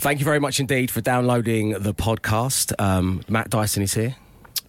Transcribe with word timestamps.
Thank 0.00 0.18
you 0.18 0.24
very 0.24 0.40
much 0.40 0.60
indeed 0.60 0.90
for 0.90 1.02
downloading 1.02 1.72
the 1.72 1.92
podcast. 1.92 2.72
Um, 2.80 3.22
Matt 3.28 3.50
Dyson 3.50 3.82
is 3.82 3.92
here. 3.92 4.16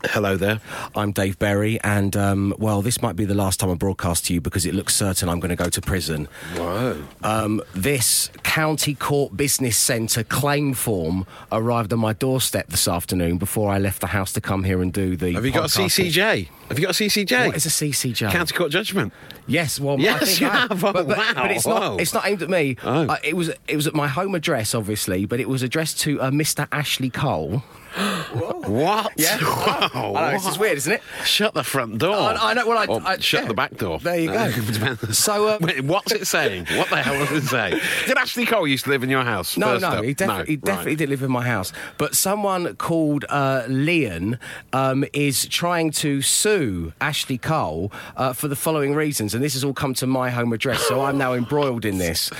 Hello 0.05 0.35
there. 0.35 0.59
I'm 0.96 1.12
Dave 1.12 1.38
Berry, 1.38 1.79
and 1.81 2.15
um, 2.17 2.55
well, 2.57 2.81
this 2.81 3.04
might 3.04 3.15
be 3.15 3.23
the 3.23 3.36
last 3.36 3.60
time 3.60 3.70
I 3.70 3.76
broadcast 3.76 4.26
to 4.26 4.33
you 4.33 4.42
because 4.42 4.65
it 4.65 4.74
looks 4.74 4.96
certain 4.96 5.29
I'm 5.29 5.39
going 5.39 5.49
to 5.49 5.55
go 5.55 5.70
to 5.70 5.79
prison. 5.81 6.28
Whoa. 6.55 7.04
Um, 7.24 7.62
this 7.76 8.31
County 8.42 8.96
Court 8.96 9.37
Business 9.37 9.78
Centre 9.78 10.24
claim 10.24 10.74
form 10.74 11.28
arrived 11.51 11.94
on 11.94 11.99
my 11.99 12.13
doorstep 12.13 12.69
this 12.69 12.87
afternoon 12.87 13.37
before 13.37 13.69
I 13.72 13.78
left 13.78 14.01
the 14.01 14.08
house 14.08 14.33
to 14.33 14.42
come 14.42 14.63
here 14.63 14.81
and 14.81 14.92
do 14.92 15.15
the. 15.15 15.33
Have 15.33 15.46
you 15.46 15.51
got 15.51 15.65
a. 15.65 15.79
CCJ? 15.79 16.49
Have 16.70 16.80
you 16.80 16.86
got 16.88 16.99
a 16.99 17.04
CCJ? 17.04 17.48
What 17.48 17.55
is 17.55 17.66
a 17.68 17.70
CCJ? 17.70 18.31
County 18.31 18.55
Court 18.55 18.72
Judgment. 18.72 19.13
Yes, 19.45 19.80
well, 19.80 19.98
I 19.99 20.02
Yes, 20.02 20.26
think 20.26 20.41
you 20.41 20.48
I 20.48 20.49
have. 20.52 20.84
Oh, 20.84 20.94
but, 20.94 21.08
but, 21.08 21.18
wow. 21.18 21.34
but 21.36 21.52
it's 21.52 21.66
Whoa. 21.66 21.80
not. 21.80 22.02
It's 22.02 22.13
not 22.13 22.26
aimed 22.27 22.41
at 22.41 22.49
me. 22.49 22.76
Oh. 22.84 23.05
Uh, 23.08 23.18
it 23.23 23.36
was. 23.36 23.52
It 23.68 23.76
was 23.76 23.86
at 23.86 23.94
my 23.94 24.08
home 24.08 24.34
address, 24.34 24.73
obviously, 24.73 25.26
but 25.26 25.40
it 25.40 25.48
was 25.48 25.62
addressed 25.62 25.99
to 26.02 26.20
uh, 26.22 26.31
Mr. 26.31 26.68
Ashley 26.72 27.12
Cole. 27.12 27.63
What? 27.95 29.12
Yeah. 29.18 29.38
Wow. 29.91 30.13
I 30.16 30.31
know 30.31 30.38
this 30.38 30.48
is 30.48 30.58
weird, 30.58 30.77
isn't 30.77 30.94
it? 30.94 31.02
Shut 31.26 31.54
the 31.54 31.63
front 31.63 31.98
door. 31.98 32.16
I- 32.16 32.52
I 32.52 32.54
know, 32.54 32.67
well, 32.67 32.77
I- 32.77 32.86
Or 32.86 33.02
I- 33.05 33.17
shut 33.20 33.44
yeah. 33.44 33.48
the 33.50 33.54
back 33.54 33.76
door. 33.77 34.00
There 34.00 34.17
you 34.20 34.27
go. 34.31 34.50
So, 35.12 35.48
uh, 35.48 35.58
Wait, 35.62 35.84
what's 35.84 36.12
it 36.12 36.26
saying? 36.26 36.66
What 36.76 36.90
the 36.90 36.98
hell 36.98 37.17
does 37.26 37.44
it 37.44 37.48
say? 37.48 37.80
Did 38.08 38.17
Ashley 38.17 38.45
Cole 38.45 38.67
used 38.67 38.86
to 38.86 38.90
live 38.90 39.04
in 39.04 39.09
your 39.09 39.23
house? 39.23 39.58
No, 39.58 39.67
First 39.67 39.81
no, 39.81 39.88
up? 39.90 40.04
he, 40.04 40.14
defi- 40.14 40.27
No, 40.31 40.44
he 40.44 40.55
definitely 40.55 40.91
right. 40.94 40.98
did 40.98 41.09
live 41.09 41.22
in 41.23 41.31
my 41.31 41.45
house. 41.45 41.73
But 41.98 42.16
someone 42.16 42.76
called 42.77 43.26
uh, 43.30 43.64
Leon 43.67 44.39
um, 44.73 45.03
is 45.14 45.45
trying 45.48 45.92
to 45.92 46.22
sue 46.22 46.94
Ashley 47.02 47.38
Cole 47.38 47.92
uh, 48.16 48.34
for 48.34 48.48
the 48.48 48.55
following 48.55 48.95
reasons, 48.95 49.34
and 49.36 49.44
this 49.44 49.53
has 49.53 49.64
all 49.64 49.73
come 49.73 49.94
to 49.95 50.08
my 50.08 50.30
home 50.30 50.53
address, 50.53 50.81
so 50.81 51.02
I'm 51.02 51.17
now 51.17 51.34
embroiled 51.34 51.86
in 51.86 51.98
this. 51.98 52.31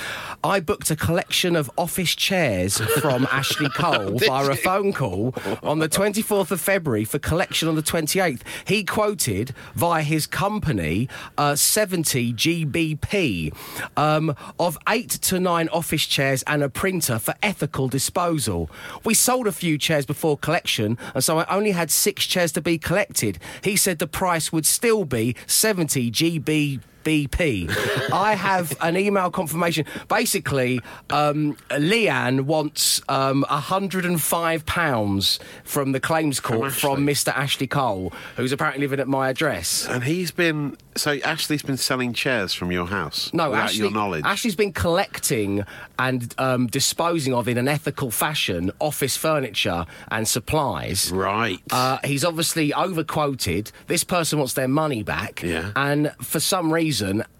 I 0.44 0.60
booked 0.60 0.90
a 0.90 0.96
collection 0.96 1.54
of 1.56 1.70
office 1.78 2.14
chairs 2.14 2.78
from 3.00 3.26
Ashley 3.30 3.68
Cole 3.70 4.18
via 4.18 4.50
a 4.50 4.56
phone 4.56 4.92
call 4.92 5.34
on 5.62 5.78
the 5.78 5.88
24th 5.88 6.50
of 6.50 6.60
February 6.60 7.04
for 7.04 7.18
collection 7.18 7.68
on 7.68 7.74
the 7.74 7.82
28th. 7.82 8.40
He 8.66 8.84
quoted 8.84 9.54
via 9.74 10.02
his 10.02 10.26
company 10.26 11.08
uh, 11.38 11.56
70 11.56 12.32
GBP 12.34 13.54
um, 13.96 14.34
of 14.58 14.78
eight 14.88 15.10
to 15.10 15.40
nine 15.40 15.68
office 15.68 16.06
chairs 16.06 16.42
and 16.46 16.62
a 16.62 16.68
printer 16.68 17.18
for 17.18 17.34
ethical 17.42 17.88
disposal. 17.88 18.70
We 19.04 19.14
sold 19.14 19.46
a 19.46 19.52
few 19.52 19.78
chairs 19.78 20.06
before 20.06 20.36
collection, 20.38 20.98
and 21.14 21.24
so 21.24 21.38
I 21.38 21.54
only 21.54 21.72
had 21.72 21.90
six 21.90 22.26
chairs 22.26 22.52
to 22.52 22.60
be 22.60 22.78
collected. 22.78 23.38
He 23.62 23.76
said 23.76 23.98
the 23.98 24.06
price 24.06 24.52
would 24.52 24.66
still 24.66 25.04
be 25.04 25.36
70 25.46 26.10
GB. 26.10 26.80
BP. 27.04 27.70
I 28.12 28.34
have 28.34 28.76
an 28.80 28.96
email 28.96 29.30
confirmation. 29.30 29.84
Basically, 30.08 30.80
um, 31.10 31.56
Leanne 31.70 32.42
wants 32.42 33.00
um, 33.08 33.44
£105 33.48 35.38
from 35.64 35.92
the 35.92 36.00
claims 36.00 36.40
court 36.40 36.72
from, 36.72 37.08
Ashley? 37.08 37.32
Mr. 37.32 37.36
Ashley 37.36 37.66
Cole, 37.66 38.12
who's 38.36 38.52
apparently 38.52 38.82
living 38.86 39.00
at 39.00 39.08
my 39.08 39.28
address. 39.28 39.86
And 39.88 40.04
he's 40.04 40.30
been. 40.30 40.76
So 40.94 41.12
Ashley's 41.24 41.62
been 41.62 41.78
selling 41.78 42.12
chairs 42.12 42.52
from 42.52 42.70
your 42.70 42.86
house? 42.86 43.32
No, 43.32 43.48
without 43.50 43.64
Ashley, 43.64 43.78
your 43.78 43.90
knowledge? 43.92 44.24
Ashley's 44.26 44.56
been 44.56 44.72
collecting 44.74 45.64
and 45.98 46.34
um, 46.36 46.66
disposing 46.66 47.32
of 47.32 47.48
in 47.48 47.56
an 47.56 47.66
ethical 47.66 48.10
fashion 48.10 48.70
office 48.78 49.16
furniture 49.16 49.86
and 50.10 50.28
supplies. 50.28 51.10
Right. 51.10 51.60
Uh, 51.70 51.96
he's 52.04 52.24
obviously 52.24 52.74
overquoted. 52.74 53.72
This 53.86 54.04
person 54.04 54.38
wants 54.38 54.52
their 54.52 54.68
money 54.68 55.02
back. 55.02 55.42
Yeah. 55.42 55.72
And 55.76 56.12
for 56.20 56.40
some 56.40 56.70
reason, 56.72 56.91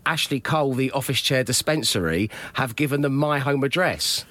Ashley 0.06 0.40
Cole, 0.40 0.74
the 0.74 0.90
office 0.92 1.20
chair 1.20 1.44
dispensary, 1.44 2.30
have 2.54 2.76
given 2.76 3.02
them 3.02 3.14
my 3.14 3.38
home 3.38 3.64
address. 3.64 4.24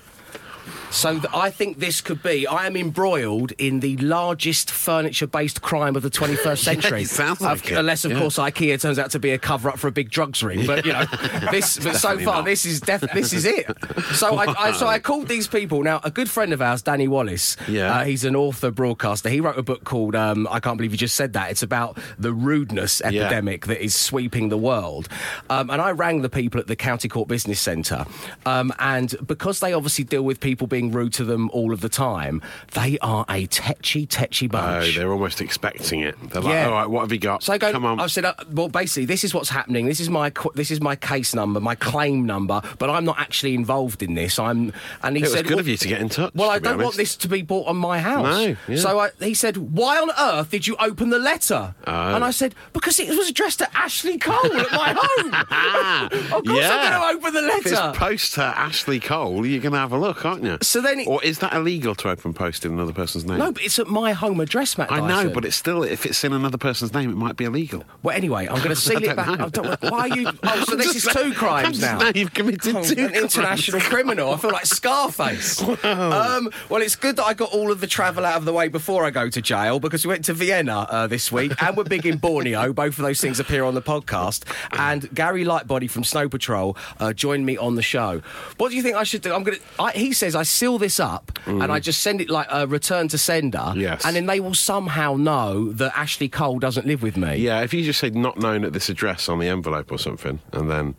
So 0.91 1.13
th- 1.13 1.25
I 1.33 1.49
think 1.49 1.79
this 1.79 2.01
could 2.01 2.21
be. 2.21 2.45
I 2.45 2.67
am 2.67 2.75
embroiled 2.75 3.53
in 3.53 3.79
the 3.79 3.95
largest 3.97 4.69
furniture-based 4.69 5.61
crime 5.61 5.95
of 5.95 6.03
the 6.03 6.09
21st 6.09 6.57
century. 6.63 7.01
it 7.03 7.09
sounds 7.09 7.39
like 7.41 7.65
Of- 7.65 7.71
it. 7.71 7.77
Unless, 7.77 8.05
of 8.05 8.11
Yeah. 8.11 8.19
course, 8.19 8.37
IKEA 8.37 8.79
turns 8.79 8.99
out 8.99 9.11
to 9.11 9.19
be 9.19 9.31
a 9.31 9.37
cover-up 9.37 9.79
for 9.79 9.87
a 9.87 9.91
big 9.91 10.09
drugs 10.09 10.43
ring. 10.43 10.65
But 10.67 10.85
you 10.85 10.91
know, 10.93 11.05
this. 11.51 11.79
But 11.79 11.95
so 12.05 12.17
far, 12.19 12.37
not. 12.37 12.45
this 12.45 12.65
is 12.65 12.81
def- 12.81 13.09
this 13.13 13.31
is 13.33 13.45
it. 13.45 13.67
So 14.15 14.35
I, 14.35 14.53
I 14.67 14.71
so 14.73 14.85
I 14.87 14.99
called 14.99 15.27
these 15.27 15.47
people. 15.47 15.81
Now, 15.81 16.01
a 16.03 16.11
good 16.11 16.29
friend 16.29 16.51
of 16.53 16.61
ours, 16.61 16.81
Danny 16.81 17.07
Wallace. 17.07 17.55
Yeah. 17.67 17.99
Uh, 17.99 18.03
he's 18.03 18.25
an 18.25 18.35
author, 18.35 18.69
broadcaster. 18.69 19.29
He 19.29 19.39
wrote 19.39 19.57
a 19.57 19.63
book 19.63 19.85
called 19.85 20.15
um, 20.15 20.47
"I 20.51 20.59
Can't 20.59 20.77
Believe 20.77 20.91
You 20.91 20.97
Just 20.97 21.15
Said 21.15 21.33
That." 21.33 21.51
It's 21.51 21.63
about 21.63 21.97
the 22.19 22.33
rudeness 22.33 23.01
Yeah. 23.03 23.21
epidemic 23.21 23.67
that 23.67 23.81
is 23.83 23.95
sweeping 23.95 24.49
the 24.49 24.57
world. 24.57 25.07
Um, 25.49 25.69
and 25.69 25.81
I 25.81 25.91
rang 25.91 26.21
the 26.21 26.29
people 26.29 26.59
at 26.59 26.67
the 26.67 26.75
County 26.75 27.07
Court 27.07 27.27
Business 27.29 27.59
Centre, 27.61 28.05
um, 28.45 28.73
and 28.79 29.15
because 29.25 29.61
they 29.61 29.71
obviously 29.73 30.03
deal 30.03 30.23
with 30.23 30.39
people 30.41 30.67
being 30.67 30.80
rude 30.89 31.13
to 31.13 31.23
them 31.23 31.49
all 31.51 31.71
of 31.71 31.81
the 31.81 31.89
time, 31.89 32.41
they 32.73 32.97
are 32.99 33.25
a 33.29 33.45
tetchy, 33.45 34.07
tetchy 34.07 34.47
Oh, 34.47 34.49
bunch. 34.49 34.95
they're 34.95 35.11
almost 35.11 35.41
expecting 35.41 35.99
it. 35.99 36.15
They're 36.31 36.41
like, 36.41 36.53
Yeah. 36.53 36.65
all 36.65 36.71
right, 36.71 36.89
what 36.89 37.01
have 37.01 37.11
you 37.11 37.19
got? 37.19 37.43
So 37.43 37.53
I 37.53 37.57
go. 37.59 37.71
Come 37.71 37.85
on. 37.85 37.99
I've 37.99 38.11
said, 38.11 38.25
uh, 38.25 38.33
well, 38.51 38.69
basically, 38.69 39.05
this 39.05 39.23
is 39.23 39.33
what's 39.35 39.49
happening. 39.49 39.85
This 39.85 39.99
is 39.99 40.09
my 40.09 40.29
qu- 40.31 40.51
this 40.55 40.71
is 40.71 40.81
my 40.81 40.95
case 40.95 41.35
number, 41.35 41.59
my 41.59 41.75
claim 41.75 42.25
number, 42.25 42.61
but 42.79 42.89
I'm 42.89 43.05
not 43.05 43.19
actually 43.19 43.53
involved 43.53 44.01
in 44.01 44.15
this. 44.15 44.39
I'm. 44.39 44.73
And 45.03 45.15
he 45.17 45.21
It 45.21 45.25
was 45.25 45.33
said, 45.33 45.43
good 45.45 45.51
well, 45.55 45.59
of 45.59 45.67
you 45.67 45.77
to 45.77 45.87
get 45.87 46.01
in 46.01 46.09
touch, 46.09 46.33
Well, 46.33 46.49
I 46.49 46.57
don't 46.59 46.81
want 46.81 46.95
this 46.95 47.15
to 47.17 47.27
be 47.27 47.41
bought 47.43 47.67
on 47.67 47.77
my 47.77 47.99
house. 47.99 48.25
No, 48.25 48.55
yeah. 48.67 48.75
So 48.77 48.99
I, 48.99 49.09
he 49.19 49.33
said, 49.33 49.57
why 49.57 49.97
on 49.99 50.09
earth 50.19 50.49
did 50.51 50.65
you 50.65 50.75
open 50.79 51.09
the 51.09 51.19
letter? 51.19 51.75
Oh. 51.85 51.91
And 52.15 52.23
I 52.23 52.31
said, 52.31 52.55
because 52.73 52.99
it 52.99 53.09
was 53.09 53.29
addressed 53.29 53.59
to 53.59 53.77
Ashley 53.77 54.17
Cole 54.17 54.35
at 54.55 54.71
my 54.71 54.95
home. 54.97 55.33
of 56.33 56.43
course, 56.45 56.57
Yeah. 56.57 56.69
I'm 56.71 56.91
going 57.01 57.19
to 57.21 57.27
open 57.27 57.33
the 57.33 57.47
If 57.57 57.65
it's 57.65 57.75
letter. 57.75 57.97
post 57.97 58.33
to 58.35 58.43
Ashley 58.43 58.99
Cole, 58.99 59.45
you're 59.45 59.61
going 59.61 59.73
to 59.73 59.79
have 59.79 59.91
a 59.91 59.97
look, 59.97 60.25
aren't 60.25 60.43
you? 60.43 60.57
So 60.71 60.79
then 60.79 61.01
it- 61.01 61.07
or 61.07 61.21
is 61.21 61.39
that 61.39 61.51
illegal 61.53 61.95
to 61.95 62.09
open 62.09 62.33
post 62.33 62.63
in 62.65 62.71
another 62.71 62.93
person's 62.93 63.25
name? 63.25 63.39
no, 63.39 63.51
but 63.51 63.61
it's 63.61 63.77
at 63.77 63.87
my 63.87 64.13
home 64.13 64.39
address, 64.39 64.77
Matt. 64.77 64.89
I 64.89 65.01
know, 65.05 65.29
but 65.29 65.43
it's 65.43 65.57
still 65.57 65.83
if 65.83 66.05
it's 66.05 66.23
in 66.23 66.31
another 66.31 66.57
person's 66.57 66.93
name, 66.93 67.09
it 67.09 67.17
might 67.17 67.35
be 67.35 67.43
illegal. 67.43 67.83
Well, 68.03 68.15
anyway, 68.15 68.47
I'm 68.47 68.57
going 68.57 68.69
to 68.69 68.75
seal 68.77 69.03
it 69.03 69.15
back. 69.17 69.37
know. 69.37 69.45
I 69.45 69.49
don't, 69.49 69.81
why 69.91 69.99
are 70.09 70.17
you? 70.17 70.31
Oh, 70.43 70.63
so 70.65 70.73
I'm 70.73 70.77
this 70.79 70.95
is 70.95 71.03
two 71.05 71.33
crimes 71.33 71.67
I'm 71.67 71.73
just 71.73 71.81
now. 71.99 72.11
you've 72.15 72.33
committed 72.33 72.75
I'm 72.75 72.83
two 72.83 73.05
an 73.05 73.13
international 73.15 73.79
criminal. 73.81 74.33
I 74.33 74.37
feel 74.37 74.51
like 74.51 74.65
Scarface. 74.65 75.61
Um, 75.61 76.49
well, 76.69 76.81
it's 76.81 76.95
good 76.95 77.15
that 77.17 77.25
I 77.25 77.33
got 77.33 77.51
all 77.51 77.71
of 77.71 77.79
the 77.81 77.87
travel 77.87 78.25
out 78.25 78.37
of 78.37 78.45
the 78.45 78.53
way 78.53 78.67
before 78.69 79.03
I 79.05 79.09
go 79.09 79.29
to 79.29 79.41
jail 79.41 79.79
because 79.79 80.05
we 80.05 80.09
went 80.09 80.25
to 80.25 80.33
Vienna 80.33 80.87
uh, 80.89 81.07
this 81.07 81.31
week 81.31 81.51
and 81.61 81.75
we're 81.77 81.83
big 81.83 82.05
in 82.05 82.17
Borneo. 82.17 82.71
Both 82.73 82.97
of 82.97 83.03
those 83.05 83.19
things 83.21 83.39
appear 83.39 83.63
on 83.65 83.75
the 83.75 83.81
podcast. 83.81 84.43
And 84.71 85.13
Gary 85.13 85.43
Lightbody 85.45 85.89
from 85.89 86.03
Snow 86.03 86.27
Patrol 86.29 86.77
uh, 86.99 87.13
joined 87.13 87.45
me 87.45 87.57
on 87.57 87.75
the 87.75 87.81
show. 87.81 88.21
What 88.57 88.69
do 88.69 88.75
you 88.77 88.81
think 88.83 88.95
I 88.95 89.03
should 89.03 89.21
do? 89.21 89.33
I'm 89.33 89.43
going 89.43 89.57
to. 89.59 89.89
He 89.99 90.13
says 90.13 90.35
I 90.35 90.43
seal 90.61 90.77
this 90.77 90.99
up 90.99 91.39
and 91.47 91.71
I 91.71 91.79
mm. 91.79 91.83
just 91.83 92.01
send 92.01 92.21
it 92.21 92.29
like 92.29 92.45
a 92.51 92.67
return 92.67 93.07
to 93.07 93.17
sender. 93.17 93.73
Yes. 93.75 94.05
And 94.05 94.15
then 94.15 94.27
they 94.27 94.39
will 94.39 94.53
somehow 94.53 95.15
know 95.15 95.71
that 95.71 95.91
Ashley 95.97 96.29
Cole 96.29 96.59
doesn't 96.59 96.85
live 96.85 97.01
with 97.01 97.17
me. 97.17 97.37
Yeah, 97.37 97.61
if 97.61 97.73
you 97.73 97.83
just 97.83 97.99
say 97.99 98.11
not 98.11 98.37
known 98.37 98.63
at 98.63 98.71
this 98.71 98.87
address 98.87 99.27
on 99.27 99.39
the 99.39 99.47
envelope 99.47 99.91
or 99.91 99.97
something, 99.97 100.39
and 100.53 100.69
then 100.69 100.95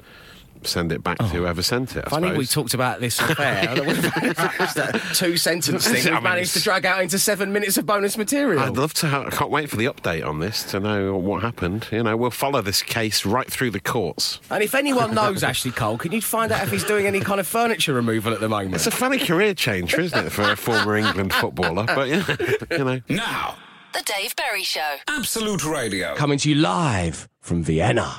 send 0.67 0.93
it 0.93 1.03
back 1.03 1.19
to 1.19 1.25
oh. 1.25 1.28
whoever 1.28 1.62
sent 1.62 1.97
it. 1.97 2.05
I 2.06 2.11
Funny 2.11 2.33
we 2.37 2.47
talked 2.47 2.75
about 2.75 3.00
this 3.00 3.21
off 3.21 3.39
air. 3.39 3.69
I 3.71 3.75
don't 3.75 3.87
know 3.87 3.93
if 3.93 4.61
it's 4.61 4.75
that 4.75 5.00
two 5.15 5.37
sentence 5.37 5.87
thing 5.87 5.95
we've 6.05 6.12
mean, 6.15 6.23
managed 6.23 6.55
to 6.55 6.61
drag 6.61 6.87
out 6.87 7.03
into 7.03 7.19
seven 7.19 7.53
minutes 7.53 7.77
of 7.77 7.87
bonus 7.87 8.17
material. 8.17 8.61
I'd 8.61 8.77
love 8.77 8.95
to. 8.95 9.09
Have, 9.09 9.27
I 9.27 9.31
can't 9.31 9.50
wait 9.50 9.71
for 9.71 9.77
the 9.77 9.87
update 9.87 10.27
on 10.27 10.41
this 10.41 10.65
to 10.71 10.81
know 10.81 11.17
what 11.17 11.43
happened. 11.43 11.89
You 11.91 12.03
know, 12.03 12.17
we'll 12.17 12.31
follow 12.31 12.62
this 12.62 12.83
case 12.83 13.25
right 13.25 13.50
through 13.50 13.71
the 13.71 13.81
courts. 13.81 14.41
and 14.50 14.62
if 14.62 14.75
anyone 14.75 15.15
knows 15.15 15.43
Ashley 15.43 15.71
Cole, 15.71 15.99
can 15.99 16.12
you 16.12 16.21
find 16.21 16.53
out 16.53 16.62
if 16.62 16.71
he's 16.71 16.84
doing 16.84 17.06
any 17.06 17.21
kind 17.21 17.41
of 17.41 17.47
furniture 17.47 17.94
removal 17.94 18.33
at 18.33 18.41
the 18.41 18.49
moment? 18.49 18.75
It's 18.75 18.87
a 18.87 18.91
funny 18.91 19.19
career 19.19 19.55
change, 19.55 19.94
isn't 19.94 20.27
it, 20.27 20.31
for 20.31 20.43
a 20.43 20.56
former 20.56 20.97
England 20.97 21.33
footballer? 21.33 21.84
But 21.87 22.09
yeah, 22.09 22.37
you 22.71 22.84
know. 22.84 23.00
Now, 23.09 23.56
The 23.93 24.03
Dave 24.03 24.34
Berry 24.37 24.62
Show. 24.62 24.97
Absolute 25.09 25.65
Radio. 25.65 26.15
Coming 26.15 26.39
to 26.39 26.49
you 26.49 26.56
live 26.56 27.29
from 27.41 27.62
Vienna. 27.62 28.15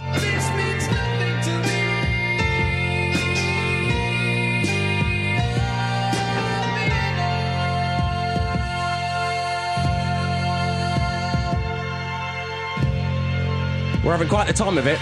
We're 14.04 14.12
having 14.12 14.28
quite 14.28 14.48
the 14.48 14.54
time 14.54 14.78
of 14.78 14.86
it. 14.86 15.00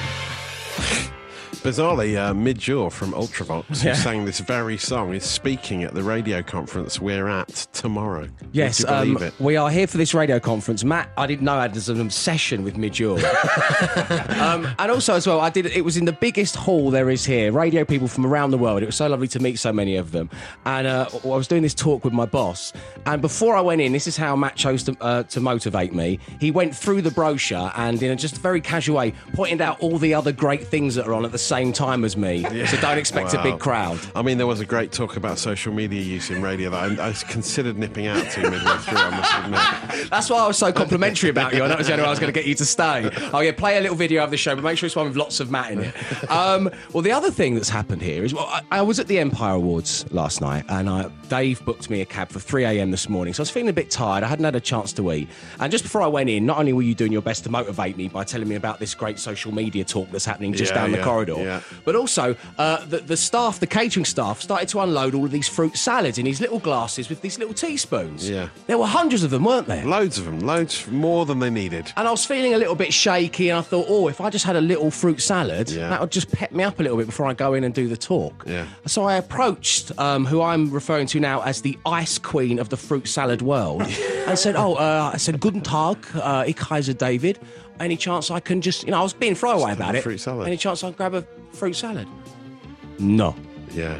Bizarrely, 1.63 2.17
uh, 2.17 2.33
Midge 2.33 2.67
Ure 2.67 2.89
from 2.89 3.11
Ultravox, 3.13 3.83
Yeah. 3.83 3.93
who 3.93 4.01
sang 4.01 4.25
this 4.25 4.39
very 4.39 4.79
song, 4.79 5.13
is 5.13 5.23
speaking 5.23 5.83
at 5.83 5.93
the 5.93 6.01
radio 6.01 6.41
conference 6.41 6.99
we're 6.99 7.27
at 7.27 7.67
tomorrow. 7.71 8.27
Yes, 8.51 8.79
you 8.79 8.87
um, 8.87 9.13
believe 9.13 9.21
it? 9.27 9.39
we 9.39 9.57
are 9.57 9.69
here 9.69 9.85
for 9.85 9.99
this 9.99 10.15
radio 10.15 10.39
conference. 10.39 10.83
Matt, 10.83 11.11
I 11.17 11.27
didn't 11.27 11.43
know 11.43 11.53
I 11.53 11.61
had 11.63 11.87
an 11.87 12.01
obsession 12.01 12.63
with 12.63 12.77
Midge 12.77 12.99
Ure. 12.99 13.19
um, 14.39 14.67
and 14.79 14.89
also, 14.89 15.13
as 15.13 15.27
well, 15.27 15.39
I 15.39 15.51
did. 15.51 15.67
It 15.67 15.85
was 15.85 15.97
in 15.97 16.05
the 16.05 16.13
biggest 16.13 16.55
hall 16.55 16.89
there 16.89 17.11
is 17.11 17.25
here. 17.25 17.51
Radio 17.51 17.85
people 17.85 18.07
from 18.07 18.25
around 18.25 18.49
the 18.49 18.57
world. 18.57 18.81
It 18.81 18.87
was 18.87 18.95
so 18.95 19.07
lovely 19.07 19.27
to 19.27 19.39
meet 19.39 19.59
so 19.59 19.71
many 19.71 19.97
of 19.97 20.13
them. 20.13 20.31
And 20.65 20.87
uh, 20.87 21.09
I 21.23 21.27
was 21.27 21.47
doing 21.47 21.61
this 21.61 21.75
talk 21.75 22.03
with 22.03 22.13
my 22.13 22.25
boss. 22.25 22.73
And 23.05 23.21
before 23.21 23.55
I 23.55 23.61
went 23.61 23.81
in, 23.81 23.91
this 23.91 24.07
is 24.07 24.17
how 24.17 24.35
Matt 24.35 24.55
chose 24.55 24.81
to, 24.85 24.97
uh, 24.99 25.23
to 25.23 25.39
motivate 25.39 25.93
me. 25.93 26.17
He 26.39 26.49
went 26.49 26.75
through 26.75 27.03
the 27.03 27.11
brochure 27.11 27.71
and, 27.75 28.01
in 28.01 28.09
a 28.09 28.15
just 28.15 28.37
very 28.37 28.61
casual 28.61 28.97
way, 28.97 29.13
pointed 29.33 29.61
out 29.61 29.79
all 29.79 29.99
the 29.99 30.15
other 30.15 30.31
great 30.31 30.65
things 30.65 30.95
that 30.95 31.05
are 31.05 31.13
on 31.13 31.23
at 31.23 31.31
the 31.31 31.50
same 31.51 31.73
time 31.73 32.05
as 32.05 32.15
me, 32.15 32.43
so 32.65 32.77
don't 32.77 32.97
expect 32.97 33.33
a 33.33 33.43
big 33.43 33.59
crowd. 33.59 33.99
I 34.15 34.21
mean, 34.21 34.37
there 34.37 34.47
was 34.47 34.61
a 34.61 34.65
great 34.65 34.93
talk 34.93 35.17
about 35.17 35.37
social 35.37 35.73
media 35.73 36.01
use 36.01 36.29
in 36.29 36.41
radio 36.41 36.69
that 36.69 36.99
I, 36.99 37.09
I 37.09 37.11
considered 37.11 37.77
nipping 37.77 38.07
out 38.07 38.23
to 38.31 38.39
midway 38.49 38.77
through, 38.77 38.97
I 38.97 39.09
must 39.09 39.33
admit. 39.37 40.09
That's 40.09 40.29
why 40.29 40.39
I 40.39 40.47
was 40.47 40.57
so 40.57 40.71
complimentary 40.71 41.29
about 41.29 41.53
you. 41.53 41.61
I 41.63 41.67
know 41.67 41.75
was 41.75 41.87
the 41.87 41.93
only 41.93 42.03
way 42.03 42.07
I 42.07 42.09
was 42.09 42.19
going 42.19 42.31
to 42.33 42.39
get 42.39 42.47
you 42.47 42.55
to 42.55 42.65
stay. 42.65 43.09
Oh 43.33 43.41
yeah, 43.41 43.51
play 43.51 43.77
a 43.77 43.81
little 43.81 43.97
video 43.97 44.23
of 44.23 44.31
the 44.31 44.37
show, 44.37 44.55
but 44.55 44.63
make 44.63 44.77
sure 44.77 44.87
it's 44.87 44.95
one 44.95 45.07
with 45.07 45.17
lots 45.17 45.41
of 45.41 45.51
Matt 45.51 45.71
in 45.73 45.79
it. 45.79 46.31
Um, 46.31 46.69
well, 46.93 47.01
the 47.01 47.11
other 47.11 47.31
thing 47.31 47.55
that's 47.55 47.69
happened 47.69 48.01
here 48.01 48.23
is, 48.23 48.33
well, 48.33 48.45
I, 48.45 48.61
I 48.71 48.81
was 48.81 48.99
at 48.99 49.07
the 49.07 49.19
Empire 49.19 49.55
Awards 49.55 50.05
last 50.11 50.39
night, 50.39 50.63
and 50.69 50.89
I, 50.89 51.09
Dave 51.27 51.63
booked 51.65 51.89
me 51.89 51.99
a 51.99 52.05
cab 52.05 52.29
for 52.29 52.39
3 52.39 52.63
a.m. 52.63 52.91
this 52.91 53.09
morning, 53.09 53.33
so 53.33 53.41
I 53.41 53.43
was 53.43 53.49
feeling 53.49 53.69
a 53.69 53.73
bit 53.73 53.91
tired. 53.91 54.23
I 54.23 54.27
hadn't 54.27 54.45
had 54.45 54.55
a 54.55 54.61
chance 54.61 54.93
to 54.93 55.11
eat, 55.11 55.27
and 55.59 55.69
just 55.71 55.83
before 55.83 56.01
I 56.01 56.07
went 56.07 56.29
in, 56.29 56.45
not 56.45 56.59
only 56.59 56.71
were 56.71 56.81
you 56.81 56.95
doing 56.95 57.11
your 57.11 57.21
best 57.21 57.43
to 57.43 57.49
motivate 57.49 57.97
me 57.97 58.07
by 58.07 58.23
telling 58.23 58.47
me 58.47 58.55
about 58.55 58.79
this 58.79 58.95
great 58.95 59.19
social 59.19 59.53
media 59.53 59.83
talk 59.83 60.09
that's 60.11 60.25
happening 60.25 60.53
just 60.53 60.71
Yeah, 60.71 60.81
down 60.81 60.91
the 60.91 60.97
yeah, 60.99 61.03
yeah. 61.43 61.61
but 61.85 61.95
also 61.95 62.35
uh, 62.57 62.85
the, 62.85 62.97
the 62.99 63.17
staff, 63.17 63.59
the 63.59 63.67
catering 63.67 64.05
staff, 64.05 64.41
started 64.41 64.67
to 64.69 64.79
unload 64.79 65.13
all 65.15 65.25
of 65.25 65.31
these 65.31 65.47
fruit 65.47 65.75
salads 65.77 66.17
in 66.17 66.25
these 66.25 66.41
little 66.41 66.59
glasses 66.59 67.09
with 67.09 67.21
these 67.21 67.37
little 67.37 67.53
teaspoons. 67.53 68.29
Yeah. 68.29 68.49
There 68.67 68.77
were 68.77 68.87
hundreds 68.87 69.23
of 69.23 69.31
them, 69.31 69.43
weren't 69.43 69.67
there? 69.67 69.85
Loads 69.85 70.17
of 70.17 70.25
them, 70.25 70.39
loads 70.39 70.87
more 70.87 71.25
than 71.25 71.39
they 71.39 71.49
needed. 71.49 71.91
And 71.97 72.07
I 72.07 72.11
was 72.11 72.25
feeling 72.25 72.53
a 72.53 72.57
little 72.57 72.75
bit 72.75 72.93
shaky, 72.93 73.49
and 73.49 73.57
I 73.59 73.61
thought, 73.61 73.85
oh, 73.89 74.07
if 74.07 74.21
I 74.21 74.29
just 74.29 74.45
had 74.45 74.55
a 74.55 74.61
little 74.61 74.91
fruit 74.91 75.21
salad, 75.21 75.69
Yeah. 75.69 75.89
that 75.89 75.99
would 76.01 76.11
just 76.11 76.31
pep 76.31 76.51
me 76.51 76.63
up 76.63 76.79
a 76.79 76.83
little 76.83 76.97
bit 76.97 77.05
before 77.07 77.25
I 77.27 77.33
go 77.33 77.53
in 77.53 77.63
and 77.63 77.73
do 77.73 77.87
the 77.87 77.97
talk. 77.97 78.43
Yeah. 78.47 78.65
So 78.85 79.03
I 79.03 79.15
approached 79.15 79.91
um, 79.97 80.25
who 80.25 80.41
I'm 80.41 80.69
referring 80.71 81.07
to 81.07 81.19
now 81.19 81.41
as 81.41 81.61
the 81.61 81.77
ice 81.85 82.17
queen 82.17 82.59
of 82.59 82.69
the 82.69 82.77
fruit 82.77 83.07
salad 83.07 83.41
world 83.41 83.81
and 84.27 84.37
said, 84.37 84.55
oh, 84.55 84.75
uh, 84.75 85.11
I 85.13 85.17
said, 85.17 85.39
Guten 85.39 85.61
Tag, 85.61 85.97
uh, 86.15 86.43
ich 86.47 86.57
heiße 86.57 86.97
David. 86.97 87.39
Any 87.81 87.97
chance 87.97 88.29
I 88.29 88.39
can 88.39 88.61
just, 88.61 88.83
you 88.83 88.91
know, 88.91 88.99
I 88.99 89.03
was 89.03 89.13
being 89.13 89.33
throwaway 89.35 89.73
about 89.73 89.95
it. 89.95 90.03
fruit 90.03 90.19
salad. 90.19 90.47
Any 90.47 90.57
chance 90.57 90.83
I 90.83 90.89
can 90.89 90.97
grab 90.97 91.15
a 91.15 91.25
fruit 91.51 91.75
salad? 91.75 92.07
No. 92.99 93.35
Yeah. 93.73 93.99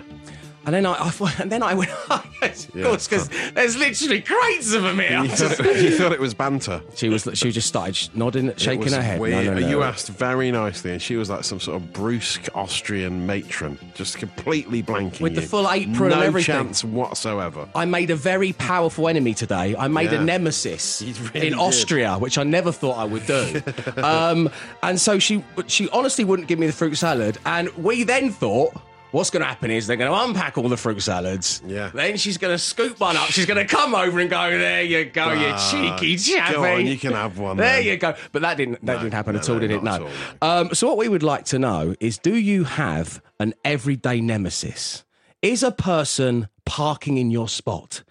And 0.63 0.75
then 0.75 0.85
I, 0.85 0.91
I 0.93 1.11
and 1.39 1.51
then 1.51 1.63
I 1.63 1.73
went, 1.73 1.89
of 2.09 2.69
Yeah. 2.75 2.83
course, 2.83 3.07
because 3.07 3.29
there's 3.53 3.75
literally 3.77 4.21
crates 4.21 4.73
of 4.73 4.83
them 4.83 4.99
here. 4.99 5.23
You 5.23 5.27
thought, 5.29 5.65
it, 5.65 5.81
you 5.83 5.97
thought 5.97 6.11
it 6.11 6.19
was 6.19 6.33
banter. 6.35 6.81
she 6.95 7.09
was, 7.09 7.27
she 7.33 7.51
just 7.51 7.67
started 7.67 8.09
nodding, 8.15 8.53
shaking 8.57 8.91
her 8.93 9.01
head. 9.01 9.19
Weird. 9.19 9.45
no, 9.47 9.53
no. 9.55 9.67
You 9.67 9.81
asked 9.83 10.09
very 10.09 10.51
nicely, 10.51 10.91
and 10.91 11.01
she 11.01 11.15
was 11.15 11.29
like 11.31 11.43
some 11.43 11.59
sort 11.59 11.81
of 11.81 11.91
brusque 11.93 12.47
Austrian 12.53 13.25
matron, 13.25 13.79
just 13.95 14.17
completely 14.17 14.83
blanking 14.83 15.21
With 15.21 15.33
the 15.35 15.41
full 15.41 15.69
apron 15.69 16.09
no 16.09 16.15
and 16.17 16.23
everything. 16.23 16.53
chance 16.55 16.83
whatsoever. 16.83 17.67
I 17.73 17.85
made 17.85 18.11
a 18.11 18.15
very 18.15 18.53
powerful 18.53 19.07
enemy 19.07 19.33
today. 19.33 19.75
I 19.75 19.87
made 19.87 20.11
Yeah. 20.11 20.21
a 20.21 20.23
nemesis 20.23 21.01
really 21.33 21.47
in 21.47 21.53
did. 21.53 21.59
Austria, 21.59 22.17
which 22.17 22.37
I 22.37 22.43
never 22.43 22.71
thought 22.71 22.97
I 22.97 23.05
would 23.05 23.25
do. 23.25 23.61
um, 23.97 24.49
and 24.83 24.99
so 25.01 25.17
she, 25.17 25.43
she 25.67 25.89
honestly 25.89 26.23
wouldn't 26.23 26.47
give 26.47 26.59
me 26.59 26.67
the 26.67 26.73
fruit 26.73 26.95
salad. 26.95 27.37
And 27.45 27.69
we 27.77 28.03
then 28.03 28.31
thought, 28.31 28.73
what's 29.11 29.29
going 29.29 29.41
to 29.41 29.47
happen 29.47 29.71
is 29.71 29.87
they're 29.87 29.97
going 29.97 30.11
to 30.11 30.17
unpack 30.29 30.57
all 30.57 30.67
the 30.69 30.77
fruit 30.77 31.01
salads. 31.01 31.61
Yeah. 31.65 31.91
Then 31.93 32.17
she's 32.17 32.37
going 32.37 32.53
to 32.53 32.57
scoop 32.57 32.99
one 32.99 33.15
up. 33.17 33.27
She's 33.27 33.45
going 33.45 33.65
to 33.65 33.65
come 33.65 33.93
over 33.95 34.19
and 34.19 34.29
go, 34.29 34.49
there 34.57 34.81
you 34.83 35.05
go, 35.05 35.23
Ah, 35.27 35.33
you 35.33 35.97
cheeky 35.99 36.17
chappy. 36.17 36.53
go 36.53 36.63
on, 36.63 36.85
you 36.85 36.97
can 36.97 37.13
have 37.13 37.37
one 37.37 37.57
There 37.57 37.77
then. 37.77 37.85
you 37.85 37.97
go. 37.97 38.15
But 38.31 38.41
that 38.43 38.57
didn't 38.57 38.83
that 38.85 38.95
No, 38.95 38.99
didn't 39.03 39.13
happen 39.13 39.33
no, 39.35 39.39
at 39.39 39.49
all, 39.49 39.55
no, 39.55 39.59
did 39.61 39.71
it? 39.71 39.83
No. 39.83 40.07
at 40.07 40.11
Um, 40.41 40.73
so 40.73 40.87
what 40.87 40.97
we 40.97 41.07
would 41.09 41.23
like 41.23 41.45
to 41.45 41.59
know 41.59 41.95
is, 41.99 42.17
do 42.17 42.35
you 42.35 42.63
have 42.63 43.21
an 43.39 43.53
everyday 43.65 44.21
nemesis? 44.21 45.03
Is 45.41 45.63
a 45.63 45.71
person 45.71 46.47
parking 46.65 47.17
in 47.17 47.31
your 47.31 47.47
spot? 47.49 48.03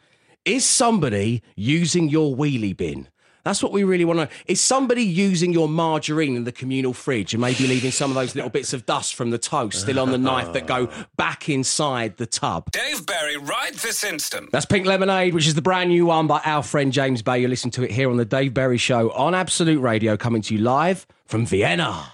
Is 0.44 0.64
somebody 0.64 1.42
using 1.54 2.08
your 2.08 2.34
wheelie 2.34 2.76
bin? 2.76 3.08
That's 3.44 3.62
what 3.62 3.72
we 3.72 3.84
really 3.84 4.04
want 4.04 4.18
to 4.18 4.24
know. 4.26 4.30
Is 4.46 4.60
somebody 4.60 5.02
using 5.02 5.52
your 5.52 5.68
margarine 5.68 6.36
in 6.36 6.44
the 6.44 6.52
communal 6.52 6.92
fridge 6.92 7.34
and 7.34 7.40
maybe 7.40 7.66
leaving 7.66 7.90
some 7.90 8.10
of 8.10 8.14
those 8.14 8.34
little 8.34 8.50
bits 8.50 8.72
of 8.72 8.86
dust 8.86 9.14
from 9.14 9.30
the 9.30 9.38
toast 9.38 9.80
still 9.80 9.98
on 9.98 10.10
the 10.10 10.18
knife 10.18 10.52
that 10.52 10.66
go 10.66 10.88
back 11.16 11.48
inside 11.48 12.16
the 12.16 12.26
tub? 12.26 12.70
Dave 12.72 13.06
Berry, 13.06 13.36
right 13.36 13.72
this 13.74 14.04
instant. 14.04 14.50
That's 14.52 14.66
Pink 14.66 14.86
Lemonade, 14.86 15.34
which 15.34 15.46
is 15.46 15.54
the 15.54 15.62
brand 15.62 15.90
new 15.90 16.06
one 16.06 16.26
by 16.26 16.40
our 16.44 16.62
friend 16.62 16.92
James 16.92 17.22
Bay. 17.22 17.40
You 17.40 17.48
listen 17.48 17.70
to 17.72 17.82
it 17.82 17.90
here 17.90 18.10
on 18.10 18.16
the 18.16 18.24
Dave 18.24 18.54
Berry 18.54 18.78
Show 18.78 19.10
on 19.12 19.34
Absolute 19.34 19.80
Radio, 19.80 20.16
coming 20.16 20.42
to 20.42 20.54
you 20.54 20.60
live 20.60 21.06
from 21.26 21.46
Vienna. 21.46 22.12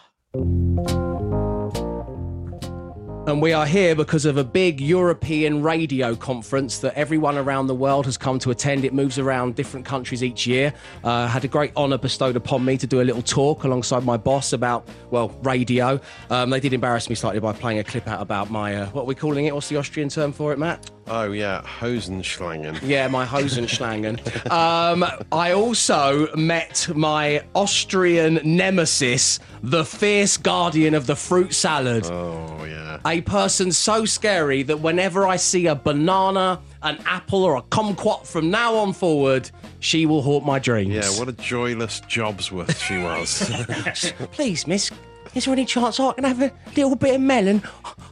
And 3.27 3.43
we 3.43 3.53
are 3.53 3.67
here 3.67 3.97
because 3.97 4.25
of 4.25 4.37
a 4.37 4.45
big 4.45 4.81
European 4.81 5.61
radio 5.61 6.15
conference 6.15 6.79
that 6.79 6.95
everyone 6.95 7.37
around 7.37 7.67
the 7.67 7.75
world 7.75 8.05
has 8.05 8.17
come 8.17 8.39
to 8.39 8.53
attend. 8.53 8.85
It 8.85 8.95
moves 8.95 9.19
around 9.19 9.57
different 9.57 9.85
countries 9.85 10.23
each 10.23 10.47
year. 10.47 10.73
Uh, 11.03 11.27
had 11.27 11.45
a 11.45 11.49
great 11.49 11.75
honour 11.77 11.99
bestowed 11.99 12.37
upon 12.37 12.65
me 12.65 12.79
to 12.79 12.87
do 12.87 13.01
a 13.01 13.03
little 13.03 13.23
talk 13.23 13.65
alongside 13.65 14.05
my 14.05 14.17
boss 14.17 14.53
about, 14.53 14.87
well, 15.11 15.31
radio. 15.43 16.01
Um, 16.31 16.51
they 16.51 16.61
did 16.61 16.73
embarrass 16.73 17.09
me 17.09 17.17
slightly 17.17 17.41
by 17.41 17.53
playing 17.53 17.81
a 17.81 17.85
clip 17.85 18.07
out 18.07 18.23
about 18.23 18.49
my, 18.49 18.77
uh, 18.77 18.87
what 18.91 19.03
are 19.03 19.07
we 19.07 19.17
calling 19.17 19.47
it? 19.47 19.55
What's 19.55 19.69
the 19.71 19.77
Austrian 19.77 20.09
term 20.09 20.33
for 20.33 20.53
it, 20.53 20.59
Matt? 20.61 20.89
Oh 21.09 21.31
yeah, 21.31 21.63
Hosenschlangen. 21.63 22.81
Yeah, 22.83 23.07
my 23.09 23.25
Hosenschlangen. 23.25 24.19
um, 24.51 25.05
I 25.31 25.53
also 25.53 26.35
met 26.37 26.89
my 26.95 27.45
Austrian 27.55 28.41
nemesis, 28.45 29.39
the 29.63 29.85
fierce 29.85 30.37
guardian 30.37 30.95
of 30.95 31.07
the 31.07 31.15
fruit 31.15 31.55
salad. 31.55 32.07
Oh 32.07 32.65
yeah. 32.65 32.99
A 33.17 33.23
person 33.23 33.73
so 33.73 34.05
scary 34.05 34.63
that 34.65 34.81
whenever 34.81 35.27
I 35.27 35.37
see 35.37 35.69
a 35.69 35.75
banana, 35.75 36.61
an 36.83 36.99
apple, 37.07 37.45
or 37.45 37.57
a 37.57 37.63
kumquat 37.63 38.27
from 38.27 38.51
now 38.51 38.75
on 38.75 38.93
forward, 38.93 39.51
she 39.81 40.05
will 40.05 40.21
haunt 40.21 40.45
my 40.45 40.59
dreams. 40.59 40.95
Yeah, 40.95 41.09
what 41.19 41.27
a 41.27 41.33
joyless 41.33 42.03
Jobsworth 42.03 42.79
she 42.79 42.99
was. 42.99 44.13
Please, 44.33 44.67
miss, 44.67 44.91
is 45.37 45.45
there 45.45 45.53
any 45.53 45.67
chance 45.67 46.01
I 46.01 46.13
can 46.15 46.25
have 46.25 46.41
a 46.41 46.51
little 46.75 46.97
bit 46.97 47.17
of 47.17 47.21
melon? 47.21 47.63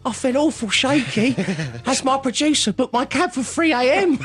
I 0.05 0.13
feel 0.13 0.37
awful 0.37 0.69
shaky. 0.69 1.35
As 1.87 2.05
my 2.05 2.19
producer 2.19 2.71
booked 2.71 2.93
my 2.93 3.07
cab 3.07 3.33
for 3.33 3.43
3 3.43 3.73
a.m. 3.73 4.19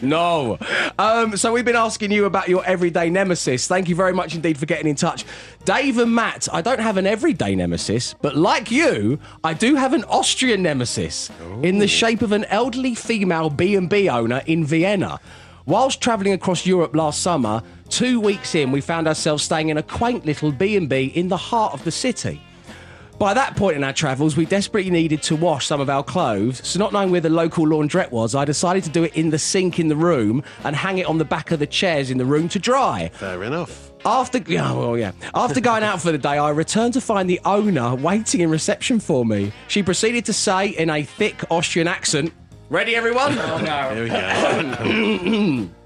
no. 0.02 0.58
Um, 0.98 1.36
so 1.36 1.52
we've 1.52 1.64
been 1.64 1.76
asking 1.76 2.12
you 2.12 2.24
about 2.24 2.48
your 2.48 2.64
everyday 2.64 3.10
nemesis. 3.10 3.66
Thank 3.66 3.90
you 3.90 3.94
very 3.94 4.14
much 4.14 4.34
indeed 4.34 4.56
for 4.56 4.64
getting 4.64 4.86
in 4.86 4.96
touch. 4.96 5.26
Dave 5.66 5.98
and 5.98 6.14
Matt, 6.14 6.48
I 6.50 6.62
don't 6.62 6.80
have 6.80 6.96
an 6.96 7.06
everyday 7.06 7.54
nemesis, 7.54 8.14
but 8.22 8.36
like 8.36 8.70
you, 8.70 9.18
I 9.44 9.52
do 9.52 9.74
have 9.74 9.92
an 9.92 10.04
Austrian 10.04 10.62
nemesis 10.62 11.30
in 11.62 11.78
the 11.78 11.88
shape 11.88 12.22
of 12.22 12.32
an 12.32 12.44
elderly 12.46 12.94
female 12.94 13.50
B&B 13.50 14.08
owner 14.08 14.42
in 14.46 14.64
Vienna. 14.64 15.20
Whilst 15.66 16.00
travelling 16.00 16.32
across 16.32 16.64
Europe 16.64 16.96
last 16.96 17.20
summer, 17.20 17.62
two 17.90 18.20
weeks 18.20 18.54
in, 18.54 18.70
we 18.70 18.80
found 18.80 19.06
ourselves 19.06 19.42
staying 19.42 19.68
in 19.68 19.76
a 19.76 19.82
quaint 19.82 20.24
little 20.24 20.52
B&B 20.52 21.06
in 21.14 21.28
the 21.28 21.36
heart 21.36 21.74
of 21.74 21.84
the 21.84 21.90
city. 21.90 22.40
By 23.18 23.34
that 23.34 23.54
point 23.54 23.76
in 23.76 23.84
our 23.84 23.92
travels, 23.92 24.34
we 24.34 24.46
desperately 24.46 24.90
needed 24.90 25.22
to 25.24 25.36
wash 25.36 25.66
some 25.66 25.78
of 25.78 25.90
our 25.90 26.02
clothes. 26.02 26.66
So, 26.66 26.78
not 26.78 26.94
knowing 26.94 27.10
where 27.10 27.20
the 27.20 27.28
local 27.28 27.66
laundrette 27.66 28.10
was, 28.10 28.34
I 28.34 28.46
decided 28.46 28.82
to 28.84 28.90
do 28.90 29.04
it 29.04 29.14
in 29.14 29.28
the 29.28 29.38
sink 29.38 29.78
in 29.78 29.88
the 29.88 29.96
room 29.96 30.42
and 30.64 30.74
hang 30.74 30.96
it 30.96 31.04
on 31.04 31.18
the 31.18 31.24
back 31.26 31.50
of 31.50 31.58
the 31.58 31.66
chairs 31.66 32.10
in 32.10 32.16
the 32.16 32.24
room 32.24 32.48
to 32.48 32.58
dry. 32.58 33.10
Fair 33.12 33.42
enough. 33.42 33.92
After, 34.06 34.38
yeah, 34.46 34.72
well, 34.72 34.96
yeah. 34.96 35.12
After 35.34 35.60
going 35.60 35.82
out 35.82 36.00
for 36.00 36.12
the 36.12 36.16
day, 36.16 36.38
I 36.38 36.48
returned 36.48 36.94
to 36.94 37.02
find 37.02 37.28
the 37.28 37.40
owner 37.44 37.94
waiting 37.94 38.40
in 38.40 38.48
reception 38.48 38.98
for 39.00 39.26
me. 39.26 39.52
She 39.68 39.82
proceeded 39.82 40.24
to 40.24 40.32
say 40.32 40.68
in 40.68 40.88
a 40.88 41.02
thick 41.02 41.44
Austrian 41.50 41.88
accent, 41.88 42.32
"Ready, 42.70 42.96
everyone?" 42.96 43.38
Oh 43.38 43.58
no. 43.62 43.94
Here 43.94 44.04
we 44.04 44.08
go. 44.08 45.68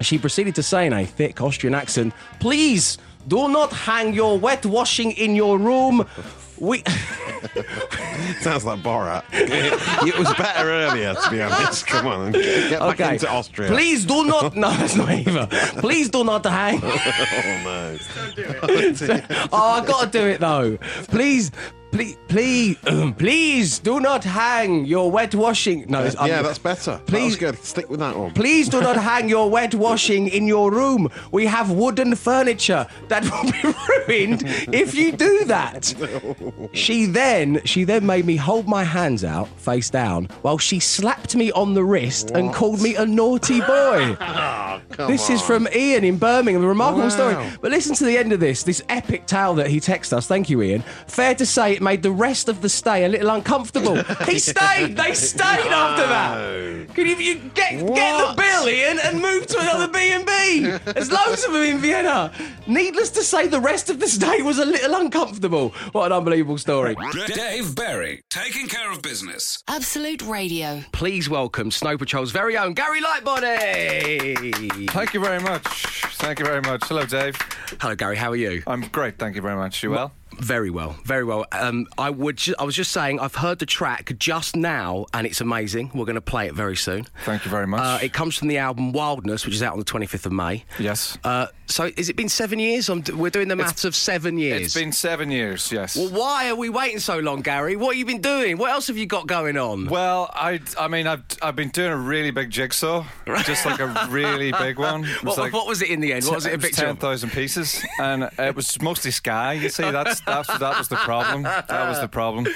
She 0.00 0.18
proceeded 0.18 0.54
to 0.54 0.62
say 0.62 0.86
in 0.86 0.92
a 0.92 1.04
thick 1.04 1.40
Austrian 1.40 1.74
accent, 1.74 2.14
Please 2.40 2.98
do 3.28 3.48
not 3.48 3.72
hang 3.72 4.14
your 4.14 4.38
wet 4.38 4.64
washing 4.64 5.12
in 5.12 5.34
your 5.36 5.58
room. 5.58 6.06
We. 6.58 6.82
Sounds 8.40 8.64
like 8.66 8.80
Borat. 8.80 9.24
it 9.32 10.18
was 10.18 10.32
better 10.34 10.68
earlier, 10.70 11.14
to 11.14 11.30
be 11.30 11.40
honest. 11.40 11.86
Come 11.86 12.06
on, 12.06 12.32
get 12.32 12.78
back 12.80 13.00
Okay. 13.00 13.12
into 13.14 13.30
Austria. 13.30 13.68
Please 13.68 14.04
do 14.04 14.24
not. 14.24 14.54
No, 14.60 14.70
that's 14.70 14.94
not 14.94 15.10
either. 15.10 15.46
Please 15.80 16.10
do 16.10 16.22
not 16.24 16.44
hang. 16.44 16.80
Oh 16.82 17.60
no. 17.64 17.98
Don't 18.14 18.36
do 18.36 19.12
it. 19.14 19.24
oh, 19.52 19.80
I 19.82 19.84
gotta 19.86 20.10
do 20.10 20.26
it 20.26 20.40
though. 20.40 20.76
Please. 21.08 21.50
Please, 21.92 22.16
please, 22.28 22.76
please 23.18 23.78
do 23.80 23.98
not 24.00 24.22
hang 24.24 24.84
your 24.84 25.10
wet 25.10 25.34
washing. 25.34 25.86
No, 25.88 26.04
it's, 26.04 26.14
yeah, 26.24 26.40
that's 26.42 26.58
better. 26.58 27.00
Please- 27.06 27.30
was 27.32 27.36
good. 27.36 27.58
Stick 27.64 27.90
with 27.90 28.00
that 28.00 28.16
one. 28.16 28.32
Please 28.32 28.68
do 28.68 28.80
not 28.80 28.96
hang 29.10 29.28
your 29.28 29.50
wet 29.50 29.74
washing 29.74 30.28
in 30.28 30.46
your 30.46 30.70
room. 30.70 31.08
We 31.32 31.46
have 31.46 31.70
wooden 31.72 32.14
furniture 32.14 32.86
that 33.08 33.24
will 33.24 33.50
be 33.52 33.74
ruined 34.26 34.42
if 34.72 34.94
you 34.94 35.12
do 35.12 35.44
that. 35.46 35.94
She 36.72 37.06
then 37.06 37.60
she 37.64 37.84
then 37.84 38.06
made 38.06 38.24
me 38.26 38.36
hold 38.36 38.68
my 38.68 38.84
hands 38.84 39.24
out 39.24 39.48
face 39.58 39.90
down 39.90 40.26
while 40.42 40.58
she 40.58 40.78
slapped 40.78 41.34
me 41.34 41.50
on 41.52 41.74
the 41.74 41.82
wrist 41.82 42.30
and 42.30 42.52
called 42.54 42.80
me 42.80 42.94
a 42.94 43.04
naughty 43.04 43.60
boy. 43.60 44.16
Oh, 44.20 44.80
come 44.90 45.10
This 45.10 45.28
is 45.30 45.42
from 45.42 45.66
Ian 45.74 46.04
in 46.04 46.16
Birmingham, 46.18 46.62
a 46.64 46.68
remarkable 46.68 47.02
Wow. 47.04 47.08
story. 47.08 47.50
But 47.60 47.72
listen 47.72 47.94
to 47.96 48.04
the 48.04 48.16
end 48.16 48.32
of 48.32 48.38
this, 48.40 48.62
this 48.62 48.82
epic 48.88 49.26
tale 49.26 49.54
that 49.54 49.66
he 49.68 49.80
texted 49.80 50.12
us. 50.14 50.26
Thank 50.26 50.48
you, 50.48 50.62
Ian. 50.62 50.82
Fair 51.08 51.34
to 51.34 51.44
say 51.46 51.78
it 51.80 51.84
made 51.84 52.02
the 52.02 52.12
rest 52.12 52.48
of 52.50 52.60
the 52.60 52.68
stay 52.68 53.04
a 53.04 53.08
little 53.08 53.30
uncomfortable. 53.30 53.96
he 54.26 54.38
stayed. 54.38 54.96
They 54.96 55.14
stayed 55.14 55.72
after 55.72 56.06
that. 56.06 56.94
Can 56.94 57.06
you, 57.06 57.16
you 57.16 57.34
get 57.54 57.70
get 57.70 57.78
the 57.78 57.84
What? 57.86 58.36
bill, 58.36 58.68
Ian, 58.68 58.98
and 59.02 59.20
move 59.20 59.46
to 59.46 59.58
another 59.58 59.88
B&B. 59.88 60.60
There's 60.92 61.10
loads 61.10 61.44
of 61.44 61.52
them 61.54 61.62
in 61.62 61.78
Vienna. 61.78 62.32
Needless 62.66 63.10
to 63.10 63.22
say, 63.22 63.46
the 63.46 63.60
rest 63.60 63.88
of 63.88 63.98
the 63.98 64.08
stay 64.08 64.42
was 64.42 64.58
a 64.58 64.64
little 64.64 64.94
uncomfortable. 64.96 65.70
What 65.92 66.06
an 66.06 66.18
unbelievable 66.18 66.58
story. 66.58 66.96
Dave 67.28 67.74
Berry, 67.74 68.22
taking 68.28 68.66
care 68.68 68.92
of 68.92 69.00
business. 69.00 69.62
Absolute 69.66 70.22
Radio. 70.22 70.82
Please 70.92 71.30
welcome 71.30 71.70
Snow 71.70 71.96
Patrol's 71.96 72.30
very 72.32 72.58
own 72.58 72.74
Gary 72.74 73.00
Lightbody. 73.00 74.90
Thank 74.90 75.14
you 75.14 75.20
very 75.20 75.40
much. 75.40 75.64
Thank 76.16 76.38
you 76.40 76.44
very 76.44 76.60
much. 76.60 76.84
Hello, 76.84 77.06
Dave. 77.06 77.36
Hello, 77.80 77.94
Gary. 77.94 78.16
How 78.16 78.30
are 78.32 78.36
you? 78.36 78.62
I'm 78.66 78.82
great. 78.88 79.16
Thank 79.18 79.36
you 79.36 79.42
very 79.42 79.56
much. 79.56 79.82
You 79.82 79.92
well? 79.92 80.12
Very 80.38 80.70
well, 80.70 80.96
very 81.04 81.24
well. 81.24 81.44
Um, 81.52 81.86
I 81.98 82.10
would. 82.10 82.36
Ju- 82.36 82.54
I 82.58 82.64
was 82.64 82.74
just 82.74 82.92
saying. 82.92 83.20
I've 83.20 83.34
heard 83.34 83.58
the 83.58 83.66
track 83.66 84.12
just 84.18 84.56
now, 84.56 85.06
and 85.12 85.26
it's 85.26 85.40
amazing. 85.40 85.90
We're 85.94 86.04
going 86.06 86.14
to 86.14 86.20
play 86.20 86.46
it 86.46 86.54
very 86.54 86.76
soon. 86.76 87.06
Thank 87.24 87.44
you 87.44 87.50
very 87.50 87.66
much. 87.66 87.80
Uh, 87.80 88.04
it 88.04 88.12
comes 88.12 88.36
from 88.38 88.48
the 88.48 88.58
album 88.58 88.92
Wildness, 88.92 89.44
which 89.44 89.54
is 89.54 89.62
out 89.62 89.72
on 89.74 89.78
the 89.78 89.84
25th 89.84 90.26
of 90.26 90.32
May. 90.32 90.64
yes. 90.78 91.18
Uh, 91.24 91.46
so, 91.66 91.88
has 91.96 92.08
it 92.08 92.16
been 92.16 92.28
seven 92.28 92.58
years? 92.58 92.88
I'm 92.88 93.00
d- 93.02 93.12
we're 93.12 93.30
doing 93.30 93.46
the 93.48 93.54
maths 93.54 93.84
of 93.84 93.94
seven 93.94 94.38
years. 94.38 94.62
it's 94.62 94.74
been 94.74 94.90
seven 94.92 95.30
years. 95.30 95.70
Yes. 95.70 95.94
Well, 95.96 96.08
why 96.08 96.48
are 96.50 96.56
we 96.56 96.68
waiting 96.68 96.98
so 96.98 97.18
long, 97.20 97.42
Gary? 97.42 97.76
What 97.76 97.90
have 97.94 97.98
you 97.98 98.04
been 98.06 98.20
doing? 98.20 98.58
What 98.58 98.70
else 98.72 98.88
have 98.88 98.96
you 98.96 99.06
got 99.06 99.28
going 99.28 99.56
on? 99.56 99.86
Well, 99.86 100.30
I, 100.32 100.60
I 100.78 100.88
mean, 100.88 101.06
I've, 101.06 101.22
I've 101.42 101.54
been 101.54 101.68
doing 101.68 101.92
a 101.92 101.96
really 101.96 102.32
big 102.32 102.50
jigsaw, 102.50 103.04
just 103.44 103.66
like 103.66 103.78
a 103.78 104.08
really 104.10 104.50
big 104.58 104.78
one. 104.80 105.04
It 105.04 105.22
was 105.22 105.36
what, 105.36 105.38
like 105.38 105.52
what 105.52 105.66
was 105.68 105.80
it 105.82 105.90
in 105.90 106.00
the 106.00 106.12
end? 106.12 106.24
What 106.24 106.36
was 106.36 106.46
it 106.46 106.60
Ten 106.72 106.96
thousand 106.96 107.30
pieces, 107.30 107.84
and 108.00 108.28
it 108.38 108.54
was 108.56 108.80
mostly 108.82 109.10
sky. 109.12 109.52
You 109.54 109.68
see, 109.68 109.88
that's, 109.90 110.19
that's 110.26 110.46
that 110.58 110.78
was 110.78 110.88
the 110.88 110.96
problem. 110.96 111.42
That 111.42 111.88
was 111.88 112.00
the 112.00 112.08
problem. 112.08 112.46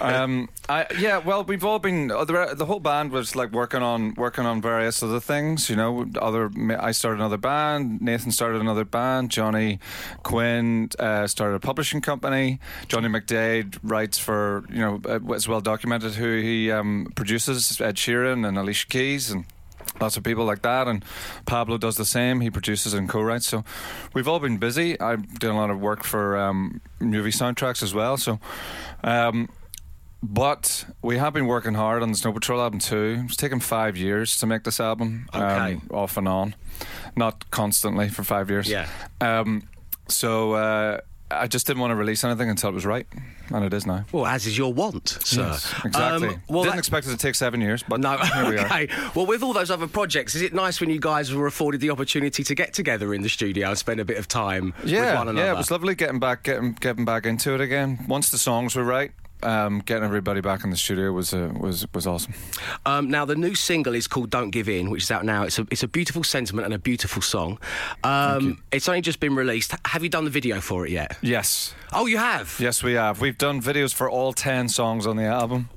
Um, 0.00 0.48
I, 0.68 0.86
yeah, 0.98 1.18
well, 1.18 1.42
we've 1.44 1.64
all 1.64 1.78
been 1.78 2.10
uh, 2.10 2.24
the, 2.24 2.54
the 2.54 2.66
whole 2.66 2.80
band 2.80 3.10
was 3.10 3.34
like 3.34 3.52
working 3.52 3.82
on 3.82 4.14
working 4.14 4.46
on 4.46 4.60
various 4.60 5.02
other 5.02 5.20
things. 5.20 5.68
You 5.70 5.76
know, 5.76 6.06
other 6.20 6.50
I 6.78 6.92
started 6.92 7.20
another 7.20 7.36
band. 7.36 8.00
Nathan 8.00 8.30
started 8.30 8.60
another 8.60 8.84
band. 8.84 9.30
Johnny 9.30 9.80
Quinn 10.22 10.90
uh, 10.98 11.26
started 11.26 11.56
a 11.56 11.60
publishing 11.60 12.00
company. 12.00 12.60
Johnny 12.88 13.08
McDaid 13.08 13.78
writes 13.82 14.18
for 14.18 14.64
you 14.70 14.80
know 14.80 15.00
uh, 15.08 15.18
it's 15.34 15.48
well 15.48 15.60
documented 15.60 16.14
who 16.14 16.40
he 16.40 16.70
um, 16.70 17.12
produces 17.14 17.80
Ed 17.80 17.96
Sheeran 17.96 18.46
and 18.46 18.58
Alicia 18.58 18.86
Keys 18.88 19.30
and 19.30 19.44
lots 20.00 20.16
of 20.16 20.22
people 20.22 20.44
like 20.44 20.62
that 20.62 20.88
and 20.88 21.04
Pablo 21.46 21.78
does 21.78 21.96
the 21.96 22.04
same 22.04 22.40
he 22.40 22.50
produces 22.50 22.94
and 22.94 23.08
co-writes 23.08 23.46
so 23.46 23.64
we've 24.14 24.26
all 24.28 24.38
been 24.40 24.58
busy 24.58 25.00
I'm 25.00 25.22
doing 25.22 25.56
a 25.56 25.58
lot 25.60 25.70
of 25.70 25.78
work 25.80 26.04
for 26.04 26.36
um, 26.38 26.80
movie 27.00 27.30
soundtracks 27.30 27.82
as 27.82 27.92
well 27.94 28.16
so 28.16 28.38
um, 29.04 29.48
but 30.22 30.84
we 31.02 31.16
have 31.18 31.32
been 31.32 31.46
working 31.46 31.74
hard 31.74 32.02
on 32.02 32.10
the 32.10 32.16
Snow 32.16 32.32
Patrol 32.32 32.60
album 32.60 32.78
too. 32.78 33.22
It's 33.24 33.36
taken 33.36 33.58
five 33.58 33.96
years 33.96 34.38
to 34.40 34.46
make 34.46 34.64
this 34.64 34.78
album, 34.78 35.26
Okay. 35.34 35.72
um, 35.74 35.88
off 35.90 36.18
and 36.18 36.28
on, 36.28 36.54
not 37.16 37.50
constantly 37.50 38.10
for 38.10 38.22
five 38.22 38.50
years. 38.50 38.68
Yeah. 38.68 38.86
Um, 39.22 39.62
so 40.08 40.52
uh, 40.52 41.00
I 41.30 41.46
just 41.46 41.66
didn't 41.66 41.80
want 41.80 41.92
to 41.92 41.94
release 41.94 42.24
anything 42.24 42.50
until 42.50 42.70
it 42.70 42.74
was 42.74 42.84
right, 42.84 43.06
and 43.50 43.64
it 43.64 43.72
is 43.72 43.86
now. 43.86 44.04
Well, 44.12 44.26
as 44.26 44.46
is 44.46 44.58
your 44.58 44.72
want, 44.72 45.08
sir. 45.24 45.42
Yes, 45.42 45.72
exactly. 45.84 46.28
Um, 46.28 46.42
well, 46.48 46.62
Didn't 46.64 46.74
that- 46.76 46.78
expect 46.80 47.06
it 47.06 47.10
to 47.10 47.16
take 47.16 47.34
seven 47.36 47.60
years, 47.60 47.84
but 47.86 48.00
No, 48.00 48.16
here 48.18 48.48
we 48.48 48.58
are. 48.58 48.64
okay. 48.66 48.88
Well, 49.14 49.26
with 49.26 49.42
all 49.42 49.52
those 49.52 49.70
other 49.70 49.86
projects, 49.86 50.34
is 50.34 50.42
it 50.42 50.52
nice 50.52 50.80
when 50.80 50.90
you 50.90 50.98
guys 51.00 51.32
were 51.32 51.46
afforded 51.46 51.80
the 51.80 51.90
opportunity 51.90 52.42
to 52.42 52.54
get 52.54 52.74
together 52.74 53.14
in 53.14 53.22
the 53.22 53.28
studio 53.28 53.68
and 53.68 53.78
spend 53.78 54.00
a 54.00 54.04
bit 54.04 54.18
of 54.18 54.26
time 54.28 54.74
Yeah, 54.84 55.00
with 55.10 55.14
one 55.18 55.28
another? 55.28 55.46
yeah, 55.46 55.52
it 55.54 55.56
was 55.56 55.70
lovely 55.70 55.94
getting 55.94 56.18
back, 56.18 56.42
getting 56.42 56.72
getting 56.72 57.04
back 57.04 57.26
into 57.26 57.54
it 57.54 57.60
again. 57.60 58.04
Once 58.08 58.30
the 58.30 58.38
songs 58.38 58.74
were 58.74 58.84
right, 58.84 59.12
um, 59.42 59.80
getting 59.80 60.04
everybody 60.04 60.40
back 60.40 60.64
in 60.64 60.70
the 60.70 60.76
studio 60.76 61.12
was 61.12 61.32
uh, 61.34 61.52
was 61.58 61.86
was 61.94 62.06
awesome. 62.06 62.34
Um, 62.86 63.10
now, 63.10 63.24
the 63.24 63.34
new 63.36 63.54
single 63.54 63.94
is 63.94 64.06
called 64.06 64.30
"Don't 64.30 64.50
Give 64.50 64.68
In," 64.68 64.90
which 64.90 65.02
is 65.04 65.10
out 65.10 65.24
now. 65.24 65.42
It's 65.44 65.58
a 65.58 65.66
it's 65.70 65.82
a 65.82 65.88
beautiful 65.88 66.24
sentiment 66.24 66.64
and 66.66 66.74
a 66.74 66.78
beautiful 66.78 67.22
song. 67.22 67.58
Um, 68.04 68.62
it's 68.72 68.88
only 68.88 69.00
just 69.00 69.20
been 69.20 69.34
released. 69.34 69.74
Have 69.86 70.02
you 70.02 70.08
done 70.08 70.24
the 70.24 70.30
video 70.30 70.60
for 70.60 70.86
it 70.86 70.92
yet? 70.92 71.16
Yes, 71.22 71.74
Oh, 71.92 72.06
you 72.06 72.18
have. 72.18 72.56
yes, 72.60 72.82
we 72.82 72.92
have. 72.94 73.20
We've 73.20 73.38
done 73.38 73.60
videos 73.60 73.92
for 73.94 74.08
all 74.10 74.32
ten 74.32 74.68
songs 74.68 75.06
on 75.06 75.16
the 75.16 75.24
album. 75.24 75.68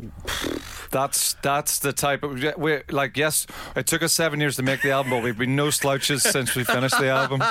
That's 0.93 1.33
that's 1.41 1.79
the 1.79 1.91
type 1.91 2.23
of 2.23 2.41
we 2.57 2.79
like. 2.89 3.17
Yes, 3.17 3.47
it 3.75 3.87
took 3.87 4.03
us 4.03 4.13
seven 4.13 4.39
years 4.39 4.55
to 4.57 4.63
make 4.63 4.81
the 4.83 4.91
album, 4.91 5.09
but 5.11 5.23
we've 5.23 5.37
been 5.37 5.55
no 5.55 5.71
slouches 5.71 6.21
since 6.23 6.55
we 6.55 6.63
finished 6.63 6.97
the 6.99 7.09
album. 7.09 7.41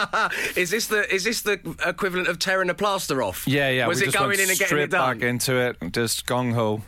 Is 0.57 0.71
this 0.71 0.87
the 0.87 1.13
is 1.13 1.25
this 1.25 1.43
the 1.43 1.59
equivalent 1.85 2.29
of 2.29 2.39
tearing 2.39 2.71
a 2.71 2.75
plaster 2.75 3.21
off? 3.23 3.47
Yeah, 3.49 3.69
yeah. 3.71 3.87
Was 3.89 4.01
it 4.01 4.13
going 4.13 4.39
in 4.39 4.49
and 4.49 4.59
getting 4.59 4.79
it 4.79 4.91
done? 4.91 5.19
back 5.19 5.29
into 5.29 5.57
it, 5.57 5.77
just 5.93 6.25
gung 6.27 6.53
ho. 6.55 6.83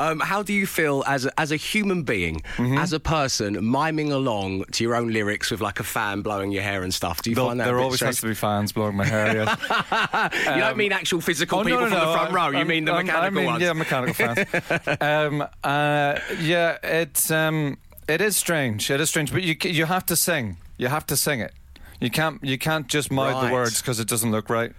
Um, 0.00 0.18
how 0.20 0.42
do 0.42 0.52
you 0.52 0.66
feel 0.66 1.04
as 1.06 1.26
a, 1.26 1.40
as 1.40 1.52
a 1.52 1.56
human 1.56 2.02
being, 2.02 2.40
Mm-hmm. 2.56 2.78
as 2.78 2.92
a 2.92 3.00
person, 3.00 3.56
miming 3.70 4.10
along 4.12 4.64
to 4.72 4.82
your 4.84 4.96
own 4.96 5.12
lyrics 5.12 5.50
with 5.52 5.60
like 5.60 5.78
a 5.78 5.84
fan 5.84 6.22
blowing 6.22 6.50
your 6.50 6.62
hair 6.64 6.82
and 6.82 6.92
stuff? 6.92 7.22
Do 7.22 7.30
you 7.30 7.36
find 7.36 7.60
that 7.60 7.66
there 7.66 7.78
always 7.78 8.00
has 8.00 8.20
to 8.20 8.26
be 8.26 8.34
fans 8.34 8.72
blowing 8.72 8.96
my 8.96 9.04
hair. 9.06 9.36
Yeah. 9.36 10.28
you 10.56 10.60
don't 10.60 10.76
mean 10.76 10.90
actual 10.92 11.20
physical 11.20 11.60
Oh, 11.60 11.64
people 11.64 11.80
no, 11.80 11.84
no, 11.86 11.90
from 11.90 11.98
no, 11.98 12.06
the 12.06 12.12
front 12.18 12.26
I'm- 12.28 12.34
row. 12.34 12.50
You 12.50 12.58
I'm- 12.58 12.66
mean 12.66 12.84
the 12.84 12.92
I'm- 12.92 13.06
mechanical 13.06 13.26
I 13.38 13.42
mean, 13.42 13.46
ones? 13.46 13.62
Yeah, 13.62 13.72
mechanical 13.74 14.14
fans. 14.14 15.00
um, 15.00 15.42
uh, 15.62 15.99
yeah, 16.40 16.78
it's 16.82 17.30
um, 17.30 17.76
it 18.08 18.20
is 18.20 18.36
strange. 18.36 18.90
It 18.90 19.00
is 19.00 19.08
strange, 19.08 19.32
but 19.32 19.42
you 19.42 19.54
you 19.80 19.86
have 19.86 20.04
to 20.06 20.16
sing. 20.16 20.56
You 20.78 20.88
have 20.88 21.06
to 21.06 21.16
sing 21.16 21.40
it. 21.40 21.52
You 22.00 22.10
can't 22.10 22.42
you 22.42 22.58
can't 22.58 22.86
just 22.88 23.10
mouth 23.10 23.34
Right. 23.34 23.48
the 23.48 23.52
words 23.52 23.80
because 23.82 24.00
it 24.00 24.08
doesn't 24.08 24.30
look 24.30 24.48
right. 24.50 24.72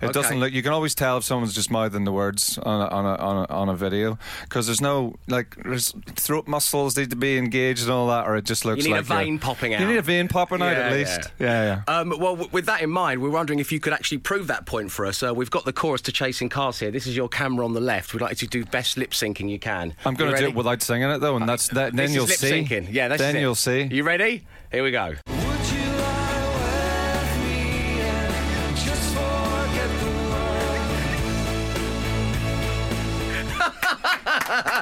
It 0.00 0.06
Okay. 0.06 0.12
doesn't 0.12 0.38
look. 0.40 0.52
You 0.52 0.62
can 0.62 0.72
always 0.72 0.94
tell 0.94 1.16
if 1.18 1.24
someone's 1.24 1.54
just 1.54 1.70
mouthing 1.70 2.04
the 2.04 2.12
words 2.12 2.56
on 2.58 2.80
a, 2.80 2.86
on 2.88 3.04
a, 3.04 3.14
on 3.16 3.36
a, 3.50 3.52
on 3.52 3.68
a 3.68 3.74
video 3.74 4.18
because 4.42 4.66
there's 4.66 4.80
no 4.80 5.16
like 5.26 5.56
there's 5.64 5.92
throat 6.14 6.46
muscles 6.46 6.96
need 6.96 7.10
to 7.10 7.16
be 7.16 7.36
engaged 7.36 7.82
and 7.82 7.90
all 7.90 8.06
that, 8.08 8.26
or 8.26 8.36
it 8.36 8.44
just 8.44 8.64
looks 8.64 8.84
You 8.84 8.90
need 8.92 8.98
a 8.98 9.00
like 9.02 9.08
you're- 9.08 9.24
vein 9.24 9.38
popping 9.38 9.74
out. 9.74 9.80
You 9.80 9.86
need 9.86 9.96
a 9.96 10.02
vein 10.02 10.28
popping 10.28 10.62
out 10.62 10.72
Yeah, 10.76 10.86
at 10.86 10.92
least. 10.92 11.20
Yeah, 11.38 11.82
yeah. 11.88 11.94
Um, 11.98 12.10
well, 12.10 12.34
w- 12.36 12.48
with 12.52 12.66
that 12.66 12.82
in 12.82 12.90
mind, 12.90 13.20
we're 13.22 13.30
wondering 13.30 13.58
if 13.58 13.72
you 13.72 13.80
could 13.80 13.92
actually 13.92 14.18
prove 14.18 14.46
that 14.48 14.66
point 14.66 14.90
for 14.90 15.04
us. 15.06 15.22
Uh, 15.22 15.34
we've 15.34 15.50
got 15.50 15.64
the 15.64 15.72
chorus 15.72 16.00
to 16.02 16.12
Chasing 16.12 16.48
Cars 16.48 16.78
here. 16.78 16.90
This 16.90 17.06
is 17.06 17.16
your 17.16 17.28
camera 17.28 17.64
on 17.64 17.74
the 17.74 17.80
left. 17.80 18.12
We'd 18.14 18.20
like 18.20 18.30
you 18.40 18.46
to 18.46 18.46
do 18.46 18.64
best 18.64 18.96
lip 18.96 19.10
syncing 19.10 19.48
you 19.50 19.58
can. 19.58 19.94
I'm 20.04 20.14
going 20.14 20.32
to 20.32 20.38
do 20.38 20.46
it 20.48 20.54
without 20.54 20.80
singing 20.82 21.10
it 21.10 21.18
though, 21.18 21.36
and 21.36 21.48
that's 21.48 21.68
that. 21.68 21.94
Then 21.96 22.12
you'll 22.12 22.26
see. 22.26 22.60
Yeah, 22.90 23.08
that's 23.08 23.20
then 23.20 23.36
you'll 23.36 23.54
see. 23.54 23.82
You 23.90 24.04
ready? 24.04 24.46
Here 24.70 24.82
we 24.84 24.90
go. 24.90 25.14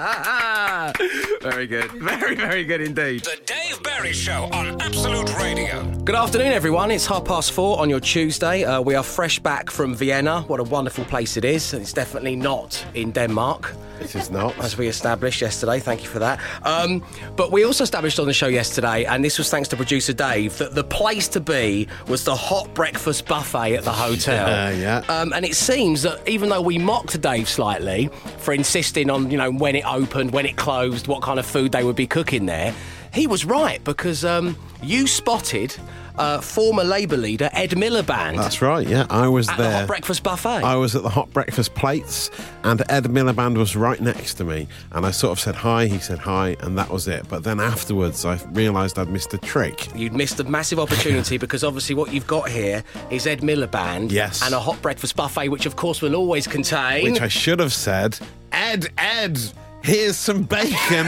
very 1.43 1.67
good. 1.67 1.91
Very, 1.93 2.37
very 2.37 2.65
good 2.65 2.81
indeed. 2.81 3.23
The 3.25 3.39
Dave 3.77 3.83
Berry 3.83 4.13
Show 4.13 4.49
on 4.53 4.81
Absolute 4.81 5.37
Radio. 5.39 5.85
Good 6.05 6.15
afternoon, 6.15 6.53
everyone. 6.53 6.91
It's 6.91 7.05
half 7.05 7.25
past 7.25 7.53
four 7.53 7.79
on 7.79 7.91
your 7.91 8.01
Tuesday. 8.01 8.65
Uh, 8.65 8.81
we 8.81 8.95
are 8.95 9.03
fresh 9.03 9.39
back 9.39 9.71
from 9.71 9.95
Vienna. 9.95 10.43
What 10.43 10.61
a 10.61 10.63
wonderful 10.63 11.05
place 11.05 11.37
it 11.37 11.45
is. 11.45 11.75
It's 11.75 11.93
definitely 11.93 12.37
not 12.37 12.83
in 12.95 13.11
Denmark. 13.11 13.75
It 14.01 14.15
is 14.15 14.31
not. 14.31 14.57
as 14.59 14.79
we 14.79 14.89
established 14.89 15.41
yesterday. 15.41 15.81
Thank 15.81 16.03
you 16.03 16.09
for 16.09 16.19
that. 16.21 16.41
Um, 16.63 17.05
but 17.35 17.51
we 17.51 17.65
also 17.65 17.83
established 17.85 18.19
on 18.19 18.27
the 18.27 18.33
show 18.33 18.47
yesterday, 18.47 19.05
and 19.05 19.25
this 19.25 19.37
was 19.37 19.51
thanks 19.51 19.69
to 19.71 19.77
producer 19.77 20.13
Dave, 20.13 20.57
that 20.59 20.75
the 20.75 20.85
place 20.85 21.29
to 21.29 21.41
be 21.41 21.89
was 22.07 22.25
the 22.25 22.37
hot 22.37 22.73
breakfast 22.73 23.27
buffet 23.27 23.75
at 23.77 23.85
the 23.85 23.93
hotel. 23.93 24.47
Yeah, 24.57 24.71
yeah. 24.71 25.03
Um, 25.09 25.33
and 25.33 25.45
it 25.45 25.55
seems 25.55 26.03
that 26.03 26.27
even 26.29 26.49
though 26.49 26.61
we 26.61 26.79
mocked 26.79 27.21
Dave 27.21 27.49
slightly 27.49 28.09
for 28.39 28.55
insisting 28.55 29.11
on, 29.11 29.31
you 29.31 29.39
know, 29.39 29.51
when 29.51 29.75
it 29.75 29.85
opened, 29.87 30.33
when 30.33 30.47
it 30.47 30.57
closed, 30.57 31.09
what 31.09 31.23
kind 31.23 31.39
of 31.39 31.47
food 31.47 31.73
they 31.73 31.83
would 31.85 31.97
be 31.97 32.07
cooking 32.07 32.47
there, 32.47 32.75
he 33.17 33.27
was 33.27 33.45
right 33.45 33.83
because 33.83 34.25
um, 34.25 34.57
you 34.83 35.07
spotted 35.07 35.75
uh, 36.19 36.41
former 36.41 36.85
Labour 36.85 37.17
leader 37.17 37.51
Ed 37.53 37.71
Miliband 37.71 38.37
That's 38.37 38.63
right, 38.63 38.87
yeah. 38.87 39.07
I 39.11 39.29
was 39.29 39.49
at 39.49 39.57
the 39.57 39.63
there. 39.65 39.79
hot 39.81 39.87
breakfast 39.87 40.23
buffet. 40.23 40.63
I 40.65 40.77
was 40.77 40.95
at 40.97 41.03
the 41.03 41.09
hot 41.09 41.31
breakfast 41.33 41.75
plates, 41.75 42.31
and 42.63 42.83
Ed 42.89 43.05
Miliband 43.05 43.57
was 43.59 43.77
right 43.77 44.01
next 44.01 44.35
to 44.35 44.45
me. 44.45 44.69
And 44.93 45.05
I 45.05 45.11
sort 45.11 45.33
of 45.33 45.41
said 45.41 45.55
hi, 45.55 45.87
he 45.87 45.99
said 45.99 46.19
hi, 46.19 46.57
and 46.61 46.79
that 46.79 46.91
was 46.91 47.09
it. 47.09 47.29
But 47.29 47.45
then 47.45 47.61
afterwards, 47.61 48.25
I 48.25 48.37
realised 48.53 48.99
I'd 48.99 49.09
missed 49.11 49.35
a 49.35 49.39
trick. 49.39 49.89
You'd 49.95 50.15
missed 50.15 50.41
a 50.41 50.45
massive 50.45 50.79
opportunity 50.79 51.37
because 51.45 51.65
obviously 51.65 51.95
what 51.95 52.13
you've 52.13 52.27
got 52.27 52.49
here 52.49 52.83
is 53.11 53.27
Ed 53.27 53.41
Miliband 53.41 54.11
Yes. 54.11 54.43
and 54.43 54.55
a 54.55 54.61
hot 54.61 54.81
breakfast 54.83 55.17
buffet, 55.17 55.49
which 55.49 55.67
of 55.67 55.77
course 55.77 56.01
will 56.03 56.15
always 56.15 56.47
contain. 56.47 57.05
Which 57.13 57.21
I 57.21 57.29
should 57.29 57.61
have 57.61 57.73
said, 57.73 58.19
Ed, 58.53 58.89
Ed, 58.97 59.39
here's 59.87 60.17
some 60.17 60.43
bacon. 60.43 61.07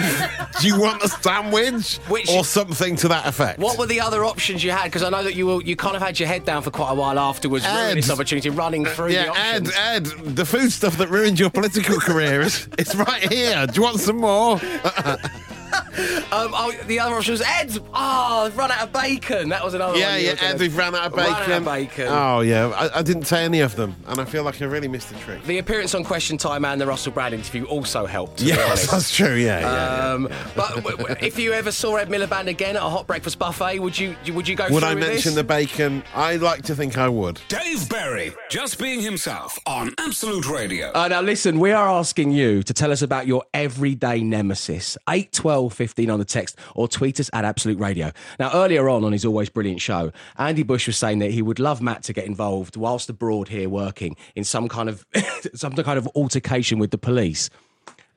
Do 0.60 0.66
you 0.66 0.80
want 0.80 1.02
a 1.02 1.08
sandwich? 1.08 1.96
Which- 2.08 2.30
or 2.30 2.44
something 2.44 2.96
to 2.96 3.08
that 3.08 3.26
effect. 3.26 3.58
what 3.58 3.78
were 3.78 3.86
the 3.86 4.00
other 4.00 4.24
options 4.24 4.62
you 4.64 4.70
had? 4.70 4.84
Because 4.84 5.02
I 5.02 5.10
know 5.10 5.22
that 5.22 5.34
you 5.34 5.46
were, 5.46 5.62
you 5.62 5.76
kind 5.76 5.96
of 5.96 6.02
had 6.02 6.18
your 6.18 6.28
head 6.28 6.44
down 6.44 6.62
for 6.62 6.70
quite 6.70 6.90
a 6.90 6.94
while 6.94 7.18
afterwards, 7.18 7.64
ruining 7.66 7.90
Ed. 7.90 7.94
this 7.96 8.10
opportunity, 8.10 8.50
running 8.50 8.86
uh, 8.86 8.90
through 8.90 9.08
the 9.08 9.14
yeah, 9.14 9.32
Ed, 9.36 9.68
options. 9.68 9.74
Ed, 9.76 10.04
the 10.36 10.44
food 10.44 10.72
stuff 10.72 10.96
that 10.98 11.08
ruined 11.08 11.38
your 11.38 11.50
political 11.50 11.98
career 11.98 12.40
is 12.40 12.68
it's 12.78 12.94
right 12.94 13.30
here. 13.32 13.66
Do 13.66 13.74
you 13.74 13.82
want 13.82 14.00
some 14.00 14.18
more? 14.18 14.60
Um, 16.30 16.52
oh, 16.54 16.72
the 16.86 17.00
other 17.00 17.14
option 17.16 17.32
was 17.32 17.40
Ed. 17.40 17.76
Oh, 17.94 18.44
I've 18.46 18.56
run 18.56 18.70
out 18.70 18.82
of 18.82 18.92
bacon. 18.92 19.48
That 19.48 19.64
was 19.64 19.72
another 19.74 19.98
Yeah, 19.98 20.10
one. 20.12 20.20
you 20.20 20.26
yeah, 20.26 20.34
Ed, 20.42 20.60
we've 20.60 20.76
ran 20.76 20.94
out 20.94 21.06
of 21.06 21.14
Ran 21.14 21.26
bacon. 21.26 21.52
out 21.52 21.58
of 21.58 21.64
bacon. 21.64 22.06
Oh, 22.08 22.40
yeah. 22.40 22.68
I, 22.68 22.98
I 22.98 23.02
didn't 23.02 23.24
say 23.24 23.44
any 23.44 23.60
of 23.60 23.74
them, 23.76 23.96
and 24.06 24.20
I 24.20 24.24
feel 24.26 24.42
like 24.44 24.60
I 24.60 24.66
really 24.66 24.88
missed 24.88 25.08
the 25.08 25.18
trick. 25.20 25.42
The 25.44 25.58
appearance 25.58 25.94
on 25.94 26.04
Question 26.04 26.36
Time 26.36 26.64
and 26.66 26.78
the 26.80 26.86
Russell 26.86 27.12
Brand 27.12 27.34
interview 27.34 27.64
also 27.64 28.04
helped. 28.06 28.38
to 28.38 28.44
Yes, 28.44 28.58
honest. 28.68 28.90
that's 28.90 29.16
true. 29.16 29.34
Yeah, 29.34 29.60
yeah. 29.60 29.72
yeah. 30.06 30.12
Um, 30.12 30.28
but 30.54 30.74
w- 30.76 30.96
w- 30.98 31.16
if 31.20 31.38
you 31.38 31.52
ever 31.54 31.72
saw 31.72 31.96
Ed 31.96 32.10
Miliband 32.10 32.46
again 32.48 32.76
at 32.76 32.82
a 32.82 32.88
hot 32.88 33.06
breakfast 33.06 33.38
buffet, 33.38 33.78
would 33.80 33.98
you 33.98 34.14
would 34.34 34.46
you 34.46 34.54
go? 34.54 34.68
Would 34.70 34.84
I 34.84 34.94
mention 34.94 35.30
this? 35.30 35.34
the 35.34 35.44
bacon? 35.44 36.04
I 36.14 36.36
like 36.36 36.62
to 36.64 36.76
think 36.76 36.98
I 36.98 37.08
would. 37.08 37.40
Dave 37.48 37.88
Berry, 37.88 38.32
just 38.50 38.78
being 38.78 39.00
himself 39.00 39.58
on 39.66 39.94
Absolute 39.98 40.46
Radio. 40.48 40.92
Uh, 40.94 41.08
now, 41.08 41.22
listen, 41.22 41.58
we 41.58 41.72
are 41.72 41.88
asking 41.88 42.30
you 42.32 42.62
to 42.62 42.74
tell 42.74 42.92
us 42.92 43.00
about 43.02 43.26
your 43.26 43.42
everyday 43.54 44.20
nemesis. 44.20 44.96
8, 45.08 45.44
12, 45.58 45.72
15 45.72 46.10
on 46.10 46.18
the 46.20 46.24
text 46.24 46.56
or 46.76 46.86
tweet 46.86 47.18
us 47.18 47.28
at 47.32 47.44
Absolute 47.44 47.80
Radio. 47.80 48.12
Now, 48.38 48.52
earlier 48.54 48.88
on 48.88 49.02
on 49.02 49.10
his 49.10 49.24
always 49.24 49.48
brilliant 49.48 49.80
show, 49.80 50.12
Andy 50.36 50.62
Bush 50.62 50.86
was 50.86 50.96
saying 50.96 51.18
that 51.18 51.32
he 51.32 51.42
would 51.42 51.58
love 51.58 51.82
Matt 51.82 52.04
to 52.04 52.12
get 52.12 52.26
involved 52.26 52.76
whilst 52.76 53.10
abroad 53.10 53.48
here 53.48 53.68
working 53.68 54.14
in 54.36 54.44
some 54.44 54.68
kind 54.68 54.88
of 54.88 55.04
some 55.54 55.72
kind 55.72 55.98
of 55.98 56.08
altercation 56.14 56.78
with 56.78 56.92
the 56.92 56.98
police. 56.98 57.50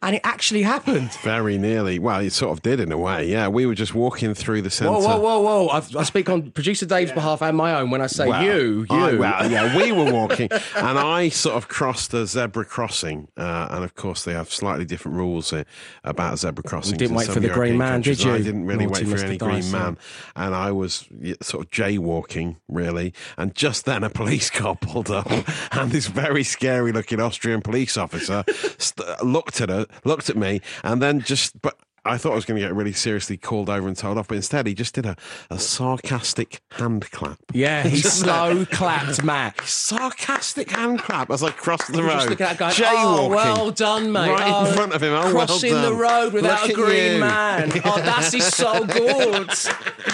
And 0.03 0.15
it 0.15 0.21
actually 0.23 0.63
happened. 0.63 1.11
Very 1.21 1.59
nearly. 1.59 1.99
Well, 1.99 2.21
it 2.21 2.31
sort 2.33 2.51
of 2.57 2.63
did 2.63 2.79
in 2.79 2.91
a 2.91 2.97
way. 2.97 3.29
Yeah, 3.29 3.49
we 3.49 3.67
were 3.67 3.75
just 3.75 3.93
walking 3.93 4.33
through 4.33 4.63
the 4.63 4.71
centre. 4.71 4.91
Whoa, 4.93 4.99
whoa, 4.99 5.19
whoa, 5.19 5.41
whoa. 5.41 5.67
I, 5.67 5.77
I 5.99 6.03
speak 6.03 6.27
on 6.27 6.49
producer 6.49 6.87
Dave's 6.87 7.11
behalf 7.11 7.43
and 7.43 7.55
my 7.55 7.75
own 7.79 7.91
when 7.91 8.01
I 8.01 8.07
say 8.07 8.27
Well, 8.27 8.43
you, 8.43 8.87
you. 8.89 8.95
I- 8.95 9.13
well, 9.13 9.51
yeah, 9.51 9.77
we 9.77 9.91
were 9.91 10.11
walking, 10.11 10.49
and 10.75 10.97
I 10.97 11.29
sort 11.29 11.55
of 11.55 11.67
crossed 11.67 12.15
a 12.15 12.25
zebra 12.25 12.65
crossing, 12.65 13.27
uh, 13.37 13.67
and 13.69 13.83
of 13.83 13.93
course 13.93 14.23
they 14.23 14.33
have 14.33 14.51
slightly 14.51 14.85
different 14.85 15.17
rules 15.17 15.53
uh, 15.53 15.65
about 16.03 16.39
zebra 16.39 16.63
crossings. 16.63 16.97
didn't 16.97 17.15
wait 17.15 17.27
for 17.29 17.39
the 17.39 17.49
green 17.49 17.77
man, 17.77 18.01
did 18.01 18.17
countries. 18.17 18.25
I 18.25 18.37
you? 18.37 18.43
didn't 18.43 18.65
really 18.65 18.87
Naughty 18.87 19.05
wait 19.05 19.11
for 19.11 19.23
Mr. 19.23 19.27
any 19.29 19.37
green 19.37 19.55
Dyson. 19.57 19.71
man, 19.79 19.97
and 20.35 20.55
I 20.55 20.71
was 20.71 21.05
sort 21.41 21.65
of 21.65 21.69
jaywalking 21.71 22.55
really, 22.67 23.13
and 23.37 23.53
just 23.53 23.85
then 23.85 24.03
a 24.03 24.09
police 24.09 24.49
car 24.49 24.75
pulled 24.75 25.11
up, 25.11 25.29
and 25.73 25.91
this 25.91 26.07
very 26.07 26.43
scary-looking 26.43 27.19
Austrian 27.19 27.61
police 27.61 27.97
officer 27.97 28.43
st- 28.79 29.23
looked 29.23 29.61
at 29.61 29.69
her, 29.69 29.85
looked 30.03 30.29
at 30.29 30.37
me, 30.37 30.61
and 30.83 31.01
then 31.01 31.21
just 31.21 31.61
but. 31.61 31.77
I 32.03 32.17
thought 32.17 32.31
I 32.31 32.35
was 32.35 32.45
going 32.45 32.59
to 32.59 32.65
get 32.65 32.73
really 32.73 32.93
seriously 32.93 33.37
called 33.37 33.69
over 33.69 33.87
and 33.87 33.95
told 33.95 34.17
off, 34.17 34.27
but 34.27 34.35
instead 34.35 34.65
he 34.65 34.73
just 34.73 34.95
did 34.95 35.05
a, 35.05 35.15
a 35.51 35.59
sarcastic 35.59 36.61
hand 36.71 37.11
clap. 37.11 37.37
Yeah, 37.53 37.83
he 37.87 37.97
slow 37.97 38.65
clapped 38.71 39.23
Matt. 39.23 39.61
sarcastic 39.61 40.71
hand 40.71 40.99
clap 40.99 41.29
as 41.29 41.43
I 41.43 41.51
crossed 41.51 41.93
the 41.93 42.01
road. 42.01 42.29
just 42.29 42.41
at 42.41 42.57
going, 42.57 42.71
jaywalking. 42.73 42.95
oh, 42.95 43.29
well 43.29 43.69
done, 43.69 44.11
mate. 44.11 44.31
Right 44.31 44.51
oh, 44.51 44.65
in 44.65 44.73
front 44.73 44.93
of 44.93 45.03
him. 45.03 45.13
Oh, 45.13 45.35
well 45.35 45.45
crossing 45.45 45.73
done. 45.73 45.91
the 45.91 45.95
road 45.95 46.33
without 46.33 46.67
Look 46.67 46.71
a 46.71 46.81
green 46.81 47.19
man. 47.19 47.71
Oh, 47.83 47.97
that 47.97 48.33
is 48.33 48.45
so 48.47 48.85
good. 48.85 49.49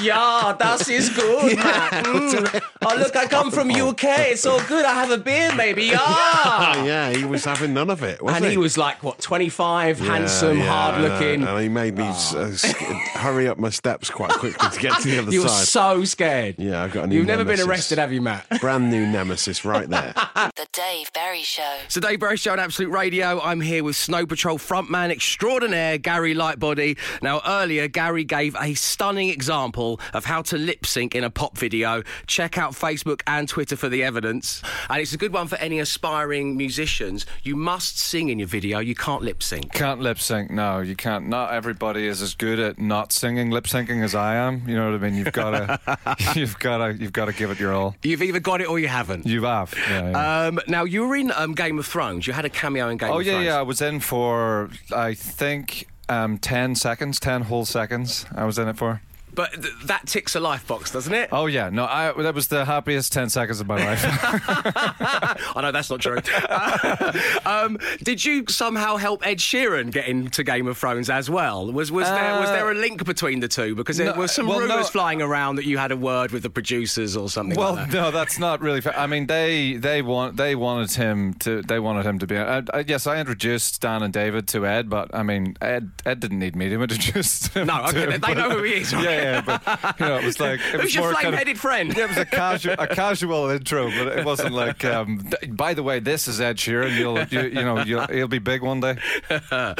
Yeah, 0.01 0.56
that 0.58 0.88
is 0.89 1.10
good, 1.10 1.58
man. 1.58 2.03
Mm. 2.03 2.62
Oh, 2.82 2.96
look, 2.98 3.15
I 3.15 3.27
come 3.27 3.51
from 3.51 3.70
UK. 3.70 4.03
It's 4.32 4.46
all 4.46 4.62
good. 4.63 4.86
I 4.86 4.94
have 4.94 5.12
a 5.12 5.17
beer, 5.17 5.53
maybe. 5.56 5.86
Yeah. 5.86 5.98
Oh, 6.00 6.84
yeah, 6.86 7.12
he 7.12 7.25
was 7.25 7.46
having 7.46 7.74
none 7.74 7.89
of 7.89 8.03
it, 8.03 8.22
wasn't 8.22 8.44
and 8.44 8.51
he 8.51 8.58
was 8.58 8.77
like, 8.77 9.03
what, 9.03 9.20
25, 9.20 10.00
handsome, 10.00 10.58
Yeah, 10.58 10.63
yeah, 10.63 10.70
hard 10.72 11.01
looking. 11.01 11.44
Made 11.77 11.96
me 11.96 12.05
s- 12.05 12.34
uh, 12.34 12.55
sk- 12.55 12.75
hurry 12.75 13.48
up 13.48 13.60
my 13.60 13.69
steps 13.69 14.10
quite 14.10 14.31
quickly 14.31 14.67
to 14.67 14.79
get 14.79 15.00
to 15.01 15.07
the 15.10 15.17
other 15.19 15.25
side. 15.27 15.34
You 15.34 15.43
were 15.43 15.48
so 15.50 16.05
scared. 16.05 16.55
Yeah, 16.57 16.81
I've 16.84 16.91
got 16.91 17.03
a 17.03 17.07
new 17.07 17.17
You've 17.17 17.27
never 17.27 17.46
been 17.46 17.60
arrested, 17.60 18.00
have 18.00 18.12
you, 18.12 18.19
Matt? 18.22 18.48
Brand 18.62 18.89
new 18.89 19.05
nemesis 19.05 19.63
right 19.63 19.88
there. 19.88 20.13
The 20.77 20.84
Dave 20.84 21.12
Berry 21.13 21.41
Show. 21.41 21.77
So 21.88 22.00
Dave 22.00 22.19
Berry 22.19 22.38
Show 22.38 22.51
on 22.51 22.60
Absolute 22.60 22.91
Radio. 22.91 23.41
I'm 23.41 23.62
here 23.62 23.84
with 23.84 23.96
Snow 23.96 24.25
Patrol 24.25 24.60
frontman 24.60 25.12
extraordinaire 25.12 25.98
Gary 25.98 26.36
Lightbody. 26.36 26.98
Now 27.22 27.41
earlier 27.48 27.88
Gary 27.88 28.24
gave 28.24 28.55
a 28.60 28.75
stunning 28.75 29.29
example 29.29 30.00
of 30.13 30.25
how 30.25 30.43
to 30.43 30.57
lip 30.57 30.86
sync 30.86 31.15
in 31.15 31.24
a 31.24 31.29
pop 31.29 31.57
video. 31.57 32.03
Check 32.27 32.57
out 32.57 32.74
Facebook 32.74 33.22
and 33.25 33.50
Twitter 33.50 33.75
for 33.75 33.89
the 33.89 34.03
evidence. 34.03 34.62
And 34.89 35.01
it's 35.01 35.13
a 35.13 35.17
good 35.17 35.34
one 35.34 35.48
for 35.48 35.55
any 35.55 35.79
aspiring 35.79 36.57
musicians. 36.57 37.25
You 37.41 37.55
must 37.55 37.98
sing 37.98 38.29
in 38.29 38.38
your 38.38 38.48
video. 38.48 38.77
You 38.77 38.93
can't 38.93 39.24
lip 39.24 39.41
sync. 39.41 39.74
Can't 39.74 40.01
lip 40.01 40.19
sync. 40.19 40.51
No, 40.51 40.79
you 40.81 40.96
can't. 40.96 41.27
Not 41.27 41.53
everybody 41.53 42.05
is 42.05 42.22
as 42.22 42.36
good 42.36 42.60
at 42.60 42.77
not 42.77 43.12
singing 43.12 43.50
lip 43.50 43.65
syncing 43.65 44.03
as 44.03 44.13
I 44.13 44.36
am. 44.36 44.67
You 44.67 44.75
know 44.75 44.91
what 44.91 45.01
I 45.01 45.10
mean? 45.10 45.15
You've 45.15 45.34
got 45.34 45.51
to, 45.51 45.98
you've 46.36 46.60
got 46.60 46.77
to, 46.77 46.93
you've 46.93 47.13
got 47.13 47.25
to 47.25 47.34
give 47.34 47.50
it 47.50 47.60
your 47.60 47.74
all. 47.74 47.96
You've 48.03 48.22
either 48.22 48.39
got 48.39 48.62
it 48.62 48.69
or 48.69 48.77
you 48.77 48.88
haven't. 48.88 49.25
You 49.25 49.43
have. 49.46 49.74
Yeah, 49.89 50.12
yeah. 50.12 50.48
Um, 50.48 50.60
now 50.67 50.83
you 50.83 51.07
were 51.07 51.15
in 51.15 51.31
um, 51.31 51.53
Game 51.53 51.79
of 51.79 51.86
Thrones. 51.86 52.27
You 52.27 52.33
had 52.33 52.45
a 52.45 52.50
cameo 52.50 52.89
in 52.89 52.97
Game 52.97 53.09
oh 53.09 53.19
of 53.19 53.25
yeah, 53.25 53.33
Thrones. 53.33 53.43
Oh 53.43 53.47
yeah, 53.47 53.53
yeah. 53.53 53.59
I 53.59 53.63
was 53.63 53.81
in 53.81 54.00
for 54.00 54.69
I 54.93 55.13
think 55.13 55.88
um, 56.09 56.38
ten 56.38 56.75
seconds, 56.75 57.19
ten 57.19 57.43
whole 57.43 57.65
seconds. 57.65 58.25
I 58.36 58.45
was 58.45 58.57
in 58.57 58.67
it 58.67 58.77
for. 58.77 59.01
But 59.38 59.53
th- 59.53 59.74
that 59.86 60.08
ticks 60.08 60.36
a 60.36 60.39
life 60.39 60.65
box, 60.67 60.89
doesn't 60.91 61.13
it? 61.13 61.29
Oh 61.32 61.46
yeah, 61.46 61.70
no, 61.70 61.86
I 61.86 62.12
that 62.24 62.34
was 62.34 62.48
the 62.48 62.65
happiest 62.65 63.13
ten 63.13 63.29
seconds 63.29 63.61
of 63.61 63.68
my 63.68 63.77
life. 63.77 64.01
I 65.55 65.61
know 65.61 65.72
that's 65.72 65.90
not 65.92 66.01
true. 66.01 66.18
um, 67.46 67.77
did 68.03 68.25
you 68.25 68.46
somehow 68.48 68.98
help 68.98 69.25
Ed 69.25 69.38
Sheeran 69.38 69.92
get 69.92 70.07
into 70.07 70.44
Game 70.44 70.68
of 70.68 70.77
Thrones 70.77 71.09
as 71.09 71.29
well? 71.29 71.72
Was 71.72 71.92
was 71.92 72.07
there 72.09 72.40
was 72.40 72.50
Uh, 72.50 72.53
there 72.53 72.72
a 72.72 72.74
link 72.74 73.05
between 73.05 73.40
the 73.40 73.48
two? 73.48 73.75
Because 73.75 73.98
there 73.98 74.14
no, 74.14 74.20
were 74.20 74.27
some 74.27 74.48
well, 74.48 74.59
rumours 74.59 74.88
no. 74.88 74.92
flying 74.92 75.22
around 75.22 75.57
that 75.57 75.66
you 75.66 75.77
had 75.77 75.92
a 75.92 75.98
word 75.98 76.31
with 76.31 76.44
the 76.44 76.50
producers 76.50 77.16
or 77.16 77.29
something 77.29 77.57
well, 77.57 77.74
like 77.75 77.92
that. 77.92 77.96
no, 77.96 78.11
that's 78.11 78.40
not 78.40 78.61
really 78.61 78.81
fair. 78.81 78.98
I 78.98 79.05
mean, 79.07 79.27
they 79.27 79.74
they 79.74 80.01
want 80.01 80.38
they 80.38 80.55
wanted 80.55 80.92
him 80.94 81.35
to 81.35 81.61
they 81.61 81.79
wanted 81.79 82.05
him 82.05 82.18
to 82.20 82.27
be. 82.27 82.38
I, 82.38 82.64
I, 82.74 82.79
yes, 82.88 83.05
I 83.07 83.20
introduced 83.20 83.81
Dan 83.81 84.01
and 84.01 84.11
David 84.11 84.48
to 84.50 84.66
Ed, 84.66 84.90
but 84.90 85.14
I 85.14 85.22
mean, 85.24 85.55
Ed 85.61 85.92
Ed 86.05 86.20
didn't 86.22 86.40
need 86.40 86.55
me 86.55 86.70
to 86.70 86.81
introduce 86.81 87.48
him. 87.48 87.68
No, 87.68 87.83
okay, 87.85 88.01
him, 88.03 88.09
they 88.11 88.18
but- 88.18 88.38
know 88.38 88.50
who 88.50 88.64
he 88.64 88.74
is, 88.81 88.94
right? 88.94 89.03
Yeah, 89.07 89.26
yeah, 89.33 89.42
but 89.42 90.00
you 90.00 90.05
know, 90.05 90.18
it 90.18 90.24
was 90.25 90.40
like 90.48 90.59
it 90.59 90.74
was 90.74 90.81
Who's 90.83 90.96
your 90.96 91.03
more 91.05 91.13
kind 91.13 91.27
of- 91.27 91.33
flame-headed 91.33 91.59
friend? 91.59 91.96
Yeah, 91.96 92.03
it 92.05 92.09
was 92.09 92.18
a 92.18 92.25
casual 92.25 92.75
a 92.79 92.87
casual 92.87 93.50
intro, 93.50 93.90
but 93.90 94.18
it 94.20 94.25
wasn't 94.25 94.53
like. 94.53 94.83
Um, 94.85 95.29
by 95.50 95.74
the 95.74 95.83
way, 95.83 96.00
this 96.00 96.27
is 96.27 96.40
Ed 96.42 96.57
Sheeran. 96.57 96.98
You'll 96.98 97.24
you, 97.25 97.50
you 97.50 97.63
know 97.66 97.83
you'll, 97.83 98.07
he'll 98.07 98.27
be 98.27 98.40
big 98.40 98.61
one 98.61 98.79
day. 98.79 98.98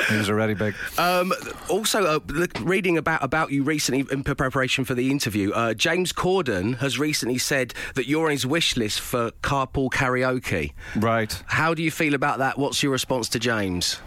He 0.10 0.18
was 0.18 0.30
already 0.30 0.54
big. 0.54 0.76
Um, 0.98 1.34
also, 1.70 2.04
uh, 2.04 2.20
look, 2.28 2.52
reading 2.62 2.98
about 2.98 3.24
about 3.24 3.52
you 3.52 3.64
recently 3.64 4.06
in 4.12 4.24
preparation 4.24 4.86
for 4.86 4.94
the 4.96 5.10
interview, 5.12 5.52
uh, 5.52 5.74
James 5.74 6.14
Corden 6.14 6.78
has 6.78 6.98
recently 7.00 7.38
said 7.38 7.74
that 7.96 8.08
you're 8.08 8.26
on 8.26 8.32
his 8.32 8.46
wish 8.46 8.78
list 8.78 9.00
for 9.00 9.32
carpool 9.42 9.90
karaoke. 9.90 10.74
Right. 10.96 11.42
How 11.48 11.74
do 11.74 11.84
you 11.84 11.92
feel 11.92 12.14
about 12.14 12.40
that? 12.40 12.58
What's 12.58 12.82
your 12.84 12.92
response 12.92 13.30
to 13.30 13.40
James? 13.40 14.00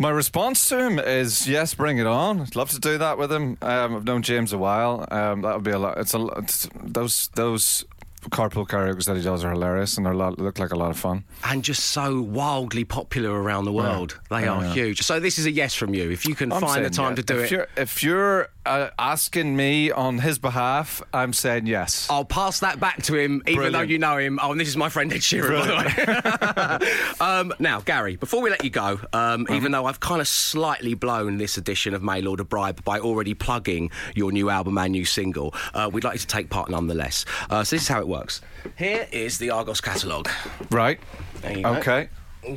My 0.00 0.08
response 0.08 0.66
to 0.70 0.78
him 0.78 0.98
is 0.98 1.46
yes, 1.46 1.74
bring 1.74 1.98
it 1.98 2.06
on. 2.06 2.40
I'd 2.40 2.56
love 2.56 2.70
to 2.70 2.80
do 2.80 2.96
that 2.96 3.18
with 3.18 3.30
him. 3.30 3.58
Um, 3.60 3.96
I've 3.96 4.04
known 4.04 4.22
James 4.22 4.50
a 4.54 4.56
while. 4.56 5.06
Um, 5.10 5.42
that 5.42 5.54
would 5.56 5.62
be 5.62 5.72
a 5.72 5.78
lot. 5.78 5.98
It's 5.98 6.14
a. 6.14 6.24
It's, 6.38 6.70
those 6.82 7.28
those 7.34 7.84
carpool 8.28 8.66
karaoke 8.68 9.04
that 9.04 9.16
he 9.16 9.22
does 9.22 9.42
are 9.44 9.50
hilarious 9.52 9.96
and 9.96 10.04
they 10.06 10.12
look 10.12 10.58
like 10.58 10.70
a 10.72 10.76
lot 10.76 10.90
of 10.90 10.98
fun. 10.98 11.24
and 11.44 11.64
just 11.64 11.86
so 11.86 12.20
wildly 12.20 12.84
popular 12.84 13.30
around 13.42 13.64
the 13.64 13.72
world. 13.72 14.20
They 14.30 14.46
are 14.46 14.62
Yeah. 14.62 14.72
huge. 14.74 15.02
So 15.02 15.18
this 15.20 15.38
is 15.38 15.46
a 15.46 15.50
yes 15.50 15.74
from 15.74 15.94
you. 15.94 16.10
If 16.10 16.26
you 16.26 16.34
can 16.34 16.52
I'm 16.52 16.60
find 16.60 16.84
the 16.84 16.90
time 16.90 17.12
yeah. 17.12 17.16
to 17.16 17.22
do 17.22 17.38
if 17.38 17.44
it, 17.46 17.50
You're, 17.50 17.66
if 17.76 18.02
you're 18.02 18.48
uh, 18.66 18.90
asking 18.98 19.56
me 19.56 19.90
on 19.90 20.18
his 20.18 20.38
behalf, 20.38 21.00
I'm 21.14 21.32
saying 21.32 21.66
yes. 21.66 22.08
I'll 22.10 22.24
pass 22.26 22.60
that 22.60 22.78
back 22.78 23.02
to 23.04 23.16
him, 23.16 23.42
even 23.46 23.72
though 23.72 23.80
you 23.80 23.98
know 23.98 24.18
him. 24.18 24.38
Oh, 24.42 24.52
and 24.52 24.60
this 24.60 24.68
is 24.68 24.76
my 24.76 24.90
friend 24.90 25.10
Ed 25.12 25.20
Sheeran, 25.20 25.66
by 25.66 26.78
the 26.78 26.80
way. 26.80 26.90
um, 27.20 27.52
now, 27.58 27.80
Gary, 27.80 28.16
before 28.16 28.42
we 28.42 28.50
let 28.50 28.62
you 28.64 28.70
go, 28.70 29.00
um, 29.12 29.30
Mm-hmm. 29.40 29.54
even 29.54 29.72
though 29.72 29.86
I've 29.86 30.00
kind 30.00 30.20
of 30.20 30.28
slightly 30.28 30.92
blown 30.94 31.38
this 31.38 31.56
edition 31.56 31.94
of 31.94 32.02
Mail 32.02 32.28
Order 32.28 32.44
Bribe 32.44 32.84
by 32.84 32.98
already 32.98 33.32
plugging 33.32 33.90
your 34.14 34.32
new 34.32 34.50
album 34.50 34.76
and 34.76 34.92
new 34.92 35.04
single, 35.04 35.54
uh, 35.72 35.88
we'd 35.90 36.04
like 36.04 36.14
you 36.14 36.18
to 36.18 36.26
take 36.26 36.50
part 36.50 36.68
nonetheless. 36.68 37.24
Uh, 37.48 37.64
so 37.64 37.76
this 37.76 37.82
is 37.82 37.88
how 37.88 38.00
it 38.00 38.06
works. 38.10 38.40
Here 38.76 39.08
is 39.12 39.38
the 39.38 39.50
Argos 39.50 39.80
catalogue. 39.80 40.28
Right. 40.70 41.00
There 41.40 41.56
you 41.56 41.62
go. 41.62 41.74
Okay. 41.76 42.08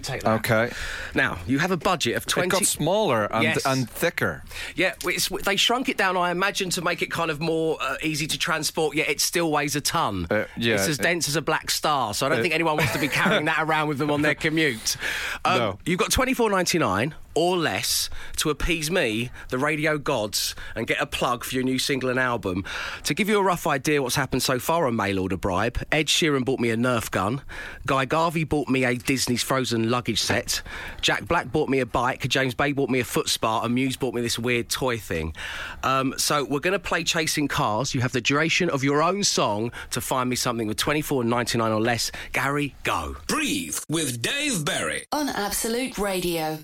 Take 0.01 0.23
that. 0.23 0.39
Okay. 0.39 0.71
Now, 1.13 1.39
you 1.45 1.59
have 1.59 1.71
a 1.71 1.75
budget 1.77 2.15
of 2.15 2.25
20... 2.25 2.47
It 2.47 2.51
got 2.51 2.63
smaller 2.65 3.25
and, 3.25 3.43
Yes. 3.43 3.65
and 3.65 3.89
thicker. 3.89 4.41
Yeah, 4.77 4.93
it's, 5.03 5.27
they 5.27 5.57
shrunk 5.57 5.89
it 5.89 5.97
down, 5.97 6.15
I 6.15 6.31
imagine, 6.31 6.69
to 6.71 6.81
make 6.81 7.01
it 7.01 7.11
kind 7.11 7.29
of 7.29 7.41
more 7.41 7.77
uh, 7.81 7.97
easy 8.01 8.25
to 8.27 8.37
transport, 8.37 8.95
yet 8.95 9.09
it 9.09 9.19
still 9.19 9.51
weighs 9.51 9.75
a 9.75 9.81
ton. 9.81 10.25
Uh, 10.31 10.45
yeah, 10.55 10.75
it's 10.75 10.87
as 10.87 10.99
it- 10.99 11.03
dense 11.03 11.27
as 11.27 11.35
a 11.35 11.41
black 11.41 11.69
star, 11.69 12.13
so 12.13 12.25
I 12.25 12.29
don't 12.29 12.39
Uh, 12.39 12.41
think 12.43 12.53
anyone 12.53 12.77
wants 12.77 12.93
to 12.93 12.99
be 12.99 13.09
carrying 13.09 13.43
that 13.51 13.59
around 13.61 13.89
with 13.89 13.97
them 13.97 14.09
on 14.09 14.21
their 14.21 14.35
commute. 14.35 14.95
Um, 15.43 15.57
No. 15.59 15.79
You've 15.85 15.99
got 15.99 16.11
twenty 16.13 16.33
four 16.33 16.49
ninety 16.49 16.77
nine 16.79 17.13
or 17.35 17.57
less 17.57 18.09
to 18.37 18.49
appease 18.49 18.91
me, 18.91 19.31
the 19.49 19.57
radio 19.57 19.97
gods, 19.97 20.55
and 20.75 20.87
get 20.87 21.01
a 21.01 21.05
plug 21.05 21.43
for 21.43 21.55
your 21.55 21.63
new 21.63 21.79
single 21.79 22.09
and 22.09 22.19
album. 22.19 22.63
To 23.03 23.13
give 23.13 23.29
you 23.29 23.39
a 23.39 23.43
rough 23.43 23.67
idea 23.67 24.01
what's 24.01 24.15
happened 24.15 24.43
so 24.43 24.59
far 24.59 24.87
on 24.87 24.95
Mail 24.95 25.19
Order 25.19 25.37
Bribe, 25.37 25.79
Ed 25.91 26.07
Sheeran 26.07 26.45
bought 26.45 26.59
me 26.59 26.69
a 26.69 26.77
Nerf 26.77 27.11
gun, 27.11 27.41
Guy 27.85 28.05
Garvey 28.05 28.43
bought 28.43 28.69
me 28.69 28.85
a 28.85 28.95
Disney's 28.95 29.43
Frozen 29.43 29.89
luggage 29.89 30.21
set, 30.21 30.61
Jack 31.01 31.27
Black 31.27 31.51
bought 31.51 31.69
me 31.69 31.79
a 31.79 31.85
bike, 31.85 32.27
James 32.27 32.53
Bay 32.53 32.71
bought 32.71 32.89
me 32.89 32.99
a 32.99 33.03
foot 33.03 33.29
spa, 33.29 33.63
and 33.63 33.73
Muse 33.73 33.97
bought 33.97 34.13
me 34.13 34.21
this 34.21 34.37
weird 34.39 34.69
toy 34.69 34.97
thing. 34.97 35.35
Um, 35.83 36.13
so 36.17 36.43
we're 36.43 36.59
going 36.59 36.73
to 36.73 36.79
play 36.79 37.03
Chasing 37.03 37.47
Cars. 37.47 37.93
You 37.93 38.01
have 38.01 38.11
the 38.11 38.21
duration 38.21 38.69
of 38.69 38.83
your 38.83 39.01
own 39.01 39.23
song 39.23 39.71
to 39.91 40.01
find 40.01 40.29
me 40.29 40.35
something 40.35 40.67
with 40.67 40.77
twenty 40.77 41.01
four 41.01 41.23
ninety 41.23 41.57
nine 41.57 41.71
or 41.71 41.81
less. 41.81 42.11
Gary, 42.31 42.75
go. 42.83 43.15
Breathe 43.27 43.77
with 43.89 44.21
Dave 44.21 44.65
Berry. 44.65 45.05
On 45.11 45.29
Absolute 45.29 45.97
Radio. 45.97 46.59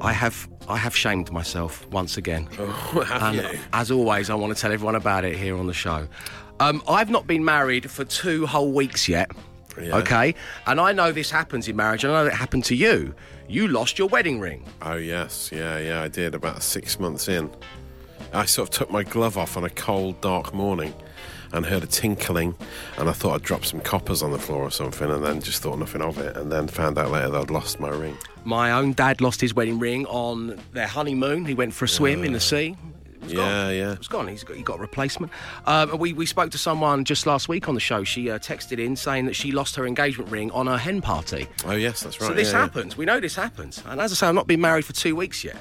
I 0.00 0.12
have 0.12 0.48
I 0.68 0.76
have 0.76 0.96
shamed 0.96 1.30
myself 1.30 1.86
once 1.88 2.16
again. 2.16 2.46
have 2.56 3.22
and 3.22 3.36
you? 3.36 3.58
as 3.72 3.90
always, 3.90 4.30
I 4.30 4.34
want 4.34 4.54
to 4.54 4.60
tell 4.60 4.72
everyone 4.72 4.94
about 4.94 5.24
it 5.24 5.36
here 5.36 5.56
on 5.56 5.66
the 5.66 5.74
show. 5.74 6.08
Um, 6.60 6.82
I've 6.88 7.10
not 7.10 7.26
been 7.26 7.44
married 7.44 7.90
for 7.90 8.04
two 8.04 8.46
whole 8.46 8.72
weeks 8.72 9.08
yet. 9.08 9.30
Yeah. 9.80 9.96
Okay, 9.96 10.34
and 10.66 10.80
I 10.80 10.92
know 10.92 11.12
this 11.12 11.30
happens 11.30 11.66
in 11.66 11.76
marriage. 11.76 12.04
and 12.04 12.12
I 12.12 12.22
know 12.22 12.26
it 12.26 12.34
happened 12.34 12.64
to 12.66 12.74
you. 12.74 13.14
You 13.48 13.68
lost 13.68 13.98
your 13.98 14.08
wedding 14.08 14.38
ring. 14.38 14.64
Oh 14.82 14.96
yes, 14.96 15.50
yeah, 15.52 15.78
yeah, 15.78 16.02
I 16.02 16.08
did 16.08 16.34
about 16.34 16.62
six 16.62 17.00
months 17.00 17.28
in. 17.28 17.50
I 18.32 18.44
sort 18.44 18.68
of 18.68 18.74
took 18.74 18.90
my 18.90 19.02
glove 19.02 19.38
off 19.38 19.56
on 19.56 19.64
a 19.64 19.70
cold, 19.70 20.20
dark 20.20 20.52
morning 20.54 20.94
and 21.52 21.66
heard 21.66 21.82
a 21.82 21.86
tinkling 21.86 22.54
and 22.98 23.08
I 23.08 23.12
thought 23.12 23.34
I'd 23.34 23.42
dropped 23.42 23.66
some 23.66 23.80
coppers 23.80 24.22
on 24.22 24.32
the 24.32 24.38
floor 24.38 24.62
or 24.62 24.70
something 24.70 25.10
and 25.10 25.24
then 25.24 25.40
just 25.40 25.62
thought 25.62 25.78
nothing 25.78 26.02
of 26.02 26.18
it 26.18 26.36
and 26.36 26.50
then 26.50 26.66
found 26.68 26.98
out 26.98 27.10
later 27.10 27.28
that 27.30 27.40
I'd 27.42 27.50
lost 27.50 27.78
my 27.80 27.88
ring. 27.90 28.16
My 28.44 28.72
own 28.72 28.92
dad 28.92 29.20
lost 29.20 29.40
his 29.40 29.54
wedding 29.54 29.78
ring 29.78 30.06
on 30.06 30.58
their 30.72 30.86
honeymoon. 30.86 31.44
He 31.44 31.54
went 31.54 31.74
for 31.74 31.84
a 31.84 31.88
swim 31.88 32.24
in 32.24 32.32
the 32.32 32.40
sea. 32.40 32.76
It 33.24 33.30
Yeah, 33.30 33.36
gone. 33.36 33.74
yeah. 33.76 33.92
It 33.92 33.98
was 33.98 34.08
gone. 34.08 34.26
He's 34.28 34.42
got, 34.42 34.56
he 34.56 34.62
got 34.64 34.78
a 34.78 34.80
replacement. 34.80 35.30
Um, 35.66 35.96
we, 35.98 36.12
we 36.12 36.26
spoke 36.26 36.50
to 36.50 36.58
someone 36.58 37.04
just 37.04 37.24
last 37.24 37.48
week 37.48 37.68
on 37.68 37.74
the 37.74 37.80
show. 37.80 38.02
She 38.02 38.28
uh, 38.30 38.38
texted 38.40 38.84
in 38.84 38.96
saying 38.96 39.26
that 39.26 39.36
she 39.36 39.52
lost 39.52 39.76
her 39.76 39.86
engagement 39.86 40.30
ring 40.30 40.50
on 40.50 40.66
her 40.66 40.76
hen 40.76 41.00
party. 41.02 41.46
Oh 41.64 41.72
yes, 41.72 42.02
that's 42.02 42.20
right. 42.20 42.26
So 42.26 42.34
this 42.34 42.48
yeah, 42.50 42.54
yeah. 42.58 42.62
happens. 42.62 42.96
We 42.96 43.04
know 43.04 43.20
this 43.20 43.36
happens. 43.36 43.80
And 43.86 44.00
as 44.00 44.10
I 44.10 44.14
say, 44.16 44.26
I've 44.26 44.34
not 44.34 44.48
been 44.48 44.60
married 44.60 44.84
for 44.84 44.92
two 44.92 45.14
weeks 45.14 45.44
yet. 45.44 45.56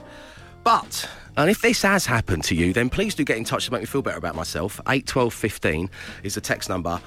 But, 0.63 1.09
and 1.37 1.49
if 1.49 1.61
this 1.61 1.81
has 1.81 2.05
happened 2.05 2.43
to 2.45 2.55
you, 2.55 2.73
then 2.73 2.89
please 2.89 3.15
do 3.15 3.23
get 3.23 3.37
in 3.37 3.43
touch 3.43 3.65
to 3.65 3.71
make 3.71 3.81
me 3.81 3.85
feel 3.87 4.01
better 4.01 4.17
about 4.17 4.35
myself. 4.35 4.79
81215 4.87 5.89
is 6.23 6.35
the 6.35 6.41
text 6.41 6.69
number. 6.69 7.01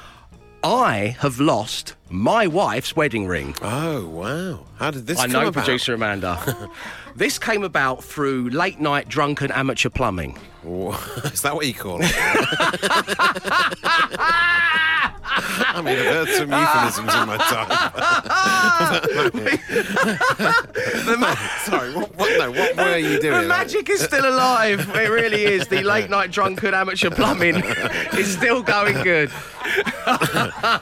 I 0.64 1.14
have 1.20 1.40
lost 1.40 1.94
my 2.08 2.46
wife's 2.46 2.96
wedding 2.96 3.26
ring. 3.26 3.54
Oh 3.60 4.06
wow! 4.08 4.64
How 4.76 4.90
did 4.90 5.06
this 5.06 5.18
I 5.18 5.24
come 5.24 5.32
know, 5.32 5.48
about? 5.48 5.64
producer 5.64 5.92
Amanda. 5.92 6.70
this 7.16 7.38
came 7.38 7.62
about 7.62 8.02
through 8.02 8.48
late 8.48 8.80
night 8.80 9.06
drunken 9.06 9.52
amateur 9.52 9.90
plumbing. 9.90 10.38
Is 10.64 11.42
that 11.42 11.54
what 11.54 11.66
you 11.66 11.74
call 11.74 11.98
it? 12.00 12.10
I 15.26 15.82
mean, 15.82 15.98
I've 15.98 16.06
heard 16.06 16.28
some 16.28 16.50
euphemisms 16.50 17.14
in 17.14 17.26
my 17.26 17.36
time. 17.38 17.68
Sorry, 21.64 21.94
what, 21.94 22.14
what, 22.16 22.38
no, 22.38 22.50
what 22.50 22.76
were 22.76 22.96
you 22.96 23.20
doing? 23.20 23.42
The 23.42 23.48
magic 23.48 23.88
is 23.88 24.00
still 24.02 24.28
alive. 24.28 24.88
It 24.94 25.10
really 25.10 25.44
is. 25.44 25.66
The 25.68 25.82
late 25.82 26.10
night 26.10 26.30
drunkard 26.30 26.74
amateur 26.74 27.10
plumbing 27.10 27.56
is 28.18 28.32
still 28.32 28.62
going 28.62 29.02
good. 29.02 29.30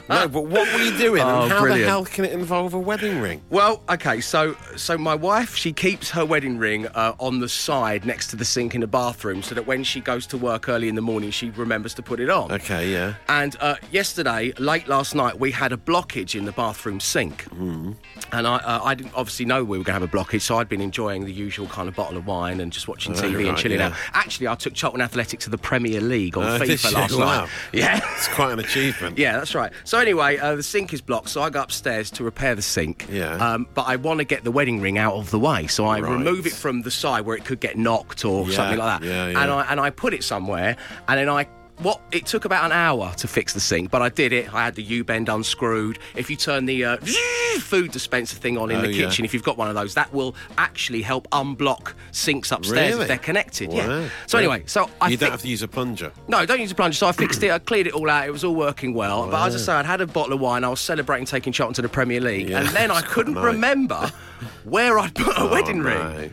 No, 0.09 0.27
but 0.27 0.45
what 0.45 0.71
were 0.73 0.83
you 0.83 0.97
doing? 0.97 1.21
Oh, 1.21 1.43
and 1.43 1.51
how 1.51 1.61
brilliant. 1.61 1.85
the 1.85 1.87
hell 1.87 2.05
can 2.05 2.25
it 2.25 2.33
involve 2.33 2.73
a 2.73 2.79
wedding 2.79 3.21
ring? 3.21 3.41
Well, 3.49 3.81
okay, 3.89 4.19
so 4.19 4.55
so 4.75 4.97
my 4.97 5.15
wife 5.15 5.55
she 5.55 5.71
keeps 5.71 6.09
her 6.11 6.25
wedding 6.25 6.57
ring 6.57 6.87
uh, 6.87 7.13
on 7.19 7.39
the 7.39 7.47
side 7.47 8.05
next 8.05 8.27
to 8.27 8.35
the 8.35 8.45
sink 8.45 8.75
in 8.75 8.81
the 8.81 8.87
bathroom, 8.87 9.41
so 9.41 9.55
that 9.55 9.65
when 9.65 9.83
she 9.83 10.01
goes 10.01 10.27
to 10.27 10.37
work 10.37 10.67
early 10.67 10.89
in 10.89 10.95
the 10.95 11.01
morning, 11.01 11.31
she 11.31 11.49
remembers 11.51 11.93
to 11.95 12.01
put 12.01 12.19
it 12.19 12.29
on. 12.29 12.51
Okay, 12.51 12.91
yeah. 12.91 13.13
And 13.29 13.55
uh, 13.61 13.75
yesterday, 13.91 14.32
late 14.57 14.87
last 14.87 15.15
night, 15.15 15.39
we 15.39 15.51
had 15.51 15.71
a 15.71 15.77
blockage 15.77 16.35
in 16.35 16.45
the 16.45 16.51
bathroom 16.51 16.99
sink. 16.99 17.43
Mm-hmm. 17.45 17.91
And 18.31 18.47
I, 18.47 18.55
uh, 18.55 18.81
I 18.83 18.95
didn't 18.95 19.13
obviously 19.15 19.45
know 19.45 19.63
we 19.63 19.77
were 19.77 19.83
going 19.83 19.99
to 19.99 19.99
have 19.99 20.03
a 20.03 20.07
blockage, 20.07 20.41
so 20.41 20.57
I'd 20.57 20.69
been 20.69 20.81
enjoying 20.81 21.25
the 21.25 21.31
usual 21.33 21.67
kind 21.67 21.87
of 21.87 21.95
bottle 21.95 22.17
of 22.17 22.25
wine 22.25 22.59
and 22.59 22.71
just 22.71 22.87
watching 22.87 23.13
Oh, 23.13 23.17
TV 23.21 23.47
and 23.47 23.57
chilling 23.57 23.79
yeah. 23.79 23.87
out. 23.87 23.93
Actually, 24.13 24.47
I 24.47 24.55
took 24.55 24.73
Charlton 24.73 25.01
Athletic 25.01 25.39
to 25.41 25.49
the 25.49 25.57
Premier 25.57 26.01
League 26.01 26.37
on 26.37 26.59
did 26.59 26.69
FIFA 26.79 26.93
last 26.93 27.15
Wow. 27.17 27.25
night. 27.41 27.49
Yeah. 27.73 27.99
It's 28.15 28.27
quite 28.29 28.53
an 28.53 28.59
achievement. 28.59 29.17
Yeah, 29.17 29.33
that's 29.37 29.53
right. 29.55 29.71
So 29.83 29.99
anyway, 29.99 30.37
uh, 30.37 30.55
the 30.55 30.63
sink 30.63 30.93
is 30.93 31.01
blocked, 31.01 31.29
so 31.29 31.41
I 31.41 31.49
go 31.49 31.61
upstairs 31.61 32.09
to 32.11 32.23
repair 32.23 32.55
the 32.55 32.61
sink. 32.61 33.07
Yeah. 33.11 33.35
Um, 33.35 33.67
but 33.73 33.83
I 33.83 33.95
want 33.97 34.19
to 34.19 34.25
get 34.25 34.43
the 34.43 34.51
wedding 34.51 34.81
ring 34.81 34.97
out 34.97 35.13
of 35.13 35.29
the 35.31 35.39
way, 35.39 35.67
so 35.67 35.85
I 35.85 35.99
Right. 35.99 36.11
remove 36.11 36.47
it 36.47 36.53
from 36.53 36.81
the 36.81 36.91
side 36.91 37.25
where 37.25 37.35
it 37.37 37.45
could 37.45 37.59
get 37.59 37.77
knocked 37.77 38.25
or 38.25 38.47
Yeah, 38.49 38.55
something 38.55 38.77
like 38.79 39.01
that. 39.01 39.07
yeah, 39.07 39.27
yeah. 39.29 39.41
And 39.43 39.51
I 39.51 39.65
and 39.69 39.79
I 39.79 39.89
put 39.89 40.13
it 40.13 40.23
somewhere, 40.23 40.75
and 41.07 41.19
then 41.19 41.29
I. 41.29 41.47
What 41.83 42.01
it 42.11 42.25
took 42.25 42.45
about 42.45 42.65
an 42.65 42.71
hour 42.71 43.13
to 43.17 43.27
fix 43.27 43.53
the 43.53 43.59
sink, 43.59 43.91
but 43.91 44.01
I 44.01 44.09
did 44.09 44.33
it. 44.33 44.53
I 44.53 44.63
had 44.65 44.75
the 44.75 44.81
U 44.83 45.03
bend 45.03 45.29
unscrewed. 45.29 45.99
If 46.15 46.29
you 46.29 46.35
turn 46.35 46.65
the 46.65 46.83
uh, 46.85 46.97
food 47.59 47.91
dispenser 47.91 48.35
thing 48.37 48.57
on 48.57 48.71
in 48.71 48.77
Oh, 48.77 48.81
the 48.81 48.91
yeah. 48.93 49.05
kitchen, 49.07 49.25
if 49.25 49.33
you've 49.33 49.43
got 49.43 49.57
one 49.57 49.67
of 49.67 49.75
those, 49.75 49.93
that 49.95 50.11
will 50.13 50.35
actually 50.57 51.01
help 51.01 51.29
unblock 51.31 51.93
sinks 52.11 52.51
upstairs 52.51 52.91
Really? 52.93 53.01
if 53.03 53.07
they're 53.09 53.17
connected. 53.17 53.71
Yeah. 53.73 53.87
Wow. 53.87 54.09
So 54.27 54.37
anyway, 54.37 54.63
so 54.65 54.89
I 55.01 55.09
you 55.09 55.17
don't 55.17 55.31
have 55.31 55.41
to 55.41 55.47
use 55.47 55.61
a 55.61 55.67
plunger. 55.67 56.11
no, 56.27 56.45
don't 56.45 56.59
use 56.61 56.71
a 56.71 56.75
plunger. 56.75 56.95
So 56.95 57.07
I 57.07 57.11
fixed 57.11 57.43
it. 57.43 57.51
I 57.51 57.59
cleared 57.59 57.87
it 57.87 57.93
all 57.93 58.09
out. 58.09 58.27
It 58.27 58.31
was 58.31 58.43
all 58.43 58.55
working 58.55 58.93
well. 58.93 59.29
But 59.29 59.45
as 59.47 59.55
I 59.55 59.59
say, 59.59 59.73
I'd 59.73 59.85
had 59.85 59.99
a 60.01 60.07
bottle 60.07 60.33
of 60.33 60.39
wine. 60.39 60.63
I 60.63 60.69
was 60.69 60.79
celebrating 60.79 61.25
taking 61.25 61.51
Charlton 61.53 61.73
to 61.75 61.81
the 61.81 61.89
Premier 61.89 62.21
League, 62.21 62.49
Yeah, 62.49 62.59
and 62.61 62.69
then 62.69 62.91
I 62.91 63.01
couldn't 63.13 63.33
nice. 63.35 63.43
remember 63.43 64.09
where 64.63 64.99
I'd 64.99 65.15
put 65.15 65.37
a 65.37 65.45
wedding 65.51 65.81
Oh, 65.81 65.83
ring. 65.83 65.97
right. 65.97 66.31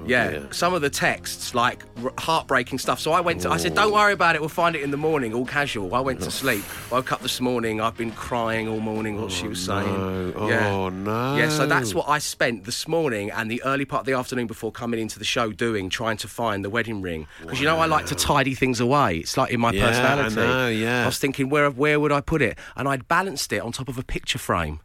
Oh, 0.00 0.04
yeah, 0.06 0.30
dear. 0.30 0.52
some 0.52 0.74
of 0.74 0.82
the 0.82 0.90
texts 0.90 1.54
like 1.54 1.84
r- 2.02 2.12
heartbreaking 2.18 2.78
stuff. 2.78 3.00
So 3.00 3.12
I 3.12 3.20
went 3.20 3.42
to. 3.42 3.50
I 3.50 3.56
said, 3.56 3.74
"Don't 3.74 3.92
oh. 3.92 3.94
worry 3.94 4.12
about 4.12 4.34
it. 4.34 4.40
We'll 4.40 4.48
find 4.48 4.76
it 4.76 4.82
in 4.82 4.90
the 4.90 4.96
morning." 4.96 5.34
All 5.34 5.46
casual. 5.46 5.94
I 5.94 6.00
went 6.00 6.20
to 6.20 6.26
oh. 6.26 6.30
sleep. 6.30 6.64
Woke 6.90 7.12
up 7.12 7.20
this 7.20 7.40
morning. 7.40 7.80
I've 7.80 7.96
been 7.96 8.12
crying 8.12 8.68
all 8.68 8.80
morning. 8.80 9.20
What 9.20 9.32
she 9.32 9.48
was 9.48 9.60
saying. 9.60 9.86
no. 9.86 10.48
Yeah. 10.48 10.68
Oh, 10.68 10.88
no. 10.88 11.36
Yeah. 11.36 11.48
So 11.48 11.66
that's 11.66 11.94
what 11.94 12.08
I 12.08 12.18
spent 12.18 12.64
this 12.64 12.86
morning 12.86 13.30
and 13.30 13.50
the 13.50 13.62
early 13.64 13.84
part 13.84 14.00
of 14.00 14.06
the 14.06 14.12
afternoon 14.14 14.46
before 14.46 14.72
coming 14.72 15.00
into 15.00 15.18
the 15.18 15.24
show 15.24 15.52
doing, 15.52 15.90
trying 15.90 16.16
to 16.18 16.28
find 16.28 16.64
the 16.64 16.70
wedding 16.70 17.02
ring. 17.02 17.26
Because 17.40 17.60
you 17.60 17.66
know 17.66 17.78
I 17.78 17.86
like 17.86 18.06
to 18.06 18.14
tidy 18.14 18.54
things 18.54 18.80
away. 18.80 19.18
It's 19.18 19.36
like 19.36 19.52
in 19.52 19.60
my 19.60 19.72
Yeah, 19.72 19.86
I 19.86 19.88
personality. 19.88 20.36
know, 20.36 20.68
yeah. 20.68 21.02
I 21.02 21.06
was 21.06 21.18
thinking, 21.18 21.48
where 21.48 21.70
where 21.70 21.98
would 22.00 22.12
I 22.12 22.20
put 22.20 22.42
it? 22.42 22.58
And 22.76 22.88
I'd 22.88 23.08
balanced 23.08 23.52
it 23.52 23.60
on 23.60 23.72
top 23.72 23.88
of 23.88 23.98
a 23.98 24.02
picture 24.04 24.38
frame. 24.38 24.80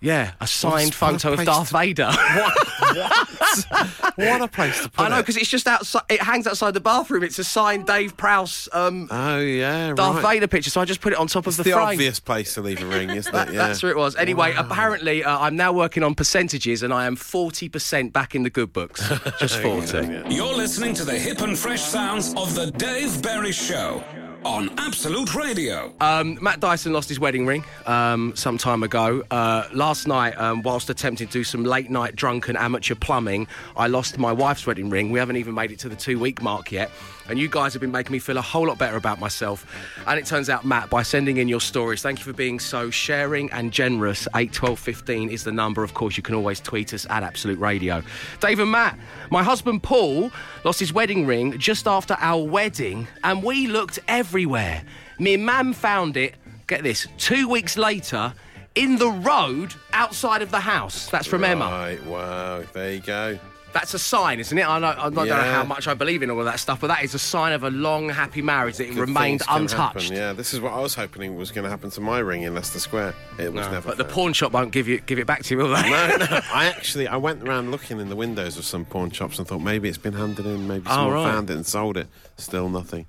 Yeah, 0.00 0.32
a 0.40 0.46
signed 0.46 0.94
what 0.94 1.14
a 1.14 1.18
photo 1.18 1.32
of 1.32 1.44
Darth 1.46 1.68
to- 1.68 1.78
Vader. 1.78 2.10
What 2.36 2.56
What? 4.16 4.16
what 4.16 4.42
a 4.42 4.48
place 4.48 4.82
to 4.82 4.90
put 4.90 5.04
I 5.06 5.08
know 5.08 5.18
it. 5.18 5.22
because 5.22 5.36
it's 5.36 5.48
just 5.48 5.66
outside. 5.66 6.02
It 6.10 6.20
hangs 6.22 6.46
outside 6.46 6.72
the 6.74 6.80
bathroom. 6.80 7.22
It's 7.24 7.38
a 7.38 7.44
signed 7.44 7.86
Dave 7.86 8.16
Prowse 8.16 8.68
um, 8.72 9.08
Oh, 9.10 9.38
yeah, 9.38 9.94
Darth 9.94 10.22
right. 10.22 10.34
Vader 10.34 10.46
picture. 10.46 10.70
So 10.70 10.80
I 10.80 10.84
just 10.84 11.00
put 11.00 11.12
it 11.12 11.18
on 11.18 11.26
top 11.26 11.46
It's 11.46 11.58
of 11.58 11.64
the, 11.64 11.70
the 11.70 11.76
frame. 11.76 11.88
obvious 11.88 12.20
place 12.20 12.54
to 12.54 12.60
leave 12.60 12.82
a 12.82 12.86
ring, 12.86 13.10
isn't 13.10 13.32
That- 13.32 13.48
it? 13.48 13.54
Yeah. 13.54 13.66
That's 13.66 13.82
where 13.82 13.90
it 13.90 13.96
was. 13.98 14.14
Anyway, 14.16 14.54
apparently 14.56 15.24
uh, 15.24 15.38
I'm 15.38 15.56
now 15.56 15.72
working 15.72 16.02
on 16.02 16.14
percentages, 16.14 16.82
and 16.82 16.92
I 16.92 17.06
am 17.06 17.16
forty 17.16 17.68
percent 17.68 18.12
back 18.12 18.34
in 18.34 18.42
the 18.42 18.50
good 18.50 18.72
books. 18.72 19.00
Just 19.40 19.60
forty. 19.60 20.06
You're 20.34 20.54
listening 20.54 20.94
to 20.94 21.04
the 21.04 21.18
hip 21.18 21.40
and 21.40 21.58
fresh 21.58 21.82
sounds 21.82 22.34
of 22.34 22.54
the 22.54 22.70
Dave 22.72 23.20
Berry 23.22 23.52
Show 23.52 24.04
on 24.46 24.70
Absolute 24.78 25.34
Radio. 25.34 25.92
Um, 26.00 26.38
Matt 26.40 26.60
Dyson 26.60 26.92
lost 26.92 27.08
his 27.08 27.18
wedding 27.18 27.46
ring 27.46 27.64
um, 27.84 28.32
some 28.36 28.56
time 28.56 28.84
ago. 28.84 29.24
Uh, 29.28 29.66
last 29.72 30.06
night, 30.06 30.38
um, 30.38 30.62
whilst 30.62 30.88
attempting 30.88 31.26
to 31.26 31.32
do 31.32 31.42
some 31.42 31.64
late 31.64 31.90
night 31.90 32.14
drunken 32.14 32.56
amateur 32.56 32.94
plumbing, 32.94 33.48
I 33.76 33.88
lost 33.88 34.18
my 34.18 34.30
wife's 34.30 34.64
wedding 34.64 34.88
ring. 34.88 35.10
We 35.10 35.18
haven't 35.18 35.36
even 35.36 35.52
made 35.52 35.72
it 35.72 35.80
to 35.80 35.88
the 35.88 35.96
two 35.96 36.20
week 36.20 36.42
mark 36.42 36.70
yet. 36.70 36.92
And 37.28 37.40
you 37.40 37.48
guys 37.48 37.72
have 37.72 37.80
been 37.80 37.90
making 37.90 38.12
me 38.12 38.20
feel 38.20 38.38
a 38.38 38.42
whole 38.42 38.68
lot 38.68 38.78
better 38.78 38.96
about 38.96 39.18
myself. 39.18 39.66
And 40.06 40.18
it 40.18 40.26
turns 40.26 40.48
out, 40.48 40.64
Matt, 40.64 40.90
by 40.90 41.02
sending 41.02 41.38
in 41.38 41.48
your 41.48 41.60
stories, 41.60 42.00
thank 42.00 42.20
you 42.20 42.24
for 42.24 42.32
being 42.32 42.60
so 42.60 42.88
sharing 42.88 43.50
and 43.50 43.72
generous. 43.72 44.28
8 44.36 44.52
12 44.52 44.78
15 44.78 45.30
is 45.30 45.42
the 45.42 45.50
number. 45.50 45.82
Of 45.82 45.94
course, 45.94 46.16
you 46.16 46.22
can 46.22 46.36
always 46.36 46.60
tweet 46.60 46.94
us 46.94 47.04
at 47.10 47.24
Absolute 47.24 47.58
Radio. 47.58 48.02
Dave 48.40 48.60
and 48.60 48.70
Matt, 48.70 48.96
my 49.30 49.42
husband 49.42 49.82
Paul 49.82 50.30
lost 50.64 50.78
his 50.78 50.92
wedding 50.92 51.26
ring 51.26 51.58
just 51.58 51.88
after 51.88 52.16
our 52.20 52.42
wedding, 52.44 53.08
and 53.24 53.42
we 53.42 53.66
looked 53.66 53.98
everywhere. 54.36 54.82
Me 55.18 55.34
mum 55.38 55.72
found 55.72 56.14
it, 56.18 56.34
get 56.66 56.82
this, 56.82 57.06
two 57.16 57.48
weeks 57.48 57.78
later 57.78 58.34
in 58.74 58.96
the 58.98 59.08
road 59.08 59.72
outside 59.94 60.42
of 60.42 60.50
the 60.50 60.60
house. 60.60 61.08
That's 61.08 61.26
from 61.26 61.42
Emma. 61.42 61.64
Right, 61.64 62.04
wow, 62.04 62.62
there 62.74 62.92
you 62.92 63.00
go. 63.00 63.38
That's 63.72 63.94
a 63.94 63.98
sign, 63.98 64.38
isn't 64.40 64.56
it? 64.56 64.66
I, 64.66 64.78
know, 64.78 64.88
I 64.88 65.08
don't 65.10 65.26
know 65.28 65.34
how 65.36 65.64
much 65.64 65.86
I 65.88 65.92
believe 65.94 66.22
in 66.22 66.30
all 66.30 66.38
of 66.38 66.44
that 66.46 66.60
stuff, 66.60 66.80
but 66.82 66.86
that 66.88 67.02
is 67.02 67.14
a 67.14 67.18
sign 67.18 67.52
of 67.54 67.62
a 67.62 67.70
long, 67.70 68.08
happy 68.10 68.40
marriage 68.42 68.76
that 68.76 68.84
it 68.88 68.94
Good 68.94 69.00
remained 69.00 69.40
untouched. 69.48 70.08
happen, 70.10 70.16
Yeah, 70.16 70.32
this 70.34 70.52
is 70.54 70.60
what 70.60 70.72
I 70.74 70.80
was 70.80 70.94
hoping 70.94 71.34
was 71.36 71.50
going 71.50 71.64
to 71.64 71.70
happen 71.70 71.88
to 71.90 72.00
my 72.02 72.18
ring 72.18 72.42
in 72.42 72.54
Leicester 72.54 72.78
Square. 72.78 73.14
It 73.38 73.52
was 73.54 73.66
No, 73.66 73.72
never. 73.72 73.88
but 73.88 73.96
the 73.98 74.04
pawn 74.04 74.34
shop 74.34 74.52
won't 74.52 74.70
give 74.72 74.86
you 74.88 74.98
give 75.00 75.18
it 75.18 75.26
back 75.26 75.42
to 75.44 75.54
you, 75.54 75.58
will 75.62 75.74
they? 75.74 75.82
No, 75.90 76.16
no. 76.18 76.26
I 76.54 76.66
actually 76.66 77.06
I 77.08 77.16
went 77.16 77.42
around 77.46 77.70
looking 77.70 78.00
in 78.00 78.08
the 78.10 78.16
windows 78.16 78.56
of 78.58 78.64
some 78.66 78.84
pawn 78.84 79.10
shops 79.10 79.38
and 79.38 79.46
thought 79.48 79.60
maybe 79.60 79.88
it's 79.90 79.98
been 79.98 80.14
handed 80.14 80.44
in, 80.46 80.66
maybe 80.68 80.84
Oh, 80.88 80.94
someone 80.94 81.14
right. 81.14 81.32
found 81.32 81.50
it 81.50 81.54
and 81.56 81.66
sold 81.66 81.96
it. 81.98 82.08
Still 82.38 82.68
nothing. 82.70 83.06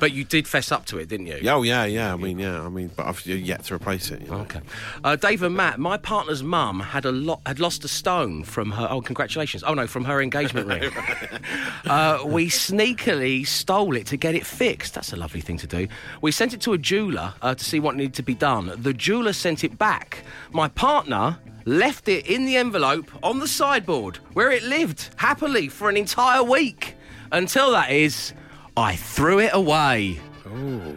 But 0.00 0.12
you 0.12 0.24
did 0.24 0.48
fess 0.48 0.72
up 0.72 0.86
to 0.86 0.98
it, 0.98 1.08
didn't 1.08 1.26
you? 1.26 1.40
Oh 1.50 1.62
yeah, 1.62 1.84
yeah. 1.84 2.12
I 2.12 2.16
mean, 2.16 2.38
yeah. 2.38 2.62
I 2.62 2.68
mean, 2.68 2.90
but 2.96 3.06
I've 3.06 3.24
yet 3.26 3.64
to 3.64 3.74
replace 3.74 4.10
it. 4.10 4.22
You 4.22 4.28
know? 4.28 4.38
Okay. 4.38 4.60
Uh, 5.04 5.16
Dave 5.16 5.42
and 5.42 5.54
Matt, 5.54 5.78
my 5.78 5.96
partner's 5.96 6.42
mum 6.42 6.80
had 6.80 7.04
a 7.04 7.12
lot 7.12 7.40
had 7.46 7.60
lost 7.60 7.84
a 7.84 7.88
stone 7.88 8.42
from 8.42 8.72
her. 8.72 8.88
Oh, 8.90 9.00
congratulations! 9.00 9.62
Oh 9.62 9.74
no, 9.74 9.86
from 9.86 10.04
her 10.04 10.20
engagement 10.20 10.66
ring. 10.66 10.90
uh, 11.84 12.22
we 12.24 12.46
sneakily 12.46 13.46
stole 13.46 13.94
it 13.96 14.06
to 14.06 14.16
get 14.16 14.34
it 14.34 14.46
fixed. 14.46 14.94
That's 14.94 15.12
a 15.12 15.16
lovely 15.16 15.40
thing 15.40 15.58
to 15.58 15.66
do. 15.66 15.86
We 16.22 16.32
sent 16.32 16.54
it 16.54 16.60
to 16.62 16.72
a 16.72 16.78
jeweler 16.78 17.34
uh, 17.42 17.54
to 17.54 17.64
see 17.64 17.78
what 17.78 17.94
needed 17.94 18.14
to 18.14 18.22
be 18.22 18.34
done. 18.34 18.72
The 18.76 18.94
jeweler 18.94 19.32
sent 19.32 19.64
it 19.64 19.78
back. 19.78 20.24
My 20.50 20.68
partner 20.68 21.38
left 21.66 22.08
it 22.08 22.26
in 22.26 22.46
the 22.46 22.56
envelope 22.56 23.10
on 23.22 23.38
the 23.38 23.46
sideboard 23.46 24.16
where 24.32 24.50
it 24.50 24.62
lived 24.62 25.10
happily 25.16 25.68
for 25.68 25.88
an 25.88 25.96
entire 25.96 26.42
week. 26.42 26.96
Until 27.32 27.70
that 27.72 27.90
is, 27.92 28.32
I 28.80 28.96
threw 28.96 29.40
it 29.40 29.50
away. 29.52 30.18
Oh. 30.46 30.96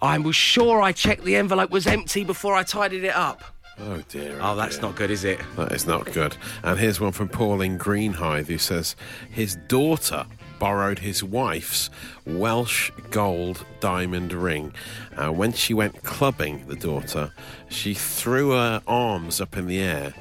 I 0.00 0.18
was 0.18 0.36
sure 0.36 0.80
I 0.80 0.92
checked 0.92 1.24
the 1.24 1.34
envelope 1.34 1.72
was 1.72 1.84
empty 1.84 2.22
before 2.22 2.54
I 2.54 2.62
tidied 2.62 3.02
it 3.02 3.14
up. 3.14 3.42
Oh 3.80 4.00
dear. 4.08 4.38
Oh, 4.40 4.54
that's 4.54 4.76
dear. 4.76 4.82
not 4.82 4.94
good, 4.94 5.10
is 5.10 5.24
it? 5.24 5.40
That 5.56 5.72
is 5.72 5.84
not 5.84 6.12
good. 6.12 6.36
And 6.62 6.78
here's 6.78 7.00
one 7.00 7.10
from 7.10 7.28
Pauline 7.28 7.76
Greenhithe 7.76 8.46
who 8.46 8.58
says 8.58 8.94
his 9.32 9.56
daughter 9.66 10.26
borrowed 10.60 11.00
his 11.00 11.24
wife's 11.24 11.90
Welsh 12.24 12.92
gold 13.10 13.64
diamond 13.80 14.32
ring. 14.32 14.72
Uh, 15.16 15.32
when 15.32 15.52
she 15.52 15.74
went 15.74 16.04
clubbing, 16.04 16.64
the 16.68 16.76
daughter, 16.76 17.32
she 17.68 17.94
threw 17.94 18.52
her 18.52 18.80
arms 18.86 19.40
up 19.40 19.56
in 19.56 19.66
the 19.66 19.80
air. 19.80 20.14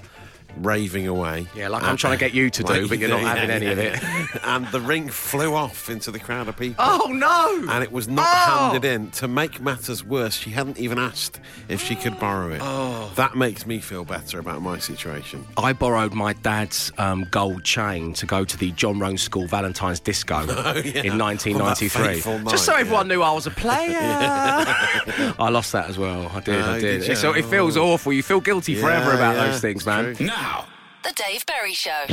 Raving 0.57 1.07
away. 1.07 1.47
Yeah, 1.55 1.67
like 1.69 1.83
I'm 1.83 1.97
trying 1.97 2.13
to 2.17 2.19
get 2.19 2.33
you 2.33 2.49
to 2.49 2.63
do, 2.63 2.87
but 2.87 2.99
you're 2.99 3.09
not 3.09 3.21
having 3.21 3.49
any 3.49 3.67
of 3.67 3.79
it. 3.79 3.99
and 4.43 4.67
the 4.67 4.79
ring 4.81 5.09
flew 5.09 5.53
off 5.55 5.89
into 5.89 6.11
the 6.11 6.19
crowd 6.19 6.47
of 6.47 6.57
people. 6.57 6.83
Oh 6.85 7.07
no! 7.11 7.71
And 7.71 7.83
it 7.83 7.91
was 7.91 8.07
not 8.07 8.25
Oh! 8.27 8.69
handed 8.71 8.85
in. 8.85 9.11
To 9.11 9.27
make 9.27 9.59
matters 9.61 10.03
worse, 10.03 10.35
she 10.35 10.51
hadn't 10.51 10.77
even 10.79 10.99
asked 10.99 11.39
if 11.69 11.81
she 11.81 11.95
could 11.95 12.19
borrow 12.19 12.51
it. 12.51 12.59
Oh. 12.63 13.11
That 13.15 13.35
makes 13.35 13.65
me 13.65 13.79
feel 13.79 14.05
better 14.05 14.39
about 14.39 14.61
my 14.61 14.77
situation. 14.79 15.45
I 15.57 15.73
borrowed 15.73 16.13
my 16.13 16.33
dad's 16.33 16.91
um, 16.97 17.25
gold 17.31 17.63
chain 17.63 18.13
to 18.13 18.25
go 18.25 18.43
to 18.45 18.57
the 18.57 18.71
John 18.71 18.99
Roan 18.99 19.17
School 19.17 19.47
Valentine's 19.47 19.99
Disco 19.99 20.41
in 20.43 20.49
Oh, 20.51 20.73
yeah. 20.83 21.15
1993. 21.17 22.31
On 22.31 22.47
Just 22.47 22.65
so 22.65 22.73
everyone 22.75 23.07
yeah. 23.09 23.15
knew 23.15 23.21
I 23.21 23.31
was 23.31 23.47
a 23.47 23.51
player. 23.51 23.97
I 23.97 25.49
lost 25.49 25.71
that 25.73 25.89
as 25.89 25.97
well. 25.97 26.29
I 26.33 26.39
did. 26.39 26.61
Oh, 26.61 26.71
I 26.71 26.79
did. 26.79 27.17
So 27.17 27.33
it 27.33 27.45
feels 27.45 27.77
awful. 27.77 28.13
You 28.13 28.23
feel 28.23 28.39
guilty 28.41 28.75
forever 28.75 29.13
about 29.13 29.35
those 29.35 29.59
things, 29.61 29.85
man. 29.85 30.15
true. 30.15 30.25
Now, 30.43 30.65
The 31.03 31.13
Dave 31.15 31.45
Berry 31.45 31.73
Show. 31.73 32.03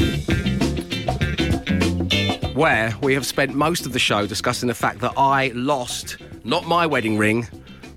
Where 2.55 2.95
we 3.03 3.13
have 3.15 3.27
spent 3.27 3.55
most 3.57 3.87
of 3.87 3.93
the 3.93 3.99
show 3.99 4.25
discussing 4.25 4.69
the 4.69 4.75
fact 4.75 5.01
that 5.01 5.15
I 5.17 5.51
lost 5.53 6.19
not 6.45 6.65
my 6.65 6.87
wedding 6.87 7.19
ring. 7.19 7.49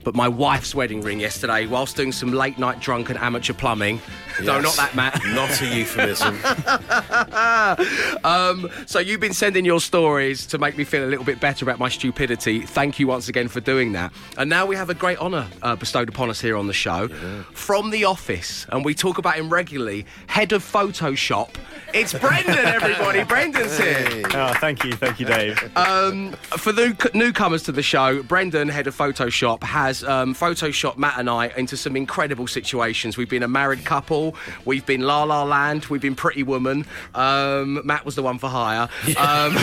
But 0.03 0.15
my 0.15 0.27
wife's 0.27 0.75
wedding 0.75 1.01
ring 1.01 1.19
yesterday, 1.19 1.65
whilst 1.65 1.95
doing 1.95 2.11
some 2.11 2.31
late 2.31 2.57
night 2.57 2.79
drunken 2.79 3.17
amateur 3.17 3.53
plumbing. 3.53 4.01
No, 4.41 4.59
not 4.59 4.75
that, 4.75 4.95
Matt. 4.95 5.21
Not 5.33 5.61
a 5.61 5.65
euphemism. 5.67 6.39
Um, 8.23 8.69
so 8.85 8.99
you've 8.99 9.19
been 9.19 9.33
sending 9.33 9.65
your 9.65 9.81
stories 9.81 10.45
to 10.47 10.57
make 10.57 10.77
me 10.77 10.83
feel 10.83 11.03
a 11.03 11.07
little 11.07 11.25
bit 11.25 11.39
better 11.39 11.65
about 11.65 11.79
my 11.79 11.89
stupidity. 11.89 12.61
Thank 12.61 12.99
you 12.99 13.07
once 13.07 13.27
again 13.27 13.47
for 13.47 13.59
doing 13.59 13.91
that. 13.93 14.13
And 14.37 14.49
now 14.49 14.65
we 14.65 14.75
have 14.75 14.89
a 14.89 14.93
great 14.93 15.17
honour 15.19 15.47
uh, 15.61 15.75
bestowed 15.75 16.09
upon 16.09 16.29
us 16.29 16.39
here 16.39 16.55
on 16.55 16.67
the 16.67 16.73
show 16.73 17.07
from 17.53 17.89
the 17.89 18.05
office, 18.05 18.65
and 18.69 18.85
we 18.85 18.93
talk 18.93 19.17
about 19.17 19.35
him 19.35 19.49
regularly. 19.49 20.05
Head 20.27 20.51
of 20.53 20.63
Photoshop. 20.63 21.55
It's 21.93 22.13
Brendan, 22.13 22.57
everybody. 22.57 23.23
Brendan's 23.33 23.77
here. 23.77 24.23
Oh, 24.33 24.53
thank 24.59 24.83
you, 24.83 24.93
thank 24.93 25.19
you, 25.19 25.25
Dave. 25.25 25.59
For 25.59 26.71
the 26.71 27.11
newcomers 27.13 27.63
to 27.63 27.71
the 27.71 27.83
show, 27.83 28.23
Brendan, 28.23 28.69
head 28.69 28.87
of 28.87 28.95
Photoshop, 28.97 29.63
has 29.63 29.92
um, 30.01 30.33
Photoshopped 30.33 30.97
Matt 30.97 31.19
and 31.19 31.29
I 31.29 31.47
into 31.57 31.75
some 31.75 31.97
incredible 31.97 32.47
situations. 32.47 33.17
We've 33.17 33.29
been 33.29 33.43
a 33.43 33.49
married 33.49 33.83
couple, 33.83 34.33
we've 34.63 34.85
been 34.85 35.01
La 35.01 35.23
La 35.23 35.43
Land, 35.43 35.87
we've 35.87 36.01
been 36.01 36.15
Pretty 36.15 36.43
Woman. 36.43 36.85
Um, 37.13 37.81
Matt 37.85 38.05
was 38.05 38.15
the 38.15 38.23
one 38.23 38.39
for 38.39 38.47
hire. 38.49 38.87
Um, 39.19 39.55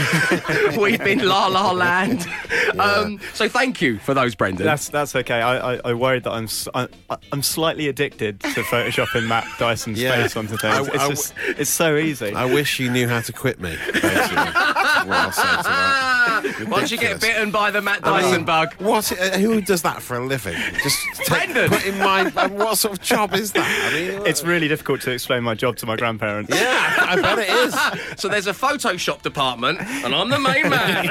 we've 0.78 1.02
been 1.02 1.26
La 1.26 1.46
La 1.46 1.72
Land. 1.72 2.26
Um, 2.78 3.18
so 3.32 3.48
thank 3.48 3.80
you 3.80 3.98
for 3.98 4.12
those, 4.12 4.34
Brendan. 4.34 4.66
That's 4.66 4.90
that's 4.90 5.16
okay. 5.16 5.40
I, 5.40 5.74
I, 5.76 5.80
I 5.86 5.94
worried 5.94 6.24
that 6.24 6.32
I'm 6.32 6.44
s- 6.44 6.68
I, 6.74 6.88
I'm 7.32 7.42
slightly 7.42 7.88
addicted 7.88 8.40
to 8.40 8.48
photoshopping 8.62 9.26
Matt 9.26 9.46
Dyson's 9.58 10.00
Yeah. 10.00 10.16
face 10.16 10.36
onto 10.36 10.56
things. 10.58 10.74
I- 10.88 10.92
it's 10.92 10.98
I 11.04 11.08
just 11.08 11.34
it's 11.58 11.70
so 11.70 11.96
easy. 11.96 12.34
I 12.34 12.44
wish 12.44 12.78
you 12.78 12.90
knew 12.90 13.08
how 13.08 13.20
to 13.22 13.32
quit 13.32 13.60
me, 13.60 13.76
basically. 13.92 14.36
what 15.08 15.16
I'll 15.18 15.32
say 15.32 15.42
to 15.42 15.62
that. 15.62 16.68
Once 16.68 16.90
you 16.90 16.96
get 16.98 17.14
Ridiculous. 17.14 17.20
bitten 17.20 17.50
by 17.50 17.70
the 17.70 17.80
Matt 17.82 18.00
I 18.06 18.20
Dyson 18.20 18.30
mean, 18.38 18.44
bug. 18.44 18.74
What? 18.74 19.12
Uh, 19.12 19.38
who 19.38 19.60
does 19.60 19.82
that 19.82 20.02
for 20.02 20.16
a 20.16 20.24
living? 20.26 20.56
Just 20.82 20.98
take, 21.14 21.28
Brendan. 21.52 21.68
put 21.70 21.86
in 21.86 21.98
mind. 21.98 22.36
um, 22.36 22.52
what 22.54 22.78
sort 22.78 22.94
of 22.94 23.02
job 23.02 23.34
is 23.34 23.52
that? 23.52 23.90
I 23.92 23.94
mean, 23.94 24.26
it's 24.26 24.42
really 24.44 24.68
difficult 24.68 25.00
to 25.02 25.10
explain 25.12 25.42
my 25.42 25.54
job 25.54 25.76
to 25.78 25.86
my 25.86 25.96
grandparents. 25.96 26.54
yeah, 26.54 26.96
I 27.00 27.20
bet 27.20 27.38
it 27.38 27.48
is. 27.50 28.20
So 28.20 28.28
there's 28.28 28.46
a 28.46 28.52
Photoshop 28.52 29.22
department, 29.22 29.80
and 29.80 30.14
I'm 30.14 30.28
the 30.28 30.38
main 30.38 30.68
man. 30.68 31.08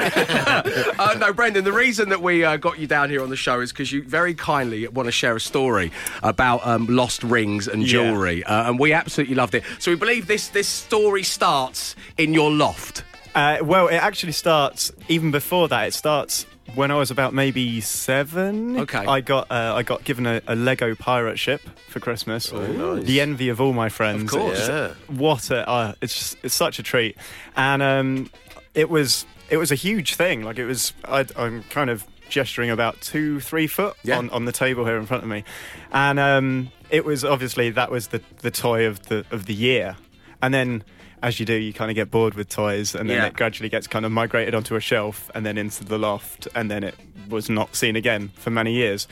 uh, 0.98 1.16
no, 1.18 1.32
Brendan, 1.32 1.64
the 1.64 1.72
reason 1.72 2.08
that 2.10 2.22
we 2.22 2.44
uh, 2.44 2.56
got 2.56 2.78
you 2.78 2.86
down 2.86 3.10
here 3.10 3.22
on 3.22 3.30
the 3.30 3.36
show 3.36 3.60
is 3.60 3.72
because 3.72 3.92
you 3.92 4.02
very 4.02 4.34
kindly 4.34 4.86
want 4.88 5.06
to 5.06 5.12
share 5.12 5.36
a 5.36 5.40
story 5.40 5.92
about 6.22 6.66
um, 6.66 6.86
lost 6.86 7.22
rings 7.22 7.68
and 7.68 7.82
Yeah. 7.82 7.88
jewellery, 7.88 8.44
uh, 8.44 8.68
and 8.68 8.78
we 8.78 8.92
absolutely 8.92 9.34
loved 9.34 9.54
it. 9.54 9.64
So 9.78 9.90
we 9.90 9.96
believe 9.96 10.26
this 10.26 10.48
this 10.48 10.68
story 10.68 11.22
starts 11.22 11.94
in 12.18 12.34
your 12.34 12.50
loft. 12.50 13.04
Uh, 13.34 13.58
well, 13.62 13.88
it 13.88 13.96
actually 13.96 14.32
starts 14.32 14.92
even 15.08 15.30
before 15.30 15.68
that. 15.68 15.88
It 15.88 15.94
starts 15.94 16.46
when 16.74 16.90
I 16.90 16.94
was 16.96 17.10
about 17.10 17.32
maybe 17.34 17.80
seven. 17.80 18.80
Okay. 18.80 18.98
I 18.98 19.20
got 19.20 19.50
uh, 19.50 19.74
I 19.76 19.82
got 19.82 20.04
given 20.04 20.26
a, 20.26 20.40
a 20.46 20.54
Lego 20.56 20.94
pirate 20.94 21.38
ship 21.38 21.60
for 21.88 22.00
Christmas. 22.00 22.50
The 22.50 23.20
envy 23.20 23.48
of 23.48 23.60
all 23.60 23.72
my 23.72 23.88
friends. 23.88 24.22
Of 24.24 24.28
course. 24.40 24.68
Yeah. 24.68 24.94
What 25.08 25.50
a 25.50 25.68
uh, 25.68 25.94
it's 26.00 26.14
just, 26.14 26.36
it's 26.42 26.54
such 26.54 26.78
a 26.78 26.82
treat, 26.82 27.16
and 27.56 27.82
um, 27.82 28.30
it 28.74 28.90
was 28.90 29.26
it 29.48 29.56
was 29.58 29.70
a 29.72 29.76
huge 29.76 30.14
thing. 30.14 30.42
Like 30.42 30.58
it 30.58 30.66
was 30.66 30.92
I, 31.04 31.26
I'm 31.36 31.62
kind 31.64 31.90
of 31.90 32.04
gesturing 32.28 32.70
about 32.70 33.00
two 33.00 33.40
three 33.40 33.66
foot 33.66 33.96
Yeah. 34.04 34.18
on, 34.18 34.30
on 34.30 34.44
the 34.44 34.52
table 34.52 34.84
here 34.84 34.96
in 34.96 35.06
front 35.06 35.22
of 35.22 35.28
me, 35.28 35.44
and 35.92 36.18
um, 36.18 36.70
it 36.90 37.04
was 37.04 37.24
obviously 37.24 37.70
that 37.70 37.90
was 37.90 38.08
the 38.08 38.22
the 38.42 38.50
toy 38.50 38.86
of 38.86 39.06
the 39.06 39.24
of 39.30 39.46
the 39.46 39.54
year, 39.54 39.96
and 40.42 40.52
then. 40.52 40.82
As 41.22 41.38
you 41.38 41.44
do, 41.46 41.54
you 41.54 41.72
kind 41.74 41.90
of 41.90 41.94
get 41.94 42.10
bored 42.10 42.34
with 42.34 42.48
toys, 42.48 42.94
and 42.94 43.08
then 43.10 43.18
Yeah. 43.18 43.26
it 43.26 43.34
gradually 43.34 43.68
gets 43.68 43.86
kind 43.86 44.06
of 44.06 44.12
migrated 44.12 44.54
onto 44.54 44.74
a 44.74 44.80
shelf, 44.80 45.30
and 45.34 45.44
then 45.44 45.58
into 45.58 45.84
the 45.84 45.98
loft, 45.98 46.48
and 46.54 46.70
then 46.70 46.82
it 46.82 46.94
was 47.28 47.50
not 47.50 47.76
seen 47.76 47.94
again 47.96 48.30
for 48.36 48.50
many 48.50 48.72
years. 48.72 49.06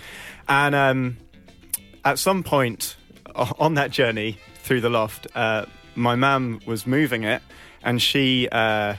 And 0.48 0.74
um, 0.74 1.18
at 2.04 2.18
some 2.18 2.42
point 2.42 2.96
on 3.58 3.74
that 3.74 3.90
journey 3.90 4.38
through 4.62 4.80
the 4.80 4.90
loft, 4.90 5.26
uh, 5.34 5.66
my 5.94 6.14
mum 6.14 6.60
was 6.66 6.86
moving 6.86 7.24
it, 7.24 7.42
and 7.82 8.00
she 8.00 8.48
uh, 8.50 8.94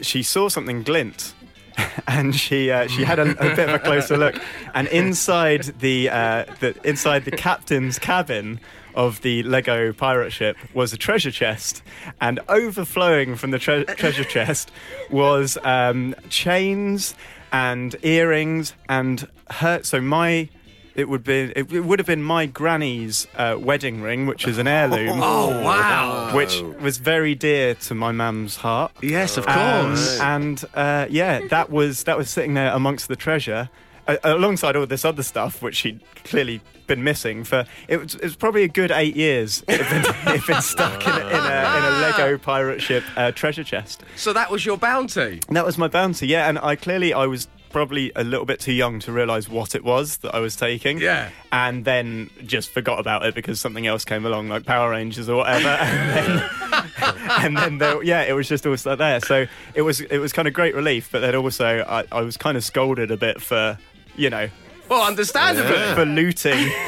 she 0.00 0.22
saw 0.22 0.48
something 0.48 0.82
glint. 0.82 1.34
And 2.06 2.34
she 2.36 2.70
uh, 2.70 2.86
she 2.86 3.02
had 3.04 3.18
a, 3.18 3.30
a 3.32 3.56
bit 3.56 3.68
of 3.68 3.74
a 3.74 3.78
closer 3.80 4.16
look, 4.16 4.36
and 4.74 4.86
inside 4.88 5.62
the, 5.80 6.08
uh, 6.08 6.44
the 6.60 6.76
inside 6.88 7.24
the 7.24 7.32
captain's 7.32 7.98
cabin 7.98 8.60
of 8.94 9.20
the 9.22 9.42
Lego 9.42 9.92
pirate 9.92 10.32
ship 10.32 10.56
was 10.72 10.92
a 10.92 10.96
treasure 10.96 11.30
chest, 11.30 11.82
and 12.20 12.40
overflowing 12.48 13.36
from 13.36 13.50
the 13.50 13.58
tre- 13.58 13.84
treasure 13.96 14.24
chest 14.24 14.70
was 15.10 15.56
um, 15.64 16.14
chains 16.28 17.14
and 17.52 17.94
earrings 18.02 18.74
and 18.88 19.28
her. 19.50 19.82
So 19.82 20.00
my 20.00 20.48
it 20.94 21.08
would 21.08 21.24
be 21.24 21.52
it, 21.56 21.70
would 21.72 21.98
have 21.98 22.06
been 22.06 22.22
my 22.22 22.46
granny's 22.46 23.26
uh, 23.36 23.56
wedding 23.58 24.00
ring, 24.00 24.26
which 24.26 24.46
is 24.46 24.58
an 24.58 24.68
heirloom. 24.68 25.20
Oh 25.20 25.48
wow! 25.62 26.32
Which 26.34 26.60
was 26.80 26.98
very 26.98 27.34
dear 27.34 27.74
to 27.74 27.94
my 27.96 28.12
mum's 28.12 28.56
heart. 28.56 28.92
Yes, 29.02 29.36
of 29.36 29.46
Um, 29.48 29.86
course. 29.88 30.20
and 30.20 30.64
uh, 30.74 31.06
yeah, 31.10 31.46
that 31.48 31.70
was 31.70 32.04
that 32.04 32.16
was 32.16 32.30
sitting 32.30 32.54
there 32.54 32.72
amongst 32.72 33.08
the 33.08 33.16
treasure, 33.16 33.70
uh, 34.06 34.16
alongside 34.24 34.76
all 34.76 34.86
this 34.86 35.04
other 35.04 35.22
stuff 35.22 35.62
which 35.62 35.76
she'd 35.76 36.00
clearly 36.24 36.60
been 36.86 37.02
missing 37.02 37.44
for. 37.44 37.64
It 37.88 37.98
was, 37.98 38.14
it 38.14 38.22
was 38.22 38.36
probably 38.36 38.62
a 38.64 38.68
good 38.68 38.90
eight 38.90 39.16
years. 39.16 39.64
It 39.68 39.80
had 39.80 40.02
been, 40.02 40.10
it 40.10 40.40
had 40.40 40.46
been 40.46 40.62
stuck 40.62 41.06
in 41.06 41.12
a, 41.12 41.16
in 41.16 41.22
a, 41.22 41.28
in 41.28 41.84
a 41.84 41.98
Lego 42.00 42.38
pirate 42.38 42.82
ship 42.82 43.04
uh, 43.16 43.32
treasure 43.32 43.64
chest. 43.64 44.02
so 44.16 44.32
that 44.32 44.50
was 44.50 44.64
your 44.66 44.76
bounty. 44.76 45.40
And 45.48 45.56
that 45.56 45.64
was 45.64 45.78
my 45.78 45.88
bounty, 45.88 46.26
yeah. 46.26 46.48
And 46.48 46.58
I 46.58 46.76
clearly 46.76 47.12
I 47.12 47.26
was 47.26 47.48
probably 47.70 48.12
a 48.14 48.22
little 48.22 48.46
bit 48.46 48.60
too 48.60 48.72
young 48.72 49.00
to 49.00 49.10
realise 49.10 49.48
what 49.48 49.74
it 49.74 49.82
was 49.82 50.18
that 50.18 50.32
I 50.32 50.38
was 50.38 50.54
taking. 50.54 50.98
Yeah. 50.98 51.30
And 51.50 51.84
then 51.84 52.30
just 52.46 52.70
forgot 52.70 53.00
about 53.00 53.26
it 53.26 53.34
because 53.34 53.60
something 53.60 53.84
else 53.84 54.04
came 54.04 54.24
along, 54.24 54.48
like 54.48 54.64
Power 54.64 54.90
Rangers 54.90 55.28
or 55.28 55.38
whatever. 55.38 55.68
And 55.84 56.14
then, 56.14 56.50
and 57.40 57.56
then 57.56 57.78
there, 57.78 58.02
yeah, 58.04 58.22
it 58.22 58.32
was 58.32 58.48
just 58.48 58.64
all 58.66 58.76
stuck 58.76 58.98
there. 58.98 59.18
So 59.20 59.46
it 59.74 59.82
was 59.82 60.00
it 60.02 60.18
was 60.18 60.32
kind 60.32 60.46
of 60.46 60.54
great 60.54 60.74
relief, 60.74 61.08
but 61.10 61.20
then 61.20 61.34
also 61.34 61.84
I, 61.88 62.04
I 62.12 62.22
was 62.22 62.36
kind 62.36 62.56
of 62.56 62.62
scolded 62.64 63.10
a 63.10 63.16
bit 63.16 63.42
for, 63.42 63.76
you 64.16 64.30
know, 64.30 64.48
Well, 64.88 65.02
understandably. 65.06 65.94
for 65.94 66.04
looting. 66.04 66.70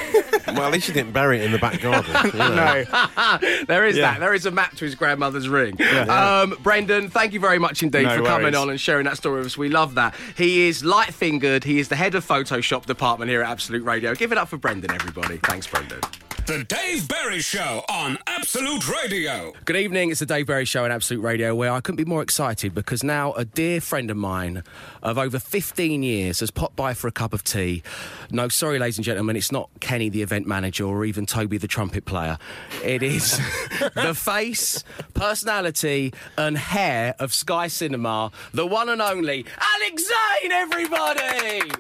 Well, 0.48 0.62
at 0.66 0.72
least 0.72 0.86
you 0.86 0.94
didn't 0.94 1.10
bury 1.12 1.40
it 1.40 1.44
in 1.44 1.50
the 1.50 1.58
back 1.58 1.80
garden. 1.80 2.14
you 2.24 2.38
no. 2.38 2.84
There 3.66 3.84
is 3.84 3.96
Yeah. 3.96 4.12
that. 4.12 4.20
There 4.20 4.32
is 4.32 4.46
a 4.46 4.50
map 4.52 4.76
to 4.76 4.84
his 4.84 4.94
grandmother's 4.94 5.48
ring. 5.48 5.76
Um, 6.08 6.56
Brendan, 6.62 7.08
thank 7.10 7.32
you 7.32 7.40
very 7.40 7.58
much 7.58 7.82
indeed 7.82 8.04
No 8.04 8.18
for 8.18 8.24
coming 8.24 8.54
on 8.54 8.70
and 8.70 8.80
sharing 8.80 9.04
that 9.06 9.16
story 9.16 9.38
with 9.38 9.46
us. 9.46 9.58
We 9.58 9.68
love 9.70 9.96
that. 9.96 10.14
He 10.36 10.68
is 10.68 10.84
light 10.84 11.12
fingered. 11.12 11.64
He 11.64 11.80
is 11.80 11.88
the 11.88 11.96
head 11.96 12.14
of 12.14 12.24
Photoshop 12.24 12.86
department 12.86 13.28
here 13.28 13.42
at 13.42 13.50
Absolute 13.50 13.82
Radio. 13.82 14.14
Give 14.14 14.30
it 14.30 14.38
up 14.38 14.48
for 14.48 14.56
Brendan, 14.56 14.92
everybody. 14.92 15.38
Thanks, 15.38 15.66
Brendan. 15.66 16.00
The 16.46 16.62
Dave 16.62 17.08
Berry 17.08 17.40
Show 17.40 17.84
on 17.88 18.18
Absolute 18.28 18.88
Radio. 18.88 19.52
Good 19.64 19.74
evening. 19.74 20.12
It's 20.12 20.20
the 20.20 20.26
Dave 20.26 20.46
Berry 20.46 20.64
Show 20.64 20.84
on 20.84 20.92
Absolute 20.92 21.20
Radio, 21.20 21.56
where 21.56 21.72
I 21.72 21.80
couldn't 21.80 21.96
be 21.96 22.04
more 22.04 22.22
excited 22.22 22.72
because 22.72 23.02
now 23.02 23.32
a 23.32 23.44
dear 23.44 23.80
friend 23.80 24.12
of 24.12 24.16
mine 24.16 24.62
of 25.02 25.18
over 25.18 25.40
15 25.40 26.04
years 26.04 26.38
has 26.38 26.52
popped 26.52 26.76
by 26.76 26.94
for 26.94 27.08
a 27.08 27.10
cup 27.10 27.32
of 27.32 27.42
tea. 27.42 27.82
No, 28.30 28.48
sorry, 28.48 28.78
ladies 28.78 28.96
and 28.96 29.04
gentlemen, 29.04 29.34
it's 29.34 29.50
not 29.50 29.70
Kenny, 29.80 30.08
the 30.08 30.22
event 30.22 30.46
manager, 30.46 30.84
or 30.84 31.04
even 31.04 31.26
Toby, 31.26 31.58
the 31.58 31.66
trumpet 31.66 32.04
player. 32.04 32.38
It 32.84 33.02
is 33.02 33.38
the 33.96 34.14
face, 34.14 34.84
personality, 35.14 36.14
and 36.38 36.56
hair 36.56 37.16
of 37.18 37.34
Sky 37.34 37.66
Cinema, 37.66 38.30
the 38.54 38.66
one 38.66 38.88
and 38.88 39.02
only 39.02 39.46
Alex 39.58 40.04
Zane, 40.06 40.52
everybody! 40.52 41.72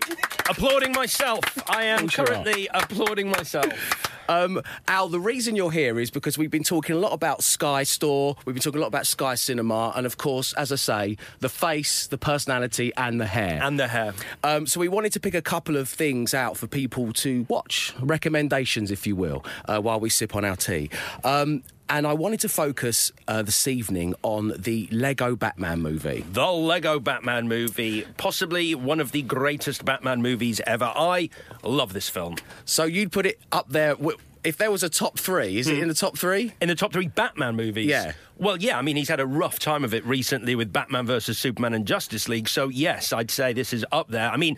applauding 0.48 0.92
myself. 0.92 1.44
I 1.70 1.84
am 1.84 2.00
course 2.00 2.16
you 2.16 2.22
are. 2.22 2.26
currently 2.26 2.68
applauding 2.72 3.30
myself. 3.30 4.12
Um, 4.28 4.62
Al, 4.88 5.08
the 5.08 5.20
reason 5.20 5.56
you're 5.56 5.70
here 5.70 5.98
is 5.98 6.10
because 6.10 6.36
we've 6.38 6.50
been 6.50 6.64
talking 6.64 6.96
a 6.96 6.98
lot 6.98 7.12
about 7.12 7.42
Sky 7.42 7.82
Store, 7.82 8.36
we've 8.44 8.54
been 8.54 8.62
talking 8.62 8.78
a 8.78 8.82
lot 8.82 8.88
about 8.88 9.06
Sky 9.06 9.34
Cinema, 9.34 9.92
and 9.96 10.06
of 10.06 10.16
course, 10.16 10.52
as 10.54 10.72
I 10.72 10.76
say, 10.76 11.16
the 11.40 11.48
face, 11.48 12.06
the 12.06 12.18
personality, 12.18 12.92
and 12.96 13.20
the 13.20 13.26
hair. 13.26 13.60
And 13.62 13.78
the 13.78 13.88
hair. 13.88 14.14
Um, 14.42 14.66
so 14.66 14.80
we 14.80 14.88
wanted 14.88 15.12
to 15.12 15.20
pick 15.20 15.34
a 15.34 15.42
couple 15.42 15.76
of 15.76 15.88
things 15.88 16.34
out 16.34 16.56
for 16.56 16.66
people 16.66 17.12
to 17.14 17.46
watch, 17.48 17.94
recommendations, 18.00 18.90
if 18.90 19.06
you 19.06 19.16
will, 19.16 19.44
uh, 19.66 19.80
while 19.80 20.00
we 20.00 20.10
sip 20.10 20.34
on 20.34 20.44
our 20.44 20.56
tea. 20.56 20.90
Um, 21.24 21.62
and 21.88 22.06
I 22.06 22.12
wanted 22.14 22.40
to 22.40 22.48
focus 22.48 23.12
uh, 23.28 23.42
this 23.42 23.66
evening 23.68 24.14
on 24.22 24.52
the 24.58 24.88
Lego 24.90 25.36
Batman 25.36 25.80
movie. 25.80 26.24
The 26.32 26.46
Lego 26.50 26.98
Batman 26.98 27.48
movie, 27.48 28.04
possibly 28.16 28.74
one 28.74 29.00
of 29.00 29.12
the 29.12 29.22
greatest 29.22 29.84
Batman 29.84 30.22
movies 30.22 30.60
ever. 30.66 30.92
I 30.94 31.30
love 31.62 31.92
this 31.92 32.08
film. 32.08 32.36
So 32.64 32.84
you'd 32.84 33.12
put 33.12 33.26
it 33.26 33.40
up 33.52 33.68
there. 33.68 33.94
wi- 33.94 34.16
If 34.44 34.56
there 34.56 34.70
was 34.70 34.82
a 34.82 34.88
top 34.88 35.18
three, 35.18 35.58
is 35.58 35.68
it 35.68 35.78
in 35.78 35.88
the 35.88 35.94
top 35.94 36.16
three? 36.18 36.52
In 36.60 36.68
the 36.68 36.74
top 36.74 36.92
three 36.92 37.08
Batman 37.08 37.56
movies. 37.56 37.86
Yeah. 37.86 38.12
Well, 38.38 38.58
yeah, 38.58 38.78
I 38.78 38.82
mean, 38.82 38.96
he's 38.96 39.08
had 39.08 39.20
a 39.20 39.26
rough 39.26 39.58
time 39.58 39.82
of 39.84 39.94
it 39.94 40.04
recently 40.04 40.54
with 40.54 40.72
Batman 40.72 41.06
versus 41.06 41.38
Superman 41.38 41.72
and 41.74 41.86
Justice 41.86 42.28
League. 42.28 42.48
So, 42.48 42.68
yes, 42.68 43.12
I'd 43.12 43.30
say 43.30 43.52
this 43.52 43.72
is 43.72 43.84
up 43.92 44.08
there. 44.08 44.30
I 44.30 44.36
mean, 44.36 44.56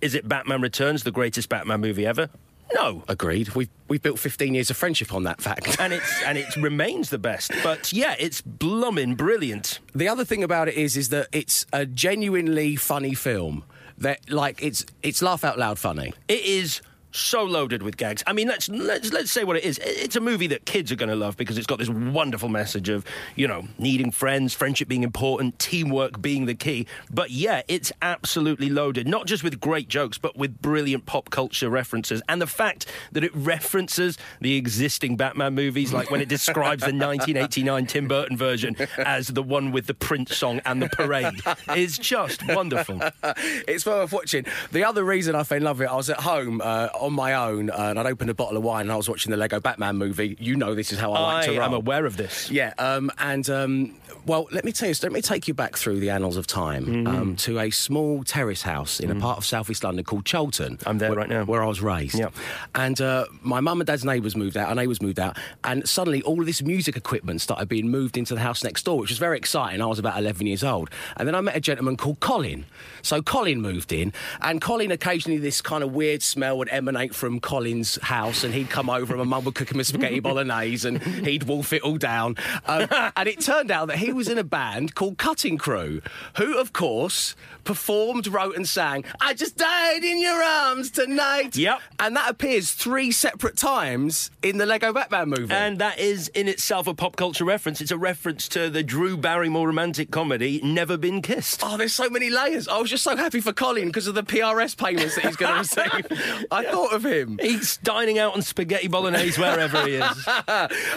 is 0.00 0.14
it 0.14 0.28
Batman 0.28 0.60
Returns, 0.62 1.02
the 1.02 1.10
greatest 1.10 1.48
Batman 1.48 1.80
movie 1.80 2.06
ever? 2.06 2.28
No. 2.74 3.02
Agreed. 3.08 3.50
We've 3.50 3.68
we've 3.88 4.02
built 4.02 4.18
15 4.18 4.54
years 4.54 4.70
of 4.70 4.76
friendship 4.76 5.14
on 5.14 5.24
that 5.24 5.40
fact. 5.40 5.78
And 5.80 5.92
it's 5.92 6.22
and 6.26 6.36
it 6.38 6.56
remains 6.56 7.10
the 7.10 7.18
best. 7.18 7.52
But 7.62 7.92
yeah, 7.92 8.14
it's 8.18 8.40
blooming 8.40 9.14
brilliant. 9.14 9.78
The 9.94 10.08
other 10.08 10.24
thing 10.24 10.42
about 10.42 10.68
it 10.68 10.74
is, 10.74 10.96
is 10.96 11.10
that 11.10 11.28
it's 11.32 11.66
a 11.72 11.86
genuinely 11.86 12.76
funny 12.76 13.14
film. 13.14 13.64
That 13.98 14.30
like 14.30 14.62
it's 14.62 14.84
it's 15.02 15.22
laugh 15.22 15.42
out 15.44 15.58
loud 15.58 15.78
funny. 15.78 16.12
It 16.28 16.44
is 16.44 16.82
so 17.16 17.44
loaded 17.44 17.82
with 17.82 17.96
gags. 17.96 18.22
I 18.26 18.32
mean, 18.32 18.48
let's 18.48 18.68
let's 18.68 19.12
let's 19.12 19.32
say 19.32 19.44
what 19.44 19.56
it 19.56 19.64
is. 19.64 19.78
It's 19.82 20.16
a 20.16 20.20
movie 20.20 20.46
that 20.48 20.64
kids 20.66 20.92
are 20.92 20.96
going 20.96 21.08
to 21.08 21.16
love 21.16 21.36
because 21.36 21.58
it's 21.58 21.66
got 21.66 21.78
this 21.78 21.88
wonderful 21.88 22.48
message 22.48 22.88
of 22.88 23.04
you 23.34 23.48
know 23.48 23.66
needing 23.78 24.10
friends, 24.10 24.54
friendship 24.54 24.88
being 24.88 25.02
important, 25.02 25.58
teamwork 25.58 26.20
being 26.20 26.46
the 26.46 26.54
key. 26.54 26.86
But 27.10 27.30
yeah, 27.30 27.62
it's 27.68 27.92
absolutely 28.02 28.68
loaded, 28.68 29.06
not 29.08 29.26
just 29.26 29.42
with 29.42 29.60
great 29.60 29.88
jokes, 29.88 30.18
but 30.18 30.36
with 30.36 30.60
brilliant 30.60 31.06
pop 31.06 31.30
culture 31.30 31.70
references, 31.70 32.22
and 32.28 32.40
the 32.40 32.46
fact 32.46 32.86
that 33.12 33.24
it 33.24 33.34
references 33.34 34.18
the 34.40 34.56
existing 34.56 35.16
Batman 35.16 35.54
movies, 35.54 35.92
like 35.92 36.10
when 36.10 36.20
it 36.20 36.28
describes 36.28 36.82
the 36.82 36.86
1989 36.92 37.86
Tim 37.86 38.08
Burton 38.08 38.36
version 38.36 38.76
as 38.98 39.28
the 39.28 39.42
one 39.42 39.72
with 39.72 39.86
the 39.86 39.94
Prince 39.94 40.36
song 40.36 40.60
and 40.64 40.82
the 40.82 40.88
parade, 40.88 41.40
is 41.74 41.98
just 41.98 42.46
wonderful. 42.48 43.00
it's 43.66 43.86
worth 43.86 44.12
watching. 44.12 44.44
The 44.72 44.84
other 44.84 45.04
reason 45.04 45.34
I 45.34 45.42
fell 45.42 45.56
in 45.56 45.64
love 45.64 45.78
with 45.78 45.88
it, 45.88 45.92
I 45.92 45.96
was 45.96 46.10
at 46.10 46.20
home 46.20 46.60
uh, 46.62 46.88
on 47.06 47.12
my 47.14 47.34
own 47.34 47.70
uh, 47.70 47.74
and 47.90 47.98
I'd 47.98 48.06
opened 48.06 48.30
a 48.30 48.34
bottle 48.34 48.56
of 48.56 48.62
wine 48.62 48.82
and 48.82 48.92
I 48.92 48.96
was 48.96 49.08
watching 49.08 49.30
the 49.30 49.36
Lego 49.36 49.60
Batman 49.60 49.96
movie. 49.96 50.36
You 50.38 50.56
know 50.56 50.74
this 50.74 50.92
is 50.92 50.98
how 50.98 51.12
I, 51.12 51.20
like 51.20 51.44
I 51.44 51.46
to 51.46 51.52
roll. 51.58 51.62
am 51.62 51.72
aware 51.74 52.04
of 52.06 52.16
this. 52.16 52.50
Yeah, 52.50 52.74
um, 52.78 53.10
and 53.18 53.48
um, 53.50 53.94
well, 54.26 54.46
let 54.52 54.64
me 54.64 54.72
tell 54.72 54.88
you, 54.88 54.94
let 55.02 55.12
me 55.12 55.22
take 55.22 55.48
you 55.48 55.54
back 55.54 55.76
through 55.76 56.00
the 56.00 56.10
annals 56.10 56.36
of 56.36 56.46
time 56.46 56.84
Mm-hmm. 56.86 57.06
um, 57.06 57.36
to 57.36 57.58
a 57.58 57.70
small 57.70 58.22
terrace 58.24 58.62
house 58.62 59.00
in 59.00 59.10
a 59.10 59.14
part 59.14 59.38
of 59.38 59.44
southeast 59.44 59.82
London 59.84 60.04
called 60.04 60.24
Charlton. 60.24 60.78
I'm 60.86 60.98
there 60.98 61.10
where- 61.10 61.18
right 61.18 61.28
now. 61.28 61.44
where 61.44 61.62
I 61.62 61.66
was 61.66 61.80
raised. 61.80 62.18
Yep. 62.18 62.34
And 62.74 63.00
uh, 63.00 63.26
my 63.42 63.60
mum 63.60 63.80
and 63.80 63.86
dad's 63.86 64.04
neighbours 64.04 64.36
moved 64.36 64.56
out, 64.56 64.68
our 64.68 64.74
neighbours 64.74 65.00
moved 65.00 65.18
out, 65.20 65.36
and 65.64 65.88
suddenly 65.88 66.22
all 66.22 66.40
of 66.40 66.46
this 66.46 66.62
music 66.62 66.96
equipment 66.96 67.40
started 67.40 67.68
being 67.68 67.88
moved 67.88 68.16
into 68.16 68.34
the 68.34 68.40
house 68.40 68.64
next 68.64 68.84
door, 68.84 68.98
which 68.98 69.10
was 69.10 69.18
very 69.18 69.36
exciting. 69.38 69.80
I 69.80 69.86
was 69.86 69.98
about 69.98 70.18
11 70.18 70.46
years 70.46 70.64
old. 70.64 70.90
And 71.16 71.26
then 71.28 71.34
I 71.34 71.40
met 71.40 71.56
a 71.56 71.60
gentleman 71.60 71.96
called 71.96 72.20
Colin. 72.20 72.66
So 73.02 73.22
Colin 73.22 73.60
moved 73.60 73.92
in, 73.92 74.12
and 74.40 74.60
Colin 74.60 74.90
occasionally 74.90 75.38
this 75.38 75.60
kind 75.62 75.84
of 75.84 75.92
weird 75.92 76.22
smell 76.22 76.58
would 76.58 76.68
emanate 76.70 76.95
from 77.12 77.40
Colin's 77.40 77.98
house, 78.02 78.44
and 78.44 78.54
he'd 78.54 78.70
come 78.70 78.90
over, 78.90 79.14
and 79.14 79.18
my 79.18 79.36
mum 79.36 79.44
would 79.44 79.54
cook 79.54 79.70
him 79.70 79.80
a 79.80 79.84
spaghetti 79.84 80.20
bolognese, 80.20 80.86
and 80.86 81.02
he'd 81.02 81.44
wolf 81.44 81.72
it 81.72 81.82
all 81.82 81.96
down. 81.96 82.36
Um, 82.66 82.86
and 83.16 83.28
it 83.28 83.40
turned 83.40 83.70
out 83.70 83.88
that 83.88 83.98
he 83.98 84.12
was 84.12 84.28
in 84.28 84.38
a 84.38 84.44
band 84.44 84.94
called 84.94 85.18
Cutting 85.18 85.58
Crew, 85.58 86.02
who, 86.36 86.58
of 86.58 86.72
course, 86.72 87.36
performed, 87.64 88.26
wrote, 88.28 88.56
and 88.56 88.66
sang, 88.66 89.04
I 89.20 89.34
just 89.34 89.56
died 89.56 90.04
in 90.04 90.20
your 90.20 90.42
arms 90.42 90.90
tonight. 90.90 91.56
Yep. 91.56 91.80
And 91.98 92.16
that 92.16 92.30
appears 92.30 92.72
three 92.72 93.10
separate 93.10 93.56
times 93.56 94.30
in 94.42 94.56
the 94.58 94.64
Lego 94.64 94.92
Batman 94.92 95.28
movie. 95.28 95.52
And 95.52 95.78
that 95.80 95.98
is 95.98 96.28
in 96.28 96.48
itself 96.48 96.86
a 96.86 96.94
pop 96.94 97.16
culture 97.16 97.44
reference. 97.44 97.80
It's 97.80 97.90
a 97.90 97.98
reference 97.98 98.48
to 98.48 98.70
the 98.70 98.82
Drew 98.82 99.16
Barrymore 99.16 99.66
romantic 99.66 100.10
comedy 100.10 100.60
Never 100.62 100.96
Been 100.96 101.20
Kissed. 101.20 101.60
Oh, 101.64 101.76
there's 101.76 101.92
so 101.92 102.08
many 102.08 102.30
layers. 102.30 102.68
I 102.68 102.78
was 102.78 102.88
just 102.88 103.04
so 103.04 103.16
happy 103.16 103.40
for 103.40 103.52
Colin 103.52 103.88
because 103.88 104.06
of 104.06 104.14
the 104.14 104.22
PRS 104.22 104.76
payments 104.76 105.16
that 105.16 105.24
he's 105.26 105.36
going 105.36 105.52
to 105.52 105.58
receive. 105.58 106.46
I 106.50 106.64
thought 106.64 106.85
of 106.92 107.04
him. 107.04 107.38
He's 107.40 107.76
dining 107.78 108.18
out 108.18 108.34
on 108.34 108.42
spaghetti 108.42 108.88
bolognese 108.88 109.40
wherever 109.40 109.86
he 109.86 109.94
is. 109.96 110.28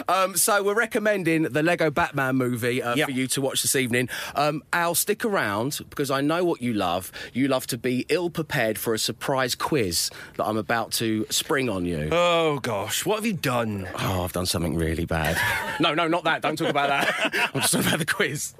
Um, 0.08 0.36
so 0.36 0.62
we're 0.62 0.74
recommending 0.74 1.42
the 1.44 1.62
Lego 1.62 1.90
Batman 1.90 2.36
movie 2.36 2.82
uh, 2.82 2.94
Yep. 2.96 3.06
for 3.08 3.12
you 3.12 3.26
to 3.28 3.40
watch 3.40 3.62
this 3.62 3.76
evening. 3.76 4.08
Um, 4.34 4.62
Al, 4.72 4.94
stick 4.94 5.24
around 5.24 5.80
because 5.88 6.10
I 6.10 6.20
know 6.20 6.44
what 6.44 6.60
you 6.62 6.72
love. 6.72 7.12
You 7.32 7.48
love 7.48 7.66
to 7.68 7.78
be 7.78 8.06
ill 8.08 8.28
prepared 8.30 8.78
for 8.78 8.92
a 8.94 8.98
surprise 8.98 9.54
quiz 9.54 10.10
that 10.36 10.44
I'm 10.46 10.56
about 10.56 10.90
to 10.92 11.26
spring 11.30 11.68
on 11.68 11.84
you. 11.84 12.08
Oh 12.12 12.58
gosh, 12.60 13.06
what 13.06 13.16
have 13.16 13.26
you 13.26 13.32
done? 13.34 13.88
Oh, 13.98 14.24
I've 14.24 14.32
done 14.32 14.46
something 14.46 14.74
really 14.76 15.04
bad. 15.06 15.36
no, 15.80 15.94
no, 15.94 16.08
not 16.08 16.24
that. 16.24 16.42
Don't 16.42 16.56
talk 16.56 16.68
about 16.68 16.88
that. 16.88 17.50
I'm 17.54 17.60
just 17.60 17.72
talking 17.72 17.86
about 17.88 17.98
the 18.00 18.06
quiz. 18.06 18.54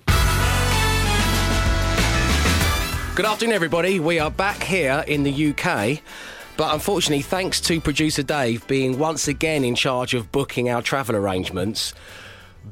Good 3.16 3.26
afternoon, 3.26 3.54
everybody. 3.54 4.00
We 4.00 4.18
are 4.18 4.30
back 4.30 4.62
here 4.62 5.04
in 5.06 5.24
the 5.24 5.50
UK. 5.50 6.00
But 6.60 6.74
unfortunately, 6.74 7.22
thanks 7.22 7.58
to 7.62 7.80
producer 7.80 8.22
Dave 8.22 8.66
being 8.66 8.98
once 8.98 9.28
again 9.28 9.64
in 9.64 9.74
charge 9.74 10.12
of 10.12 10.30
booking 10.30 10.68
our 10.68 10.82
travel 10.82 11.16
arrangements, 11.16 11.94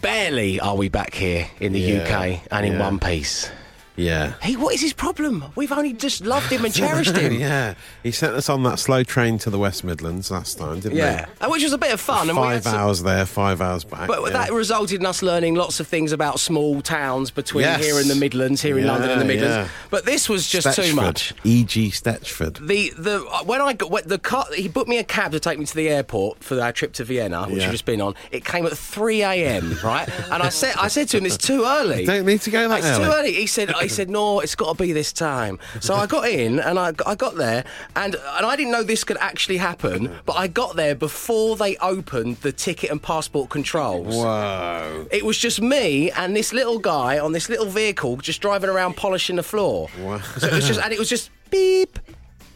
barely 0.02 0.60
are 0.60 0.76
we 0.76 0.90
back 0.90 1.14
here 1.14 1.48
in 1.58 1.72
the 1.72 1.80
Yeah, 1.80 2.02
UK 2.02 2.42
and 2.50 2.66
in 2.66 2.74
yeah. 2.74 2.80
one 2.80 2.98
piece. 2.98 3.50
Yeah. 3.98 4.34
Hey, 4.40 4.56
what 4.56 4.74
is 4.74 4.80
his 4.80 4.92
problem? 4.92 5.44
We've 5.56 5.72
only 5.72 5.92
just 5.92 6.24
loved 6.24 6.50
him 6.50 6.64
and 6.64 6.72
cherished 6.82 7.16
him. 7.16 7.32
yeah. 7.40 7.74
He 8.02 8.10
sent 8.12 8.34
us 8.34 8.48
on 8.48 8.62
that 8.62 8.78
slow 8.78 9.02
train 9.02 9.38
to 9.38 9.50
the 9.50 9.58
West 9.58 9.84
Midlands 9.84 10.30
last 10.30 10.56
time, 10.58 10.80
didn't 10.80 10.96
Yeah. 10.96 11.26
he? 11.40 11.44
Uh, 11.44 11.50
Which 11.50 11.62
was 11.64 11.72
a 11.72 11.78
bit 11.78 11.92
of 11.92 12.00
fun. 12.00 12.30
and 12.30 12.38
we 12.38 12.46
had 12.46 12.62
Five 12.62 12.72
some- 12.72 12.74
hours 12.76 13.02
there, 13.02 13.26
five 13.26 13.60
hours 13.60 13.84
back. 13.84 14.06
But 14.08 14.22
yeah. 14.22 14.30
that 14.30 14.52
resulted 14.52 15.00
in 15.00 15.06
us 15.06 15.22
learning 15.22 15.56
lots 15.56 15.80
of 15.80 15.86
things 15.88 16.12
about 16.12 16.40
small 16.40 16.80
towns 16.80 17.30
between 17.30 17.64
Yes. 17.64 17.84
here 17.84 17.98
and 17.98 18.08
the 18.08 18.14
Midlands, 18.14 18.62
here 18.62 18.78
in 18.78 18.86
London 18.86 19.10
and 19.10 19.20
the 19.20 19.24
Midlands. 19.24 19.56
yeah. 19.56 19.68
But 19.90 20.04
this 20.06 20.28
was 20.28 20.48
just 20.48 20.74
too 20.76 20.94
much. 20.94 21.34
E.G. 21.44 21.90
Stechford. 21.90 22.66
The 22.66 22.92
the 22.96 23.18
when 23.44 23.60
I 23.60 23.72
got 23.72 23.90
when 23.90 24.06
the 24.06 24.18
car, 24.18 24.46
he 24.54 24.68
booked 24.68 24.88
me 24.88 24.98
a 24.98 25.04
cab 25.04 25.32
to 25.32 25.40
take 25.40 25.58
me 25.58 25.64
to 25.66 25.74
the 25.74 25.88
airport 25.88 26.44
for 26.44 26.60
our 26.60 26.72
trip 26.72 26.92
to 26.94 27.04
Vienna, 27.04 27.44
which 27.46 27.56
Yeah. 27.58 27.64
we've 27.64 27.72
just 27.72 27.84
been 27.84 28.00
on. 28.00 28.14
It 28.30 28.44
came 28.44 28.64
at 28.66 28.76
three 28.76 29.22
a.m. 29.22 29.76
right, 29.82 30.08
and 30.30 30.42
I 30.42 30.48
said 30.50 30.74
I 30.76 30.88
said 30.88 31.08
to 31.10 31.18
him, 31.18 31.26
"It's 31.26 31.36
too 31.36 31.64
early. 31.64 32.04
Don't 32.06 32.26
need 32.26 32.42
to 32.42 32.50
go 32.50 32.68
that 32.68 32.78
It's 32.78 32.86
early." 32.86 33.04
too 33.04 33.10
early." 33.12 33.32
He 33.32 33.46
said, 33.46 33.72
"He 33.88 33.94
said 33.94 34.10
no, 34.10 34.40
it's 34.40 34.54
got 34.54 34.76
to 34.76 34.82
be 34.82 34.92
this 34.92 35.12
time." 35.12 35.58
So 35.80 35.94
I 35.94 36.06
got 36.06 36.28
in 36.28 36.60
and 36.60 36.78
I, 36.78 36.92
I 37.06 37.14
got 37.14 37.36
there, 37.36 37.64
and 37.96 38.14
and 38.14 38.46
I 38.46 38.56
didn't 38.56 38.72
know 38.72 38.82
this 38.82 39.04
could 39.04 39.18
actually 39.18 39.56
happen, 39.56 40.14
but 40.26 40.34
I 40.34 40.46
got 40.46 40.76
there 40.76 40.94
before 40.94 41.56
they 41.56 41.76
opened 41.78 42.36
the 42.38 42.52
ticket 42.52 42.90
and 42.90 43.02
passport 43.02 43.50
controls. 43.50 44.14
Whoa. 44.14 45.06
It 45.10 45.24
was 45.24 45.38
just 45.38 45.60
me 45.60 46.10
and 46.10 46.36
this 46.36 46.52
little 46.52 46.78
guy 46.78 47.18
on 47.18 47.32
this 47.32 47.48
little 47.48 47.66
vehicle 47.66 48.16
just 48.18 48.40
driving 48.40 48.70
around 48.70 48.96
polishing 48.96 49.36
the 49.36 49.42
floor. 49.42 49.88
Wow. 50.00 50.20
So 50.38 50.46
it 50.46 50.52
was 50.52 50.66
just, 50.66 50.80
and 50.80 50.92
it 50.92 50.98
was 50.98 51.08
just 51.08 51.30
beep, 51.50 51.98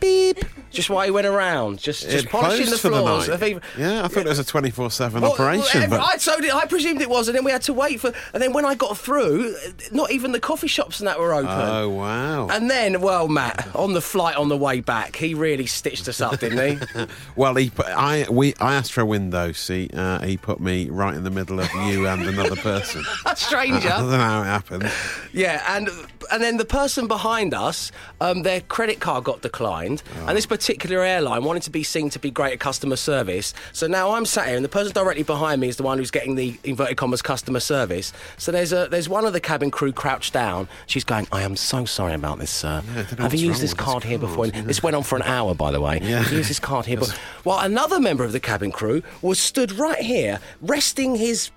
beep, 0.03 0.45
just 0.71 0.91
while 0.91 1.05
he 1.07 1.11
went 1.11 1.27
around, 1.27 1.79
just 1.79 2.03
just 2.11 2.29
polishing 2.29 2.67
closed 2.67 2.73
the 2.73 2.79
for 2.79 2.91
the 2.91 3.01
floors. 3.01 3.29
night. 3.29 3.43
even- 3.43 3.63
Yeah, 3.79 4.05
I 4.05 4.09
thought 4.09 4.27
it 4.27 4.29
was 4.29 4.39
a 4.39 4.45
24 4.45 4.91
7 4.91 5.23
Well, 5.23 5.33
operation. 5.33 5.81
well, 5.91 5.91
but 5.91 6.01
I, 6.01 6.17
so 6.19 6.39
did, 6.41 6.51
I 6.51 6.67
presumed 6.67 7.01
it 7.01 7.09
was, 7.09 7.29
and 7.29 7.37
then 7.37 7.45
we 7.45 7.51
had 7.53 7.63
to 7.63 7.73
wait 7.73 8.01
for. 8.01 8.13
And 8.35 8.43
then 8.43 8.53
when 8.53 8.67
I 8.67 8.75
got 8.75 8.99
through, 8.99 9.55
not 9.93 10.11
even 10.11 10.33
the 10.33 10.41
coffee 10.41 10.67
shops 10.69 10.99
and 11.01 11.07
that 11.09 11.19
were 11.19 11.33
open. 11.35 11.49
Oh, 11.51 11.89
wow. 11.91 12.49
And 12.49 12.71
then, 12.71 13.01
well, 13.01 13.29
Matt, 13.29 13.67
on 13.75 13.93
the 13.95 14.01
flight 14.03 14.37
on 14.37 14.49
the 14.49 14.57
way 14.57 14.81
back, 14.81 15.17
he 15.17 15.35
really 15.35 15.67
stitched 15.67 16.09
us 16.09 16.21
up, 16.21 16.39
didn't 16.41 16.79
he? 16.97 17.07
Well, 17.37 17.55
he 17.55 17.71
I 17.87 18.27
we 18.31 18.55
I 18.61 18.75
asked 18.75 18.93
for 18.93 19.01
a 19.03 19.07
window 19.07 19.53
seat. 19.53 19.95
Uh, 19.95 20.21
he 20.21 20.37
put 20.37 20.61
me 20.61 20.89
right 20.91 21.15
in 21.15 21.25
the 21.25 21.31
middle 21.31 21.61
of 21.61 21.73
you 21.87 22.07
and 22.07 22.23
another 22.23 22.57
person. 22.57 23.05
A 23.27 23.31
I 23.31 23.35
stranger. 23.35 23.89
don't 23.89 24.11
know 24.11 24.19
how 24.19 24.43
it 24.43 24.47
happened. 24.47 24.91
Yeah, 25.33 25.63
and 25.77 25.89
and 26.31 26.43
then 26.43 26.57
the 26.57 26.65
person 26.65 27.07
behind 27.09 27.53
us, 27.55 27.91
um, 28.21 28.43
their 28.43 28.61
credit 28.61 29.01
card 29.01 29.25
got 29.25 29.43
declined, 29.43 29.92
and 30.27 30.37
this 30.37 30.47
particular 30.47 31.03
airline 31.03 31.45
wanted 31.45 31.63
to 31.65 31.71
be 31.71 31.83
seen 31.83 32.09
to 32.11 32.19
be 32.19 32.31
great 32.31 32.53
at 32.53 32.61
customer 32.61 32.97
service. 32.97 33.53
So 33.73 33.87
now 33.87 34.13
I'm 34.13 34.25
sat 34.25 34.47
here, 34.47 34.57
and 34.57 34.65
the 34.65 34.69
person 34.69 34.93
directly 34.93 35.25
behind 35.25 35.61
me 35.61 35.69
is 35.69 35.77
the 35.77 35.83
one 35.83 35.99
who's 35.99 36.11
getting 36.11 36.37
the 36.37 36.57
inverted 36.65 36.97
commas 36.97 37.23
customer 37.23 37.61
service. 37.61 38.13
So 38.39 38.53
there's 38.53 38.73
a 38.73 38.89
there's 38.91 39.09
one 39.09 39.25
of 39.25 39.33
the 39.33 39.41
cabin 39.41 39.71
crew 39.71 39.93
crouched 39.93 40.33
down. 40.33 40.69
She's 40.87 41.05
going, 41.05 41.27
"I 41.33 41.43
am 41.43 41.57
so 41.57 41.85
sorry 41.85 42.15
about 42.15 42.39
this, 42.39 42.51
sir. 42.51 42.83
I 43.19 43.23
Have 43.23 43.35
you 43.35 43.49
used 43.49 43.61
this 43.61 43.75
card 43.75 44.03
this 44.03 44.11
here 44.11 44.19
before?" 44.19 44.47
yeah. 44.47 44.63
This 44.63 44.83
went 44.83 44.97
on 44.97 45.03
for 45.03 45.17
an 45.17 45.23
hour, 45.23 45.55
by 45.55 45.71
the 45.71 45.81
way. 45.81 46.01
Yeah. 46.03 46.23
Have 46.23 46.31
you 46.31 46.39
used 46.39 46.51
this 46.51 46.61
card 46.61 46.87
here, 46.87 46.99
but 46.99 47.11
while 47.43 47.65
another 47.65 47.99
member 48.01 48.25
of 48.25 48.33
the 48.33 48.41
cabin 48.41 48.73
crew 48.73 49.03
was 49.21 49.39
stood 49.39 49.73
right 49.73 50.01
here, 50.01 50.39
resting 50.61 51.17
his 51.17 51.51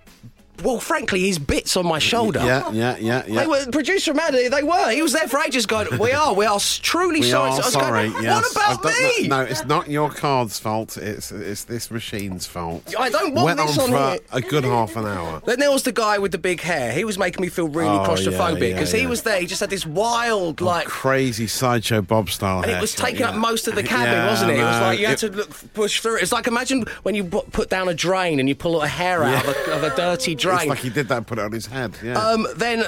well, 0.63 0.79
frankly, 0.79 1.21
his 1.21 1.39
bits 1.39 1.75
on 1.77 1.85
my 1.85 1.99
shoulder. 1.99 2.39
Yeah, 2.39 2.71
yeah, 2.71 2.97
yeah, 2.97 3.23
yeah. 3.27 3.41
They 3.41 3.47
were 3.47 3.65
producer 3.71 4.13
Maddie. 4.13 4.47
They 4.47 4.63
were. 4.63 4.91
He 4.91 5.01
was 5.01 5.13
there 5.13 5.27
for 5.27 5.39
ages. 5.39 5.65
Going, 5.65 5.97
we 5.99 6.11
are. 6.11 6.33
We 6.33 6.45
are 6.45 6.59
truly 6.59 7.19
we 7.21 7.29
sorry. 7.29 7.51
are 7.51 7.61
So 7.63 7.69
sorry. 7.69 8.09
Going, 8.09 8.23
yes. 8.23 8.55
What 8.55 8.79
about 8.79 8.85
me? 8.85 9.27
No, 9.27 9.41
it's 9.41 9.65
not 9.65 9.89
your 9.89 10.09
card's 10.09 10.59
fault. 10.59 10.97
It's 10.97 11.31
it's 11.31 11.63
this 11.65 11.91
machine's 11.91 12.45
fault. 12.47 12.93
I 12.97 13.09
don't 13.09 13.33
want 13.33 13.45
Went 13.57 13.59
this 13.59 13.77
on 13.77 13.85
on 13.85 13.89
for 13.91 14.09
here. 14.11 14.19
a 14.31 14.41
good 14.41 14.63
half 14.63 14.95
an 14.95 15.05
hour. 15.05 15.41
Then 15.45 15.59
there 15.59 15.71
was 15.71 15.83
the 15.83 15.91
guy 15.91 16.17
with 16.19 16.31
the 16.31 16.37
big 16.37 16.61
hair. 16.61 16.91
He 16.93 17.03
was 17.03 17.17
making 17.17 17.41
me 17.41 17.49
feel 17.49 17.67
really 17.67 17.89
Oh, 17.89 18.03
claustrophobic 18.07 18.59
yeah, 18.61 18.67
yeah, 18.67 18.73
because 18.73 18.91
he 18.91 19.01
yeah. 19.01 19.07
was 19.09 19.23
there. 19.23 19.39
He 19.39 19.45
just 19.47 19.59
had 19.61 19.69
this 19.69 19.85
wild, 19.85 20.61
oh, 20.61 20.65
like, 20.65 20.85
Crazy 20.87 21.47
sideshow 21.47 22.01
Bob 22.01 22.29
style. 22.29 22.61
and 22.61 22.71
it 22.71 22.81
was 22.81 22.93
taking 22.93 23.23
up 23.23 23.35
most 23.35 23.67
of 23.67 23.75
the 23.75 23.83
cabin, 23.83 24.13
Yeah, 24.13 24.27
wasn't 24.29 24.51
it? 24.51 24.59
It 24.59 24.63
was 24.63 24.81
like 24.81 24.99
you 24.99 25.05
had 25.07 25.13
it- 25.23 25.31
to 25.31 25.37
look, 25.37 25.73
push 25.73 25.99
through 26.01 26.17
it. 26.17 26.23
It's 26.23 26.31
like 26.31 26.47
imagine 26.47 26.85
when 27.03 27.15
you 27.15 27.23
put 27.23 27.51
put 27.51 27.69
down 27.69 27.87
a 27.89 27.93
drain 27.93 28.39
and 28.39 28.47
you 28.49 28.55
pull 28.55 28.81
a 28.81 28.87
hair 28.87 29.23
out 29.23 29.45
of, 29.45 29.55
a, 29.67 29.71
of 29.73 29.83
a 29.83 29.95
dirty 29.95 30.35
It's 30.53 30.65
like 30.65 30.79
he 30.79 30.89
did 30.89 31.07
that 31.09 31.17
and 31.17 31.27
put 31.27 31.39
it 31.39 31.43
on 31.43 31.51
his 31.51 31.65
head. 31.65 31.97
Yeah. 32.03 32.17
Um, 32.17 32.47
then 32.55 32.83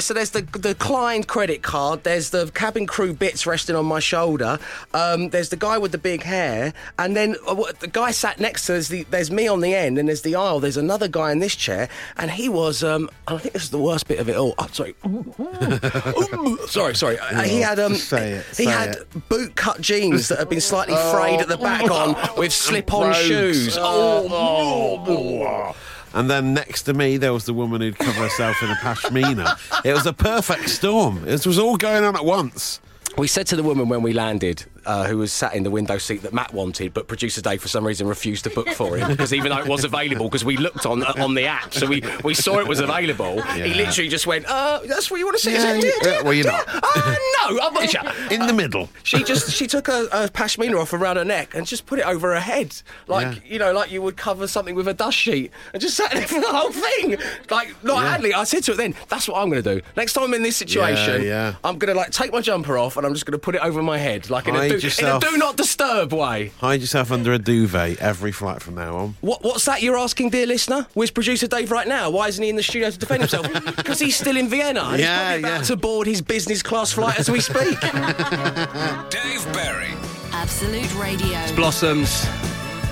so 0.00 0.14
there's 0.14 0.30
the 0.30 0.42
the 0.42 0.74
declined 0.74 1.28
credit 1.28 1.62
card. 1.62 2.04
There's 2.04 2.30
the 2.30 2.50
cabin 2.54 2.86
crew 2.86 3.12
bits 3.12 3.46
resting 3.46 3.76
on 3.76 3.86
my 3.86 4.00
shoulder. 4.00 4.58
Um, 4.94 5.30
there's 5.30 5.48
the 5.48 5.56
guy 5.56 5.78
with 5.78 5.92
the 5.92 5.98
big 5.98 6.22
hair, 6.22 6.72
and 6.98 7.16
then 7.16 7.36
uh, 7.46 7.72
the 7.80 7.88
guy 7.88 8.10
sat 8.10 8.40
next 8.40 8.66
to 8.66 8.76
us. 8.76 8.88
The, 8.88 9.04
there's 9.04 9.30
me 9.30 9.48
on 9.48 9.60
the 9.60 9.74
end, 9.74 9.98
and 9.98 10.08
there's 10.08 10.22
the 10.22 10.34
aisle. 10.34 10.60
There's 10.60 10.76
another 10.76 11.08
guy 11.08 11.32
in 11.32 11.38
this 11.38 11.56
chair, 11.56 11.88
and 12.16 12.30
he 12.30 12.48
was. 12.48 12.84
Um, 12.84 13.10
I 13.26 13.38
think 13.38 13.52
this 13.54 13.64
is 13.64 13.70
the 13.70 13.78
worst 13.78 14.08
bit 14.08 14.18
of 14.20 14.28
it 14.28 14.36
all. 14.36 14.54
Oh, 14.58 14.68
sorry. 14.72 14.94
sorry, 16.68 16.94
sorry. 16.94 17.18
Uh, 17.18 17.42
he 17.42 17.60
had 17.60 17.78
um, 17.78 17.92
it, 17.94 18.44
he 18.56 18.64
had 18.64 18.96
it. 18.96 19.28
boot 19.28 19.54
cut 19.56 19.80
jeans 19.80 20.28
that 20.28 20.38
had 20.38 20.48
been 20.48 20.60
slightly 20.60 20.96
frayed 21.12 21.40
at 21.40 21.48
the 21.48 21.56
back 21.56 21.90
on 21.90 22.16
with 22.36 22.52
slip 22.52 22.92
on 22.92 23.12
shoes. 23.14 23.76
Oh, 23.78 25.74
And 26.14 26.30
then 26.30 26.54
next 26.54 26.84
to 26.84 26.94
me, 26.94 27.16
there 27.16 27.32
was 27.32 27.44
the 27.44 27.52
woman 27.52 27.80
who'd 27.80 27.98
cover 27.98 28.22
herself 28.22 28.62
in 28.62 28.70
a 28.70 28.74
pashmina. 28.74 29.84
It 29.84 29.92
was 29.92 30.06
a 30.06 30.12
perfect 30.12 30.68
storm. 30.70 31.26
It 31.26 31.46
was 31.46 31.58
all 31.58 31.76
going 31.76 32.04
on 32.04 32.16
at 32.16 32.24
once. 32.24 32.80
We 33.16 33.26
said 33.26 33.46
to 33.48 33.56
the 33.56 33.62
woman 33.62 33.88
when 33.88 34.02
we 34.02 34.12
landed, 34.12 34.64
uh, 34.86 35.06
who 35.06 35.18
was 35.18 35.32
sat 35.32 35.54
in 35.54 35.62
the 35.62 35.70
window 35.70 35.98
seat 35.98 36.22
that 36.22 36.32
Matt 36.32 36.52
wanted, 36.54 36.94
but 36.94 37.08
producer 37.08 37.40
Dave 37.42 37.60
for 37.62 37.68
some 37.68 37.86
reason 37.86 38.06
refused 38.06 38.44
to 38.44 38.50
book 38.50 38.68
for 38.74 38.96
him 38.96 39.08
because 39.08 39.32
even 39.34 39.50
though 39.50 39.58
it 39.58 39.66
was 39.68 39.84
available, 39.84 40.26
because 40.26 40.44
we 40.44 40.56
looked 40.56 40.86
on 40.86 41.02
on 41.04 41.34
the 41.34 41.44
app, 41.46 41.72
so 41.74 41.86
we, 41.86 42.02
we 42.24 42.34
saw 42.34 42.58
it 42.58 42.66
was 42.66 42.80
available. 42.80 43.40
He 43.42 43.74
literally 43.74 44.08
just 44.08 44.26
went, 44.26 44.46
uh, 44.46 44.80
"That's 44.86 45.10
what 45.10 45.18
you 45.18 45.26
want 45.26 45.38
to 45.38 45.42
see." 45.42 45.52
Yeah, 45.52 45.74
is 45.74 45.84
it? 45.84 46.04
you- 46.04 46.10
uh, 46.10 46.22
well, 46.24 46.32
you're 46.34 46.46
not. 46.46 46.64
Uh, 46.68 47.14
no, 47.50 47.60
I'm 47.60 47.74
not. 47.74 47.90
sure. 47.90 48.02
In 48.30 48.46
the 48.46 48.52
middle. 48.52 48.88
She 49.02 49.22
just 49.24 49.50
she 49.52 49.66
took 49.66 49.88
a, 49.88 50.04
a 50.12 50.28
pashmina 50.28 50.80
off 50.80 50.92
around 50.92 51.16
her 51.16 51.24
neck 51.24 51.54
and 51.54 51.66
just 51.66 51.86
put 51.86 51.98
it 51.98 52.06
over 52.06 52.32
her 52.34 52.40
head, 52.40 52.74
like 53.06 53.36
Yeah. 53.36 53.52
you 53.52 53.58
know, 53.58 53.72
like 53.72 53.90
you 53.90 54.02
would 54.02 54.16
cover 54.16 54.46
something 54.46 54.74
with 54.74 54.88
a 54.88 54.94
dust 54.94 55.16
sheet, 55.16 55.50
and 55.72 55.80
just 55.80 55.96
sat 55.96 56.10
there 56.12 56.26
for 56.26 56.40
the 56.40 56.46
whole 56.48 56.72
thing. 56.72 57.16
Like 57.50 57.74
not 57.84 58.02
Yeah. 58.02 58.10
Hadley. 58.12 58.34
I 58.34 58.44
said 58.44 58.62
to 58.64 58.72
it 58.72 58.76
then, 58.76 58.94
"That's 59.08 59.28
what 59.28 59.40
I'm 59.40 59.50
going 59.50 59.62
to 59.62 59.74
do. 59.76 59.82
Next 59.96 60.12
time 60.12 60.24
I'm 60.24 60.34
in 60.34 60.42
this 60.42 60.56
situation, 60.56 61.22
yeah. 61.22 61.54
I'm 61.64 61.78
going 61.78 61.92
to 61.92 61.98
like 61.98 62.10
take 62.10 62.32
my 62.32 62.40
jumper 62.40 62.78
off 62.78 62.96
and 62.96 63.06
I'm 63.06 63.14
just 63.14 63.26
going 63.26 63.32
to 63.32 63.38
put 63.38 63.54
it 63.54 63.62
over 63.62 63.82
my 63.82 63.98
head, 63.98 64.30
like 64.30 64.46
in 64.48 64.54
a, 64.56 64.67
Hide 64.70 64.80
do, 64.80 65.06
in 65.06 65.16
a 65.16 65.20
do 65.20 65.36
not 65.38 65.56
disturb 65.56 66.12
way." 66.12 66.52
Hide 66.58 66.80
yourself 66.80 67.10
under 67.12 67.32
a 67.32 67.38
duvet 67.38 67.98
every 67.98 68.32
flight 68.32 68.62
from 68.62 68.74
now 68.76 68.96
on. 68.96 69.14
What, 69.20 69.42
what's 69.42 69.64
that 69.66 69.82
you're 69.82 69.98
asking, 69.98 70.30
dear 70.30 70.46
listener? 70.46 70.86
Where's 70.94 71.10
producer 71.10 71.46
Dave 71.46 71.70
right 71.70 71.88
now? 71.88 72.10
Why 72.10 72.28
isn't 72.28 72.42
he 72.42 72.48
in 72.50 72.56
the 72.56 72.62
studio 72.62 72.90
to 72.90 72.98
defend 72.98 73.22
himself? 73.22 73.46
Because 73.88 74.00
he's 74.00 74.16
still 74.16 74.36
in 74.36 74.48
Vienna. 74.48 74.82
and 74.82 75.00
Yeah, 75.00 75.06
he's 75.06 75.18
probably 75.22 75.38
about 75.40 75.58
yeah. 75.60 75.66
to 75.66 75.76
board 75.76 76.06
his 76.06 76.20
business 76.20 76.62
class 76.62 76.92
flight 76.92 77.18
as 77.18 77.30
we 77.30 77.40
speak. 77.40 77.80
Dave 77.80 79.52
Berry. 79.52 79.92
Absolute 80.32 80.94
Radio. 80.96 81.38
It's 81.40 81.52
Blossoms. 81.52 82.26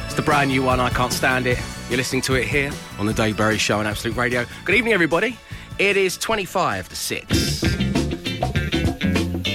It's 0.04 0.14
the 0.14 0.22
brand 0.22 0.50
new 0.50 0.62
one. 0.62 0.80
I 0.80 0.90
can't 0.90 1.12
stand 1.12 1.46
it. 1.46 1.58
You're 1.88 1.98
listening 1.98 2.22
to 2.22 2.34
it 2.34 2.44
here 2.46 2.72
on 2.98 3.06
the 3.06 3.12
Dave 3.12 3.36
Berry 3.36 3.58
Show 3.58 3.78
on 3.78 3.86
Absolute 3.86 4.16
Radio. 4.16 4.46
Good 4.64 4.74
evening, 4.74 4.94
everybody. 4.94 5.38
It 5.78 5.96
is 5.96 6.16
25 6.16 6.88
to 6.88 6.96
6. 6.96 7.65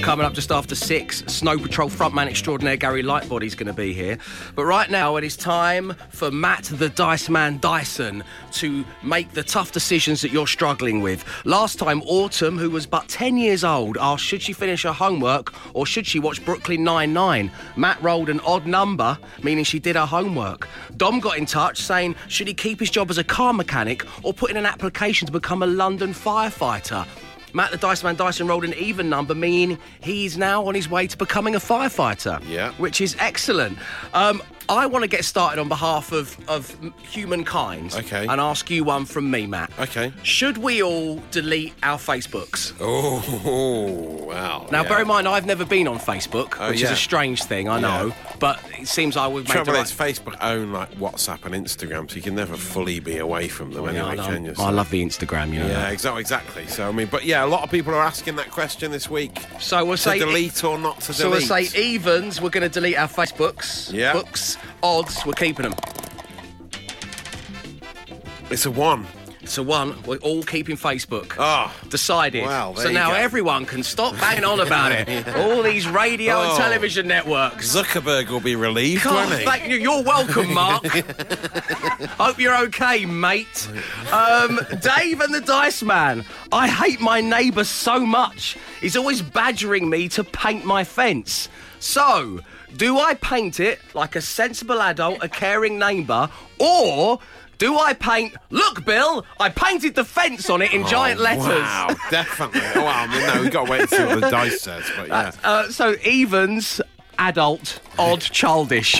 Coming 0.01 0.25
up 0.25 0.33
just 0.33 0.51
after 0.51 0.73
6, 0.73 1.25
Snow 1.27 1.59
Patrol 1.59 1.87
frontman 1.87 2.27
extraordinaire 2.27 2.75
Gary 2.75 3.03
Lightbody's 3.03 3.53
going 3.53 3.67
to 3.67 3.73
be 3.73 3.93
here. 3.93 4.17
But 4.55 4.65
right 4.65 4.89
now, 4.89 5.15
it 5.17 5.23
is 5.23 5.37
time 5.37 5.95
for 6.09 6.31
Matt 6.31 6.63
the 6.63 6.89
Dice 6.89 7.29
Man 7.29 7.59
Dyson 7.59 8.23
to 8.53 8.83
make 9.03 9.31
the 9.33 9.43
tough 9.43 9.71
decisions 9.71 10.21
that 10.21 10.31
you're 10.31 10.47
struggling 10.47 11.01
with. 11.01 11.23
Last 11.45 11.77
time, 11.77 12.01
Autumn, 12.01 12.57
who 12.57 12.71
was 12.71 12.87
but 12.87 13.07
10 13.09 13.37
years 13.37 13.63
old, 13.63 13.95
asked 14.01 14.23
should 14.23 14.41
she 14.41 14.53
finish 14.53 14.81
her 14.83 14.91
homework 14.91 15.53
or 15.75 15.85
should 15.85 16.07
she 16.07 16.17
watch 16.17 16.43
Brooklyn 16.43 16.83
Nine-Nine. 16.83 17.51
Matt 17.75 18.01
rolled 18.01 18.29
an 18.29 18.39
odd 18.39 18.65
number, 18.65 19.19
meaning 19.43 19.63
she 19.63 19.79
did 19.79 19.95
her 19.95 20.07
homework. 20.07 20.67
Dom 20.97 21.19
got 21.19 21.37
in 21.37 21.45
touch 21.45 21.79
saying 21.79 22.15
should 22.27 22.47
he 22.47 22.55
keep 22.55 22.79
his 22.79 22.89
job 22.89 23.11
as 23.11 23.19
a 23.19 23.23
car 23.23 23.53
mechanic 23.53 24.03
or 24.23 24.33
put 24.33 24.49
in 24.49 24.57
an 24.57 24.65
application 24.65 25.27
to 25.27 25.31
become 25.31 25.61
a 25.61 25.67
London 25.67 26.11
firefighter. 26.11 27.07
Matt 27.53 27.71
the 27.71 27.77
Dice 27.77 28.03
Man 28.03 28.15
Dyson 28.15 28.47
rolled 28.47 28.63
an 28.63 28.73
even 28.75 29.09
number, 29.09 29.35
meaning 29.35 29.77
he's 30.01 30.37
now 30.37 30.65
on 30.65 30.75
his 30.75 30.89
way 30.89 31.07
to 31.07 31.17
becoming 31.17 31.55
a 31.55 31.59
firefighter. 31.59 32.41
Yeah. 32.47 32.71
Which 32.73 33.01
is 33.01 33.15
excellent. 33.19 33.77
Um, 34.13 34.41
I 34.69 34.85
want 34.85 35.03
to 35.03 35.09
get 35.09 35.25
started 35.25 35.59
on 35.59 35.67
behalf 35.67 36.11
of, 36.11 36.37
of 36.49 36.75
humankind. 37.01 37.93
Okay. 37.93 38.27
And 38.27 38.39
ask 38.41 38.69
you 38.69 38.83
one 38.83 39.05
from 39.05 39.29
me, 39.29 39.47
Matt. 39.47 39.71
Okay. 39.79 40.13
Should 40.23 40.57
we 40.57 40.81
all 40.81 41.21
delete 41.31 41.73
our 41.83 41.97
Facebooks? 41.97 42.73
Oh, 42.79 44.25
wow. 44.25 44.67
Now, 44.71 44.83
yeah. 44.83 44.89
bear 44.89 45.01
in 45.01 45.07
mind, 45.07 45.27
I've 45.27 45.45
never 45.45 45.65
been 45.65 45.87
on 45.87 45.99
Facebook, 45.99 46.55
Oh, 46.59 46.69
which 46.69 46.81
is 46.81 46.91
a 46.91 46.95
strange 46.95 47.43
thing, 47.43 47.69
I 47.69 47.79
know. 47.79 48.13
But 48.39 48.59
it 48.79 48.87
seems 48.87 49.17
I 49.17 49.27
would 49.27 49.43
make 49.43 49.47
the 49.47 49.53
Trouble 49.53 49.73
right... 49.73 49.85
is, 49.85 49.91
Facebook 49.91 50.37
own 50.41 50.71
like 50.71 50.91
WhatsApp 50.95 51.45
and 51.45 51.53
Instagram, 51.53 52.09
so 52.09 52.15
you 52.15 52.21
can 52.21 52.35
never 52.35 52.55
fully 52.57 52.99
be 52.99 53.17
away 53.17 53.47
from 53.47 53.71
them 53.71 53.85
Yeah, 53.85 54.09
anyway, 54.09 54.25
can 54.25 54.45
you? 54.45 54.53
I 54.57 54.71
love 54.71 54.89
the 54.89 55.03
Instagram, 55.03 55.53
you 55.53 55.59
know. 55.59 55.67
Yeah, 55.67 55.89
exactly, 55.89 56.21
exactly. 56.21 56.67
So 56.67 56.87
I 56.87 56.91
mean, 56.91 57.07
but 57.11 57.25
yeah, 57.25 57.45
a 57.45 57.47
lot 57.47 57.63
of 57.63 57.69
people 57.69 57.93
are 57.93 58.01
asking 58.01 58.35
that 58.37 58.49
question 58.49 58.91
this 58.91 59.09
week. 59.09 59.39
So 59.59 59.83
we'll 59.85 59.97
To 59.97 60.01
say 60.01 60.19
delete 60.19 60.63
or 60.63 60.79
not 60.79 61.01
to 61.01 61.13
delete. 61.13 61.17
So 61.17 61.29
we'll 61.29 61.41
say 61.41 61.79
evens. 61.79 62.41
We're 62.41 62.49
going 62.49 62.63
to 62.63 62.69
delete 62.69 62.97
our 62.97 63.07
Facebooks. 63.07 63.91
Yeah. 63.93 64.13
Books. 64.13 64.50
Odds. 64.83 65.25
We're 65.25 65.33
keeping 65.33 65.63
them. 65.63 65.75
it's 68.49 68.65
a 68.65 68.71
one. 68.71 69.07
So 69.45 69.63
one. 69.63 70.01
We're 70.03 70.17
all 70.17 70.43
keeping 70.43 70.77
Facebook. 70.77 71.35
Ah. 71.39 71.75
Decided. 71.89 72.43
Well, 72.45 72.73
there 72.73 72.83
so 72.83 72.89
you 72.89 72.93
now 72.93 73.09
go. 73.09 73.15
everyone 73.15 73.65
can 73.65 73.81
stop 73.83 74.13
banging 74.19 74.43
on 74.43 74.59
about 74.59 74.91
it. 74.91 75.27
All 75.35 75.63
these 75.63 75.87
radio 75.87 76.35
Oh. 76.35 76.49
and 76.49 76.57
television 76.57 77.07
networks. 77.07 77.75
Zuckerberg 77.75 78.29
will 78.29 78.39
be 78.39 78.55
relieved, 78.55 79.03
God, 79.03 79.37
he? 79.39 79.43
thank 79.43 79.67
you. 79.67 79.77
You're 79.77 80.03
welcome, 80.03 80.53
Mark. 80.53 80.85
Hope 82.17 82.39
you're 82.39 82.57
okay, 82.67 83.05
mate. 83.05 83.67
Um, 84.11 84.59
Dave 84.81 85.21
and 85.21 85.33
the 85.33 85.41
Dice 85.41 85.81
Man. 85.83 86.23
I 86.51 86.67
hate 86.67 86.99
my 87.01 87.19
neighbour 87.21 87.63
so 87.63 87.99
much. 88.05 88.57
He's 88.79 88.95
always 88.95 89.21
badgering 89.21 89.89
me 89.89 90.07
to 90.09 90.23
paint 90.23 90.65
my 90.65 90.83
fence. 90.83 91.49
So, 91.79 92.41
do 92.77 92.99
I 92.99 93.15
paint 93.15 93.59
it 93.59 93.79
like 93.93 94.15
a 94.15 94.21
sensible 94.21 94.81
adult, 94.81 95.23
a 95.23 95.27
caring 95.27 95.79
neighbour, 95.79 96.29
or 96.59 97.19
do 97.61 97.77
I 97.77 97.93
paint? 97.93 98.33
Look, 98.49 98.85
Bill, 98.85 99.23
I 99.39 99.49
painted 99.49 99.93
the 99.93 100.03
fence 100.03 100.49
on 100.49 100.63
it 100.63 100.73
in 100.73 100.83
giant 100.87 101.19
letters. 101.19 101.45
Oh, 101.45 101.59
Wow, 101.91 101.95
definitely. 102.09 102.59
Oh, 102.73 102.81
well, 102.81 102.87
I 102.87 103.05
mean, 103.05 103.27
no, 103.27 103.41
we've 103.43 103.51
got 103.51 103.65
to 103.65 103.71
wait 103.71 103.81
and 103.81 103.89
see 103.91 104.03
what 104.03 104.19
the 104.19 104.31
dice 104.31 104.61
says, 104.61 104.83
but 104.97 105.07
yeah. 105.07 105.31
Uh, 105.43 105.69
so 105.69 105.93
evens, 106.03 106.81
adult, 107.19 107.79
odd, 107.99 108.21
childish. 108.21 108.99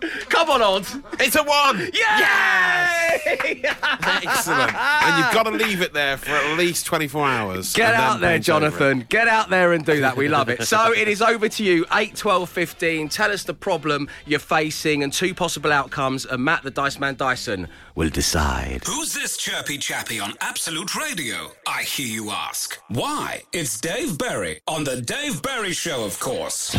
Come 0.28 0.50
on, 0.50 0.62
odd. 0.62 0.86
It's 1.20 1.36
a 1.36 1.42
one! 1.42 1.78
Yay! 1.78 3.62
Excellent. 3.64 4.74
and 4.74 5.18
you've 5.18 5.34
got 5.34 5.44
to 5.44 5.50
leave 5.50 5.82
it 5.82 5.92
there 5.92 6.16
for 6.16 6.30
at 6.30 6.56
least 6.58 6.86
24 6.86 7.26
hours. 7.26 7.72
Get 7.72 7.94
out 7.94 8.20
there, 8.20 8.30
paint 8.38 8.48
over 8.48 8.66
it. 8.66 8.70
Jonathan. 8.70 9.06
Get 9.08 9.28
out 9.28 9.50
there 9.50 9.72
and 9.72 9.84
do 9.84 10.00
that. 10.00 10.16
We 10.16 10.28
love 10.28 10.48
it. 10.48 10.62
So 10.64 10.92
it 10.92 11.08
is 11.08 11.22
over 11.22 11.48
to 11.48 11.64
you. 11.64 11.84
8, 11.92 12.14
12, 12.14 12.48
15. 12.48 13.08
Tell 13.08 13.30
us 13.30 13.44
the 13.44 13.54
problem 13.54 14.08
you're 14.26 14.38
facing 14.38 15.02
and 15.02 15.12
two 15.12 15.34
possible 15.34 15.72
outcomes, 15.72 16.24
and 16.26 16.44
Matt 16.44 16.62
the 16.62 16.70
Dice 16.70 16.98
Man 16.98 17.16
Dyson 17.16 17.68
will 17.94 18.10
decide. 18.10 18.84
Who's 18.86 19.14
this 19.14 19.36
chirpy 19.36 19.78
chappy 19.78 20.20
on 20.20 20.34
Absolute 20.40 20.94
Radio? 20.94 21.52
I 21.66 21.82
hear 21.82 22.06
you 22.06 22.30
ask. 22.30 22.80
Why? 22.88 23.42
It's 23.52 23.80
Dave 23.80 24.18
Berry 24.18 24.60
on 24.66 24.84
The 24.84 25.00
Dave 25.00 25.42
Berry 25.42 25.72
Show, 25.72 26.04
of 26.04 26.18
course. 26.20 26.74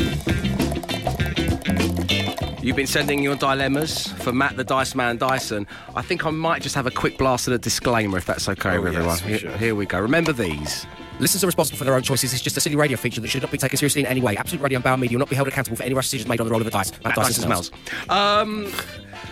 You've 2.62 2.76
been 2.76 2.88
sending 2.88 3.24
your 3.24 3.36
dilemmas 3.38 4.08
for 4.22 4.34
Matt 4.34 4.58
the 4.58 4.64
Dice 4.66 4.94
Man 4.94 5.18
Dyson. 5.18 5.66
I 5.96 6.02
think 6.02 6.26
I 6.26 6.30
might 6.30 6.62
just 6.62 6.76
have 6.76 6.86
a 6.88 6.92
quick 6.92 7.18
blast 7.18 7.48
of 7.48 7.54
a 7.54 7.58
disclaimer 7.58 8.18
if 8.18 8.26
that's 8.26 8.50
okay 8.50 8.76
Oh, 8.76 8.82
with 8.82 8.94
yes, 8.94 9.00
everyone. 9.00 9.18
we 9.24 9.30
Here- 9.30 9.40
should. 9.40 9.60
Here 9.60 9.76
we 9.76 9.86
go. 9.86 10.00
Remember 10.00 10.34
these. 10.34 10.86
Listeners 11.20 11.44
are 11.44 11.48
responsible 11.48 11.78
for 11.78 11.84
their 11.86 11.96
own 11.96 12.02
choices. 12.02 12.34
It's 12.34 12.42
just 12.42 12.58
a 12.58 12.62
silly 12.62 12.76
radio 12.76 12.98
feature 12.98 13.22
that 13.22 13.28
should 13.30 13.42
not 13.42 13.52
be 13.52 13.58
taken 13.58 13.78
seriously 13.78 14.02
in 14.02 14.08
any 14.08 14.20
way. 14.22 14.36
Absolute 14.38 14.62
Radio 14.62 14.78
and 14.78 14.84
Bauer 14.84 14.98
Media 14.98 15.18
will 15.18 15.20
not 15.22 15.30
be 15.30 15.36
held 15.36 15.48
accountable 15.48 15.78
for 15.78 15.84
any 15.84 15.94
rash 15.94 16.06
decisions 16.06 16.28
made 16.28 16.40
on 16.42 16.48
the 16.48 16.52
roll 16.52 16.62
of 16.62 16.66
the 16.66 16.72
dice. 16.72 16.92
Matt 17.04 17.16
Dyson 17.16 17.44
smells. 17.44 17.72
Um, 18.10 18.72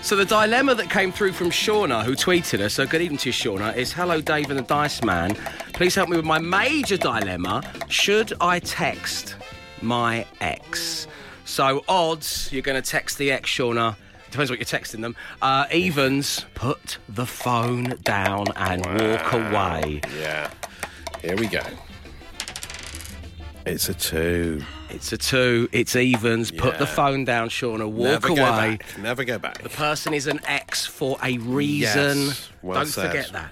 so 0.01 0.15
the 0.15 0.25
dilemma 0.25 0.75
that 0.75 0.89
came 0.89 1.11
through 1.11 1.33
from 1.33 1.49
Shauna, 1.49 2.03
who 2.03 2.13
tweeted 2.15 2.59
us, 2.61 2.73
so 2.73 2.85
good 2.85 3.01
evening 3.01 3.17
to 3.19 3.29
you, 3.29 3.33
Shauna, 3.33 3.75
is 3.75 3.91
Hello 3.93 4.19
Dave 4.21 4.49
and 4.49 4.59
the 4.59 4.63
Dice 4.63 5.01
Man. 5.03 5.35
Please 5.73 5.95
help 5.95 6.07
me 6.09 6.15
with 6.17 6.25
my 6.25 6.39
major 6.39 6.97
dilemma. 6.97 7.61
Should 7.89 8.33
I 8.41 8.59
text 8.59 9.35
my 9.81 10.25
ex? 10.41 11.07
So 11.47 11.83
odds, 11.87 12.49
you're 12.51 12.61
going 12.61 12.79
to 12.81 12.87
text 12.87 13.17
the 13.17 13.31
ex, 13.31 13.49
Shauna. 13.49 13.95
depends 14.29 14.51
what 14.51 14.59
you're 14.59 14.65
texting 14.65 14.99
them. 15.01 15.15
Uh, 15.41 15.65
Evans, 15.71 16.45
put 16.55 16.97
the 17.07 17.25
phone 17.25 17.95
down 18.03 18.47
and 18.57 18.85
walk 18.85 19.31
away. 19.31 20.01
Yeah. 20.19 20.51
Here 21.21 21.37
we 21.37 21.47
go. 21.47 21.61
It's 23.65 23.87
a 23.89 23.93
two. 23.93 24.61
It's 24.89 25.11
a 25.13 25.17
two. 25.17 25.67
It's 25.71 25.95
Evans. 25.95 26.51
Put 26.51 26.79
the 26.79 26.85
phone 26.87 27.23
down, 27.25 27.47
Shauna. 27.49 27.89
Walk 27.89 28.23
Never 28.23 28.27
away. 28.27 28.35
go 28.37 28.43
back. 28.51 28.99
Never 28.99 29.23
go 29.23 29.39
back. 29.39 29.61
The 29.63 29.69
person 29.69 30.13
is 30.13 30.27
an 30.27 30.41
X 30.45 30.85
for 30.85 31.17
a 31.23 31.37
reason. 31.39 32.17
Yes, 32.27 32.49
well 32.61 32.79
Don't 32.79 32.87
said. 32.87 33.07
forget 33.07 33.31
that. 33.31 33.51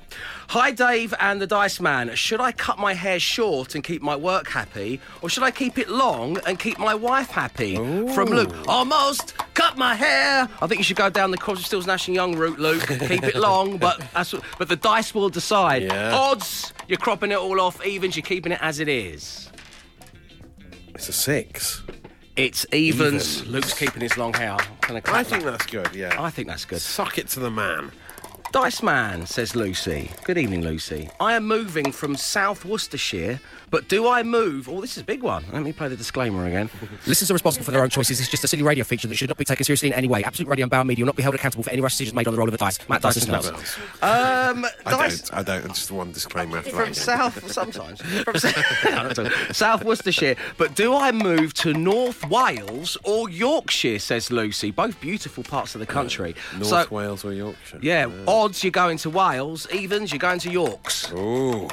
Hi, 0.57 0.71
Dave 0.71 1.13
and 1.19 1.41
the 1.41 1.47
Dice 1.47 1.81
Man. 1.81 2.15
Should 2.15 2.39
I 2.39 2.53
cut 2.53 2.79
my 2.79 2.93
hair 2.93 3.19
short 3.19 3.75
and 3.75 3.83
keep 3.83 4.01
my 4.01 4.15
work 4.15 4.47
happy, 4.47 5.01
or 5.21 5.27
should 5.27 5.43
I 5.43 5.51
keep 5.51 5.77
it 5.77 5.89
long 5.89 6.37
and 6.47 6.57
keep 6.57 6.79
my 6.79 6.95
wife 6.95 7.29
happy? 7.29 7.75
From 7.75 8.29
Luke. 8.29 8.55
Almost 8.65 9.37
cut 9.53 9.77
my 9.77 9.95
hair. 9.95 10.47
I 10.61 10.67
think 10.67 10.79
you 10.79 10.85
should 10.85 10.95
go 10.95 11.09
down 11.09 11.31
the 11.31 11.37
Crosby, 11.37 11.65
Stills, 11.65 11.85
Nash 11.85 12.07
and 12.07 12.15
Young 12.15 12.37
route, 12.37 12.57
Luke. 12.57 12.87
keep 12.87 13.25
it 13.25 13.35
long, 13.35 13.77
but 13.79 14.01
that's 14.13 14.31
what, 14.31 14.43
but 14.57 14.69
the 14.69 14.77
dice 14.77 15.13
will 15.13 15.27
decide. 15.27 15.83
Yeah. 15.83 16.15
Odds, 16.15 16.71
you're 16.87 16.99
cropping 16.99 17.33
it 17.33 17.37
all 17.37 17.59
off. 17.59 17.85
Evens, 17.85 18.15
you're 18.15 18.23
keeping 18.23 18.53
it 18.53 18.59
as 18.61 18.79
it 18.79 18.87
is. 18.87 19.51
It's 20.93 21.09
a 21.09 21.13
six. 21.13 21.83
It's 22.37 22.65
evens. 22.71 23.39
Evens. 23.39 23.47
Luke's 23.47 23.73
keeping 23.73 24.01
his 24.01 24.17
long 24.17 24.33
hair. 24.33 24.55
Clap 24.79 25.09
I 25.09 25.23
think 25.23 25.43
that's 25.43 25.65
good, 25.65 25.93
yeah. 25.93 26.15
I 26.17 26.29
think 26.29 26.47
that's 26.47 26.63
good. 26.63 26.79
Suck 26.79 27.17
it 27.17 27.27
to 27.29 27.41
the 27.41 27.51
man. 27.51 27.91
Dice 28.55 28.83
Man, 28.83 29.25
says 29.25 29.53
Lucy. 29.53 30.09
Good 30.23 30.37
evening, 30.37 30.63
Lucy. 30.63 31.09
I 31.19 31.33
am 31.33 31.45
moving 31.45 31.91
from 31.91 32.15
South 32.15 32.63
Worcestershire, 32.63 33.41
but 33.71 33.87
do 33.89 34.07
I 34.07 34.23
move? 34.23 34.67
Oh, 34.69 34.81
this 34.81 34.95
is 34.97 35.01
a 35.03 35.05
big 35.05 35.23
one. 35.23 35.43
Let 35.51 35.63
me 35.63 35.73
play 35.73 35.87
the 35.87 35.95
disclaimer 35.97 36.45
again. 36.45 36.69
Listeners 37.07 37.31
are 37.31 37.33
responsible 37.33 37.65
for 37.65 37.71
their 37.71 37.81
own 37.83 37.89
choices. 37.89 38.19
It's 38.19 38.29
just 38.29 38.43
a 38.43 38.47
silly 38.47 38.63
radio 38.63 38.83
feature 38.83 39.07
that 39.07 39.15
should 39.15 39.29
not 39.29 39.37
be 39.37 39.45
taken 39.45 39.63
seriously 39.63 39.89
in 39.89 39.93
any 39.93 40.07
way. 40.07 40.23
Absolute 40.23 40.49
Radio 40.49 40.63
and 40.63 40.71
Bauer 40.71 40.83
Media 40.85 41.03
will 41.03 41.07
not 41.07 41.15
be 41.15 41.23
held 41.23 41.35
accountable 41.35 41.63
for 41.63 41.71
any 41.71 41.81
rash 41.81 41.93
decisions 41.93 42.13
made 42.15 42.27
on 42.27 42.33
the 42.33 42.37
roll 42.37 42.47
of 42.47 42.51
the 42.51 42.57
dice. 42.57 42.77
Matt 42.89 43.01
Dyson 43.01 43.21
smells. 43.23 43.47
Um, 44.01 44.65
I 44.85 44.91
Dice. 44.91 45.29
don't. 45.29 45.39
I 45.39 45.43
don't. 45.43 45.67
Just 45.67 45.91
one 45.91 46.11
disclaimer 46.11 46.57
after 46.57 46.71
From 46.71 46.89
that. 46.89 46.95
South, 46.95 47.51
sometimes. 47.51 48.01
From 48.23 48.35
South, 48.37 49.55
South 49.55 49.83
Worcestershire. 49.83 50.35
But 50.57 50.75
do 50.75 50.93
I 50.95 51.11
move 51.11 51.53
to 51.55 51.73
North 51.73 52.27
Wales 52.29 52.97
or 53.03 53.29
Yorkshire, 53.29 53.99
says 53.99 54.31
Lucy? 54.31 54.71
Both 54.71 54.99
beautiful 55.01 55.43
parts 55.43 55.75
of 55.75 55.79
the 55.79 55.85
country. 55.85 56.35
North 56.53 56.67
so, 56.67 56.85
Wales 56.91 57.25
or 57.25 57.33
Yorkshire? 57.33 57.79
yeah, 57.81 58.09
odds 58.27 58.63
you're 58.63 58.71
going 58.71 58.97
to 58.99 59.09
Wales, 59.09 59.67
evens 59.71 60.11
you're 60.11 60.19
going 60.19 60.39
to 60.39 60.51
Yorks. 60.51 61.11
Ooh. 61.13 61.67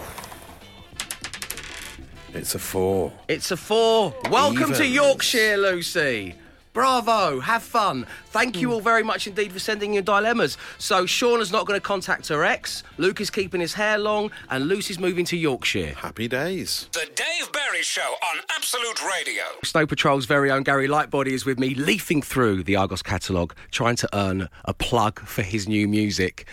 It's 2.34 2.54
a 2.54 2.58
four. 2.58 3.12
It's 3.28 3.50
a 3.50 3.56
four. 3.58 4.14
Welcome 4.30 4.72
to 4.74 4.86
Yorkshire, 4.86 5.58
Lucy. 5.58 6.34
Bravo, 6.72 7.40
have 7.40 7.62
fun. 7.62 8.06
Thank 8.28 8.58
you 8.58 8.72
all 8.72 8.80
very 8.80 9.02
much 9.02 9.26
indeed 9.26 9.52
for 9.52 9.58
sending 9.58 9.92
your 9.92 10.02
dilemmas. 10.02 10.56
So, 10.78 11.04
Shauna's 11.04 11.52
not 11.52 11.66
going 11.66 11.78
to 11.78 11.86
contact 11.86 12.28
her 12.28 12.42
ex, 12.42 12.82
Luke 12.96 13.20
is 13.20 13.28
keeping 13.28 13.60
his 13.60 13.74
hair 13.74 13.98
long, 13.98 14.30
and 14.48 14.66
Lucy's 14.66 14.98
moving 14.98 15.26
to 15.26 15.36
Yorkshire. 15.36 15.92
Happy 15.94 16.26
days. 16.28 16.88
The 16.92 17.06
Dave 17.14 17.52
Berry 17.52 17.82
Show 17.82 18.00
on 18.32 18.40
Absolute 18.56 19.02
Radio. 19.06 19.44
Snow 19.62 19.86
Patrol's 19.86 20.24
very 20.24 20.50
own 20.50 20.62
Gary 20.62 20.88
Lightbody 20.88 21.32
is 21.32 21.44
with 21.44 21.58
me, 21.58 21.74
leafing 21.74 22.22
through 22.22 22.62
the 22.62 22.76
Argos 22.76 23.02
catalogue, 23.02 23.54
trying 23.70 23.96
to 23.96 24.08
earn 24.14 24.48
a 24.64 24.72
plug 24.72 25.20
for 25.20 25.42
his 25.42 25.68
new 25.68 25.86
music. 25.86 26.46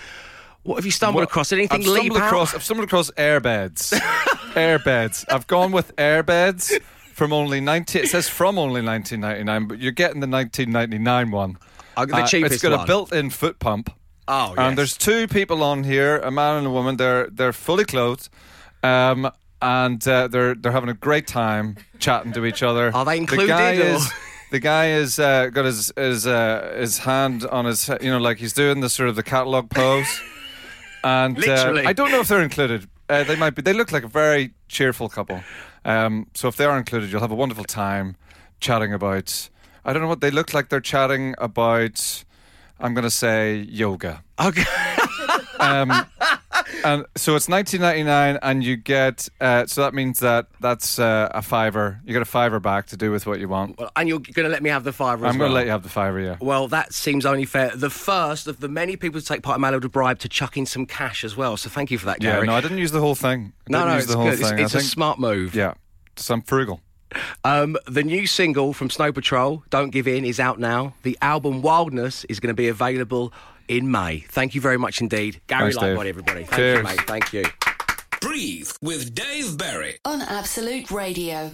What 0.64 0.76
have 0.76 0.86
you 0.86 0.91
stumbled 0.91 1.24
across? 1.24 1.51
Anything 1.51 1.82
I've 1.82 1.88
stumbled 1.88 2.18
across. 2.18 2.53
I've 2.53 2.64
stumbled 2.64 2.86
across 2.86 3.12
airbeds. 3.12 3.93
airbeds. 4.53 5.26
I've 5.30 5.47
gone 5.47 5.72
with 5.72 5.95
airbeds 5.95 6.80
from 7.14 7.34
only 7.34 7.60
90. 7.62 7.99
It 7.99 8.07
says 8.10 8.28
from 8.30 8.57
only 8.57 8.82
1999, 8.82 9.68
but 9.68 9.80
you're 9.80 9.91
getting 9.91 10.20
the 10.20 10.28
1999 10.28 11.32
one. 11.32 11.57
Uh, 11.97 12.05
the 12.05 12.24
cheapest 12.26 12.34
one. 12.34 12.43
It's 12.53 12.62
got 12.62 12.72
one. 12.72 12.80
a 12.82 12.86
built-in 12.86 13.30
foot 13.30 13.60
pump. 13.60 13.91
Oh, 14.28 14.49
yes. 14.49 14.57
And 14.60 14.78
there's 14.78 14.95
two 14.97 15.28
people 15.28 15.64
on 15.64 15.84
here, 15.84 16.18
a 16.20 16.30
man 16.30 16.57
and 16.57 16.68
a 16.68 16.70
woman. 16.70 16.97
They're 16.97 17.28
they're 17.32 17.51
fully 17.53 17.84
clothed, 17.84 18.30
um, 18.84 19.32
and 19.62 20.07
uh, 20.07 20.28
they're 20.28 20.53
they're 20.53 20.72
having 20.72 20.89
a 20.89 20.93
great 20.93 21.26
time 21.26 21.78
chatting 21.97 22.32
to 22.34 22.45
each 22.45 22.62
other. 22.62 22.91
Are 22.93 23.03
they 23.05 23.18
included, 23.18 23.47
The 23.47 23.53
guy 23.53 23.76
or- 23.78 23.82
is. 23.95 24.12
The 24.51 24.60
guy 24.60 24.89
is 24.91 25.20
uh, 25.20 25.47
got 25.47 25.66
his 25.66 25.91
his 25.95 26.26
uh, 26.28 26.76
his 26.78 26.99
hand 26.99 27.45
on 27.45 27.66
his 27.66 27.88
you 28.01 28.10
know 28.12 28.18
like 28.20 28.38
he's 28.38 28.53
doing 28.53 28.82
the 28.82 28.89
sort 28.89 29.10
of 29.10 29.16
the 29.16 29.24
catalog 29.24 29.70
pose, 29.70 30.22
and 31.04 31.38
uh, 31.47 31.82
I 31.86 31.93
don't 31.93 32.12
know 32.12 32.20
if 32.20 32.28
they're 32.28 32.41
included. 32.43 32.88
Uh, 33.08 33.24
they 33.24 33.36
might 33.36 33.56
be. 33.56 33.62
They 33.62 33.74
look 33.74 33.91
like 33.91 34.04
a 34.04 34.08
very 34.08 34.54
cheerful 34.68 35.10
couple. 35.10 35.41
Um, 35.86 36.28
so 36.34 36.47
if 36.47 36.56
they 36.58 36.66
are 36.66 36.78
included, 36.78 37.12
you'll 37.12 37.22
have 37.22 37.32
a 37.32 37.36
wonderful 37.36 37.64
time 37.64 38.16
chatting 38.60 38.93
about. 38.93 39.50
I 39.86 39.93
don't 39.93 40.02
know 40.02 40.08
what 40.08 40.22
they 40.22 40.32
look 40.32 40.54
like. 40.54 40.70
They're 40.70 40.82
chatting 40.82 41.36
about. 41.38 42.24
I'm 42.80 42.93
going 42.93 43.04
to 43.04 43.10
say 43.12 43.58
yoga. 43.70 44.24
Okay. 44.39 44.64
Um, 45.62 45.91
and 46.84 47.06
so 47.16 47.36
it's 47.36 47.48
19.99, 47.48 48.40
and 48.42 48.64
you 48.64 48.76
get. 48.76 49.30
Uh, 49.40 49.66
so 49.66 49.82
that 49.82 49.94
means 49.94 50.20
that 50.20 50.48
that's 50.60 51.00
uh, 51.00 51.30
a 51.34 51.42
fiver. 51.42 52.00
You 52.06 52.14
get 52.14 52.22
a 52.22 52.26
fiver 52.26 52.60
back 52.60 52.88
to 52.88 52.98
do 52.98 53.12
with 53.12 53.26
what 53.26 53.40
you 53.40 53.48
want. 53.48 53.78
Well, 53.80 53.92
and 53.96 54.08
you're 54.10 54.20
going 54.20 54.46
to 54.46 54.50
let 54.50 54.64
me 54.64 54.70
have 54.70 54.84
the 54.84 54.94
fiver 54.94 55.26
I'm 55.26 55.38
going 55.38 55.40
well. 55.40 55.50
to 55.50 55.56
let 55.56 55.66
you 55.66 55.72
have 55.72 55.84
the 55.84 55.90
fiver. 55.90 56.20
Yeah. 56.20 56.38
Well, 56.40 56.68
that 56.70 56.94
seems 56.94 57.26
only 57.26 57.46
fair. 57.46 57.76
The 57.76 57.90
first 57.90 58.48
of 58.48 58.60
the 58.60 58.68
many 58.68 58.96
people 58.96 59.20
to 59.20 59.26
take 59.26 59.44
part 59.44 59.56
in 59.56 59.62
My 59.62 59.72
Little 59.72 59.90
Bribe 59.90 60.20
to 60.20 60.30
chuck 60.30 60.58
in 60.58 60.66
some 60.66 60.86
cash 60.86 61.24
as 61.24 61.36
well. 61.36 61.58
So 61.58 61.70
thank 61.70 61.92
you 61.92 61.98
for 61.98 62.06
that, 62.08 62.20
Gary. 62.20 62.40
Yeah. 62.40 62.52
No, 62.52 62.56
I 62.56 62.62
didn't 62.62 62.78
use 62.78 62.92
the 62.92 63.02
whole 63.02 63.16
thing. 63.16 63.54
I 63.68 63.72
no, 63.72 63.86
no, 63.86 63.98
it's 63.98 64.14
good. 64.14 64.34
It's, 64.34 64.50
thing. 64.50 64.60
it's 64.60 64.76
a 64.76 64.82
smart 64.82 65.20
move. 65.20 65.56
Yeah. 65.56 65.74
So 66.16 66.34
I'm 66.34 66.42
frugal. 66.42 66.82
Um, 67.44 67.78
the 67.88 68.04
new 68.04 68.28
single 68.28 68.74
from 68.74 68.90
Snow 68.90 69.12
Patrol, 69.12 69.64
Don't 69.70 69.90
Give 69.90 70.08
In, 70.08 70.26
is 70.26 70.40
out 70.40 70.60
now. 70.60 70.94
The 71.04 71.18
album 71.22 71.62
Wildness 71.62 72.24
is 72.26 72.40
going 72.40 72.50
to 72.50 72.54
be 72.54 72.68
available 72.68 73.34
in 73.70 73.90
May. 73.90 74.26
Thank 74.30 74.56
you 74.56 74.62
very 74.62 74.78
much 74.78 75.00
indeed. 75.00 75.40
Gary 75.48 75.72
Thanks, 75.72 75.78
Dave. 75.78 75.98
Lightbody, 75.98 76.10
everybody. 76.10 76.44
Thank 76.44 76.52
you, 76.52 76.58
Cheers. 76.58 76.84
mate. 76.84 77.02
Thank 77.08 77.34
you. 77.34 77.44
Breathe 78.20 78.70
with 78.82 79.16
Dave 79.16 79.58
Berry. 79.58 79.98
On 80.04 80.22
Absolute 80.22 80.92
Radio. 80.92 81.52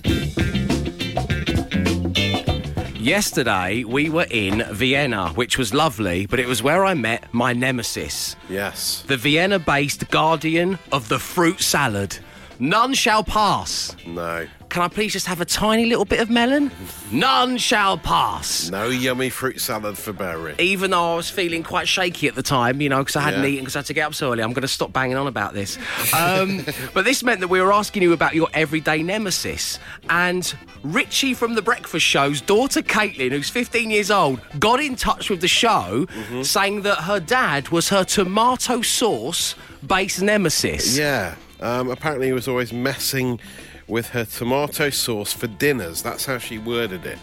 Yesterday, 2.95 3.83
we 3.83 4.09
were 4.09 4.25
in 4.31 4.63
Vienna, 4.71 5.29
which 5.29 5.59
was 5.59 5.75
lovely, 5.75 6.25
but 6.25 6.39
it 6.39 6.47
was 6.47 6.63
where 6.63 6.83
I 6.85 6.95
met 6.95 7.31
my 7.33 7.53
nemesis. 7.53 8.35
Yes. 8.49 9.03
the 9.07 9.15
Vienna 9.17 9.59
based 9.59 10.09
guardian 10.09 10.79
of 10.91 11.07
the 11.07 11.19
fruit 11.19 11.61
salad. 11.61 12.17
None 12.57 12.93
shall 12.95 13.23
pass. 13.23 13.95
No. 14.07 14.47
Can 14.75 14.83
I 14.83 14.89
please 14.89 15.13
just 15.13 15.27
have 15.27 15.39
a 15.39 15.45
tiny 15.45 15.85
little 15.85 16.03
bit 16.03 16.19
of 16.19 16.29
melon? 16.29 16.69
None 17.09 17.55
shall 17.57 17.97
pass. 17.97 18.69
No 18.69 18.87
yummy 18.89 19.29
fruit 19.29 19.61
salad 19.61 19.97
for 19.97 20.11
Barry. 20.11 20.53
Even 20.59 20.91
though 20.91 21.13
I 21.13 21.15
was 21.15 21.29
feeling 21.29 21.63
quite 21.63 21.87
shaky 21.87 22.27
at 22.27 22.35
the 22.35 22.43
time, 22.43 22.81
you 22.81 22.89
know, 22.89 22.99
because 22.99 23.15
I 23.15 23.21
hadn't 23.21 23.43
Yeah. 23.43 23.47
eaten, 23.51 23.63
because 23.63 23.77
I 23.77 23.79
had 23.79 23.85
to 23.85 23.93
get 23.93 24.07
up 24.07 24.13
so 24.15 24.33
early, 24.33 24.43
I'm 24.43 24.51
going 24.51 24.63
to 24.63 24.67
stop 24.67 24.91
banging 24.91 25.15
on 25.15 25.27
about 25.27 25.53
this. 25.53 25.77
Um, 26.13 26.65
but 26.93 27.05
this 27.05 27.23
meant 27.23 27.39
that 27.39 27.47
we 27.47 27.61
were 27.61 27.71
asking 27.71 28.03
you 28.03 28.11
about 28.11 28.35
your 28.35 28.49
everyday 28.53 29.01
nemesis. 29.01 29.79
And 30.09 30.53
Richie 30.83 31.33
from 31.35 31.55
the 31.55 31.61
Breakfast 31.61 32.05
Show's 32.05 32.41
daughter, 32.41 32.81
Caitlin, 32.81 33.31
who's 33.31 33.49
15 33.49 33.89
years 33.89 34.11
old, 34.11 34.41
got 34.59 34.81
in 34.81 34.97
touch 34.97 35.29
with 35.29 35.39
the 35.39 35.47
show 35.47 36.05
Mm-hmm. 36.05 36.41
saying 36.41 36.81
that 36.81 37.03
her 37.03 37.21
dad 37.21 37.69
was 37.69 37.87
her 37.87 38.03
tomato 38.03 38.81
sauce 38.81 39.55
based 39.87 40.21
nemesis. 40.21 40.97
Yeah. 40.97 41.35
Um, 41.61 41.89
apparently, 41.89 42.27
he 42.27 42.33
was 42.33 42.49
always 42.49 42.73
messing 42.73 43.39
with 43.87 44.09
her 44.09 44.25
tomato 44.25 44.89
sauce 44.89 45.31
for 45.33 45.47
dinners. 45.47 46.01
That's 46.01 46.25
how 46.25 46.37
she 46.37 46.57
worded 46.57 47.05
it. 47.05 47.19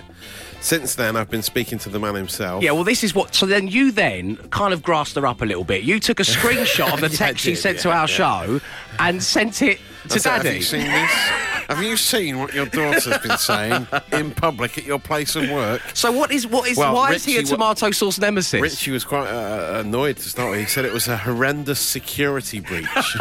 Since 0.60 0.94
then, 0.94 1.16
I've 1.16 1.28
been 1.28 1.42
speaking 1.42 1.78
to 1.80 1.88
the 1.88 1.98
man 1.98 2.14
himself. 2.14 2.62
Yeah, 2.62 2.70
well, 2.70 2.84
this 2.84 3.02
is 3.02 3.14
what. 3.16 3.34
So 3.34 3.46
then 3.46 3.66
you 3.66 3.90
then 3.90 4.36
kind 4.50 4.72
of 4.72 4.80
grassed 4.82 5.16
her 5.16 5.26
up 5.26 5.42
a 5.42 5.44
little 5.44 5.64
bit. 5.64 5.82
You 5.82 5.98
took 5.98 6.20
a 6.20 6.22
screenshot 6.22 6.92
of 6.94 7.00
the 7.00 7.08
text 7.08 7.44
she 7.44 7.56
sent 7.56 7.80
to 7.80 7.90
our 7.90 8.06
show 8.06 8.60
and 9.00 9.20
sent 9.20 9.60
it 9.62 9.78
to 10.08 10.14
I 10.14 10.16
said, 10.18 10.32
Have 10.32 10.42
Daddy. 10.44 10.56
you 10.58 10.62
seen 10.62 10.84
this? 10.84 11.10
Have 11.74 11.82
you 11.82 11.96
seen 11.96 12.38
what 12.38 12.52
your 12.52 12.66
daughter's 12.66 13.18
been 13.18 13.38
saying 13.38 13.86
in 14.12 14.32
public 14.32 14.76
at 14.76 14.84
your 14.84 14.98
place 14.98 15.36
of 15.36 15.48
work? 15.50 15.80
so 15.94 16.12
what 16.12 16.30
is 16.30 16.46
what 16.46 16.68
is 16.68 16.76
Well, 16.76 16.94
why 16.94 17.14
is 17.14 17.24
he 17.24 17.36
a 17.36 17.38
Richie 17.38 17.52
wa- 17.52 17.56
tomato 17.56 17.90
sauce 17.92 18.18
nemesis? 18.18 18.60
Richie 18.60 18.90
was 18.90 19.04
quite 19.04 19.28
uh, 19.28 19.80
annoyed 19.80 20.18
to 20.18 20.28
start 20.28 20.50
with. 20.50 20.60
He 20.60 20.66
said 20.66 20.84
it 20.84 20.92
was 20.92 21.08
a 21.08 21.16
horrendous 21.16 21.80
security 21.80 22.60
breach. 22.60 22.86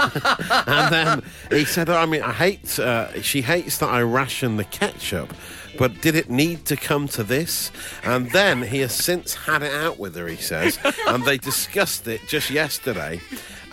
and 0.68 0.94
then 0.94 1.24
he 1.50 1.64
said, 1.64 1.90
I 1.90 2.06
mean, 2.06 2.24
I 2.24 2.34
hate, 2.34 2.78
uh, 2.78 3.22
she 3.22 3.42
hates 3.42 3.78
that 3.78 3.90
I 3.90 4.02
ration 4.02 4.58
the 4.58 4.66
ketchup. 4.66 5.34
But 5.82 6.00
did 6.00 6.16
it 6.16 6.30
need 6.30 6.66
to 6.66 6.78
come 6.78 7.08
to 7.08 7.24
this? 7.24 7.72
And 8.04 8.30
then 8.30 8.62
he 8.62 8.82
has 8.82 8.94
since 8.94 9.34
had 9.34 9.64
it 9.64 9.74
out 9.74 9.98
with 9.98 10.16
her, 10.16 10.28
he 10.28 10.36
says, 10.36 10.78
and 11.08 11.26
they 11.26 11.40
discussed 11.40 12.08
it 12.08 12.22
just 12.28 12.52
yesterday. 12.52 13.20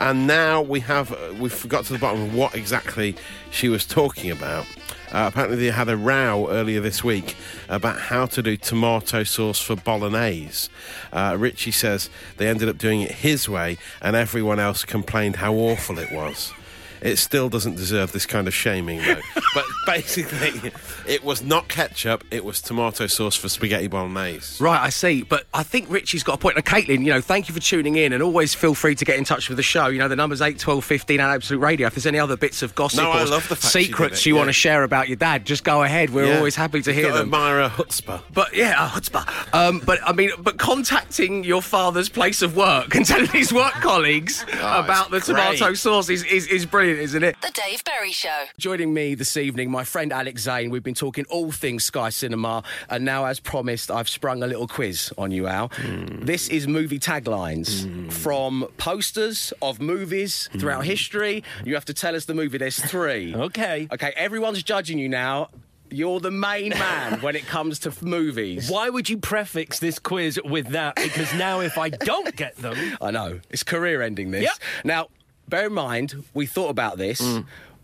And 0.01 0.27
now 0.27 0.63
we 0.63 0.81
have, 0.81 1.13
uh, 1.13 1.35
we've 1.39 1.69
got 1.69 1.85
to 1.85 1.93
the 1.93 1.99
bottom 1.99 2.23
of 2.23 2.35
what 2.35 2.55
exactly 2.55 3.15
she 3.51 3.69
was 3.69 3.85
talking 3.85 4.31
about. 4.31 4.65
Uh, 5.13 5.29
apparently, 5.31 5.59
they 5.59 5.71
had 5.71 5.91
a 5.91 5.99
row 5.99 6.49
earlier 6.49 6.81
this 6.81 7.05
week 7.05 7.37
about 7.69 8.01
how 8.01 8.25
to 8.25 8.43
do 8.43 8.57
tomato 8.57 9.23
sauce 9.23 9.61
for 9.61 9.77
bolognese. 9.77 10.71
Uh, 11.13 11.37
Richie 11.39 11.73
says 11.73 12.09
they 12.39 12.49
ended 12.49 12.71
up 12.71 12.79
doing 12.79 13.03
it 13.03 13.11
his 13.11 13.51
way, 13.51 13.77
and 14.01 14.17
everyone 14.17 14.59
else 14.59 14.83
complained 14.83 15.37
how 15.37 15.53
awful 15.53 15.99
it 15.99 16.11
was. 16.11 16.55
It 17.01 17.17
still 17.17 17.49
doesn't 17.49 17.77
deserve 17.77 18.13
this 18.13 18.27
kind 18.27 18.49
of 18.49 18.55
shaming, 18.55 19.01
though. 19.03 19.21
but 19.55 19.65
basically, 19.87 20.73
it 21.09 21.25
was 21.25 21.43
not 21.43 21.69
ketchup, 21.69 22.23
it 22.31 22.45
was 22.45 22.61
tomato 22.61 23.07
sauce 23.07 23.35
for 23.35 23.49
spaghetti 23.49 23.87
bolognese. 23.87 24.63
Right, 24.63 24.81
I 24.81 24.91
see. 24.91 25.23
But 25.23 25.47
I 25.55 25.63
think 25.63 25.89
Richie's 25.91 26.23
got 26.23 26.35
a 26.35 26.39
point. 26.39 26.57
And 26.57 26.65
Caitlin, 26.65 27.01
you 27.05 27.11
know, 27.13 27.21
thank 27.21 27.49
you 27.49 27.55
for 27.55 27.61
tuning 27.61 27.97
in 27.97 28.13
and 28.13 28.23
always 28.23 28.55
feel 28.55 28.75
free 28.75 28.95
to 28.95 29.05
get 29.05 29.17
in 29.17 29.25
touch 29.25 29.49
with 29.49 29.57
the 29.57 29.63
show. 29.63 29.87
You 29.89 29.99
know, 29.99 30.09
the 30.09 30.17
number's 30.17 30.43
8, 30.43 30.59
12, 30.59 30.85
15 30.85 31.21
at 31.21 31.31
Absolute 31.35 31.61
Radio. 31.61 31.87
If 31.87 31.95
there's 31.95 32.07
any 32.07 32.19
other 32.19 32.37
bits 32.37 32.63
of 32.63 32.75
gossip 32.75 33.01
No, 33.03 33.09
or 33.11 33.15
I 33.15 33.25
love 33.25 33.49
the 33.49 33.57
fact 33.57 33.73
she 33.73 33.79
did 33.81 33.87
secrets 33.87 34.21
it, 34.21 34.27
you 34.27 34.35
yeah. 34.35 34.39
want 34.41 34.49
to 34.49 34.53
share 34.53 34.83
about 34.85 35.09
your 35.09 35.17
dad, 35.17 35.45
just 35.47 35.65
go 35.65 35.83
ahead. 35.83 36.11
We're 36.11 36.27
Yeah. 36.27 36.37
always 36.39 36.55
happy 36.57 36.83
to 36.83 36.91
You've 36.91 36.97
hear 36.97 37.09
got 37.09 37.15
them. 37.19 37.27
admire 37.29 37.61
a 37.61 37.71
chutzpah. 37.71 38.23
But 38.33 38.55
yeah, 38.55 38.87
a 38.87 38.91
chutzpah. 38.91 39.55
Um, 39.55 39.81
but 39.85 39.99
I 40.07 40.13
mean, 40.13 40.31
but 40.39 40.59
contacting 40.59 41.45
your 41.45 41.63
father's 41.63 42.09
place 42.09 42.43
of 42.43 42.57
work 42.57 42.95
and 42.95 43.07
telling 43.07 43.29
his 43.29 43.53
work 43.53 43.73
colleagues 43.75 44.45
Oh, 44.55 44.81
about 44.81 45.11
the 45.11 45.17
it's 45.19 45.27
tomato 45.27 45.67
great. 45.67 45.79
sauce 45.79 46.09
is, 46.11 46.23
is, 46.25 46.47
is 46.49 46.67
brilliant, 46.67 47.01
isn't 47.01 47.23
it? 47.23 47.37
The 47.41 47.51
Dave 47.51 47.83
Berry 47.85 48.13
Show. 48.13 48.45
Joining 48.59 48.93
me 48.93 49.15
this 49.15 49.37
evening, 49.37 49.71
my 49.71 49.85
friend 49.85 50.13
Alex 50.13 50.43
Zane. 50.43 50.71
We've 50.71 50.83
been 50.83 50.95
talking 50.99 51.25
all 51.31 51.51
things 51.51 51.85
Sky 51.85 52.11
Cinema, 52.11 52.63
and 52.91 53.05
now, 53.05 53.25
as 53.25 53.41
promised, 53.41 53.91
I've 53.91 54.09
sprung 54.09 54.43
a 54.43 54.47
little 54.47 54.69
quiz 54.69 55.13
on 55.17 55.31
you, 55.31 55.47
Al. 55.47 55.69
Hmm. 55.69 56.25
This 56.25 56.49
is 56.49 56.67
movie 56.67 56.99
taglines 56.99 57.85
hmm. 57.85 58.09
from 58.09 58.69
posters 58.77 59.53
of 59.63 59.81
movies 59.81 60.51
throughout 60.59 60.83
hmm. 60.83 60.91
history. 60.91 61.45
You 61.65 61.75
have 61.75 61.85
to 61.87 61.95
tell 61.95 62.15
us 62.15 62.25
the 62.27 62.35
movie. 62.35 62.59
There's 62.59 62.79
three. 62.79 63.35
Okay. 63.49 63.89
Okay, 63.91 64.13
everyone's 64.17 64.63
judging 64.63 64.99
you 64.99 65.09
now. 65.09 65.49
You're 65.91 66.21
the 66.21 66.31
main 66.31 66.71
man 66.71 67.21
when 67.21 67.35
it 67.35 67.47
comes 67.47 67.79
to 67.81 68.05
movies. 68.05 68.69
Why 68.69 68.91
would 68.91 69.09
you 69.09 69.17
prefix 69.17 69.79
this 69.79 69.99
quiz 69.99 70.41
with 70.45 70.69
that? 70.69 70.97
Because 70.97 71.33
now, 71.35 71.61
if 71.61 71.79
I 71.79 71.89
don't 71.89 72.35
get 72.37 72.57
them, 72.57 72.77
I 73.01 73.11
know. 73.11 73.41
It's 73.49 73.63
career 73.63 74.03
ending, 74.03 74.33
this. 74.33 74.43
Yep. 74.43 74.53
Now, 74.85 75.09
bear 75.49 75.67
in 75.67 75.73
mind, 75.73 76.25
we 76.35 76.47
thought 76.47 76.69
about 76.69 76.99
this. 76.99 77.23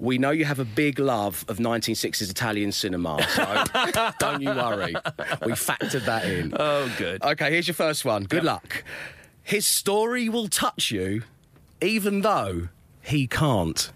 We 0.05 0.18
know 0.18 0.30
you 0.30 0.44
have 0.44 0.59
a 0.59 0.64
big 0.64 0.98
love 0.98 1.44
of 1.48 1.57
1960s 1.59 2.30
Italian 2.30 2.72
cinema, 2.72 3.22
so 3.30 4.12
don't 4.18 4.42
you 4.42 4.50
worry. 4.50 4.94
We 5.46 5.52
factored 5.52 6.05
that 6.05 6.26
in. 6.26 6.52
oh, 6.59 6.92
good. 6.98 7.22
Okay, 7.22 7.50
here's 7.50 7.66
your 7.66 7.74
first 7.74 8.05
one. 8.05 8.24
Good 8.24 8.44
luck. 8.44 8.84
His 9.42 9.66
story 9.66 10.28
will 10.28 10.48
touch 10.48 10.90
you, 10.90 11.22
even 11.80 12.20
though 12.20 12.68
he 13.00 13.26
can't. 13.26 13.90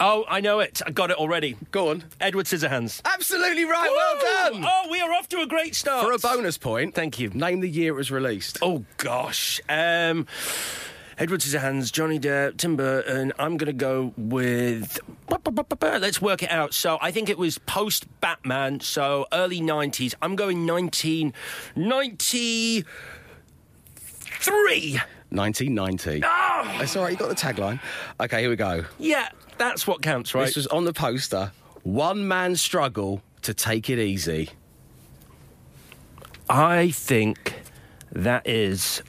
Oh, 0.00 0.24
I 0.28 0.40
know 0.40 0.60
it. 0.60 0.80
I 0.86 0.90
got 0.90 1.10
it 1.10 1.16
already. 1.16 1.56
Go 1.70 1.88
on. 1.90 2.04
Edward 2.20 2.46
Scissorhands. 2.46 3.00
Absolutely 3.04 3.64
right. 3.64 3.90
Well 3.90 4.50
done. 4.52 4.64
Oh, 4.66 4.88
we 4.90 5.00
are 5.00 5.12
off 5.12 5.28
to 5.30 5.40
a 5.40 5.46
great 5.46 5.74
start. 5.74 6.04
For 6.04 6.12
a 6.12 6.18
bonus 6.18 6.56
point, 6.58 6.94
Thank 6.94 7.18
you. 7.18 7.30
name 7.30 7.60
the 7.60 7.68
year 7.68 7.92
it 7.94 7.96
was 7.96 8.10
released. 8.10 8.58
Oh 8.62 8.84
gosh. 8.96 9.60
Um 9.68 10.26
Edward 11.18 11.40
Scissorhands, 11.40 11.90
Johnny 11.90 12.20
Depp, 12.20 12.58
Tim 12.58 12.76
Burton. 12.76 13.32
I'm 13.40 13.56
going 13.56 13.66
to 13.66 13.72
go 13.72 14.14
with. 14.16 15.00
Let's 15.28 16.22
work 16.22 16.44
it 16.44 16.50
out. 16.50 16.74
So 16.74 16.96
I 17.02 17.10
think 17.10 17.28
it 17.28 17.36
was 17.36 17.58
post 17.58 18.06
Batman, 18.20 18.78
so 18.78 19.26
early 19.32 19.60
90s. 19.60 20.14
I'm 20.22 20.36
going 20.36 20.64
1993. 20.64 22.84
1990. 25.30 26.20
That's 26.20 26.96
ah! 26.96 27.00
all 27.00 27.04
right. 27.04 27.10
You 27.10 27.18
got 27.18 27.28
the 27.28 27.34
tagline. 27.34 27.80
Okay, 28.20 28.42
here 28.42 28.50
we 28.50 28.54
go. 28.54 28.84
Yeah, 29.00 29.28
that's 29.58 29.88
what 29.88 30.02
counts, 30.02 30.36
right? 30.36 30.46
This 30.46 30.54
was 30.54 30.68
on 30.68 30.84
the 30.84 30.92
poster. 30.92 31.50
One 31.82 32.28
man 32.28 32.54
struggle 32.54 33.22
to 33.42 33.52
take 33.52 33.90
it 33.90 33.98
easy. 33.98 34.50
I 36.48 36.92
think 36.92 37.54
that 38.12 38.46
is. 38.46 39.02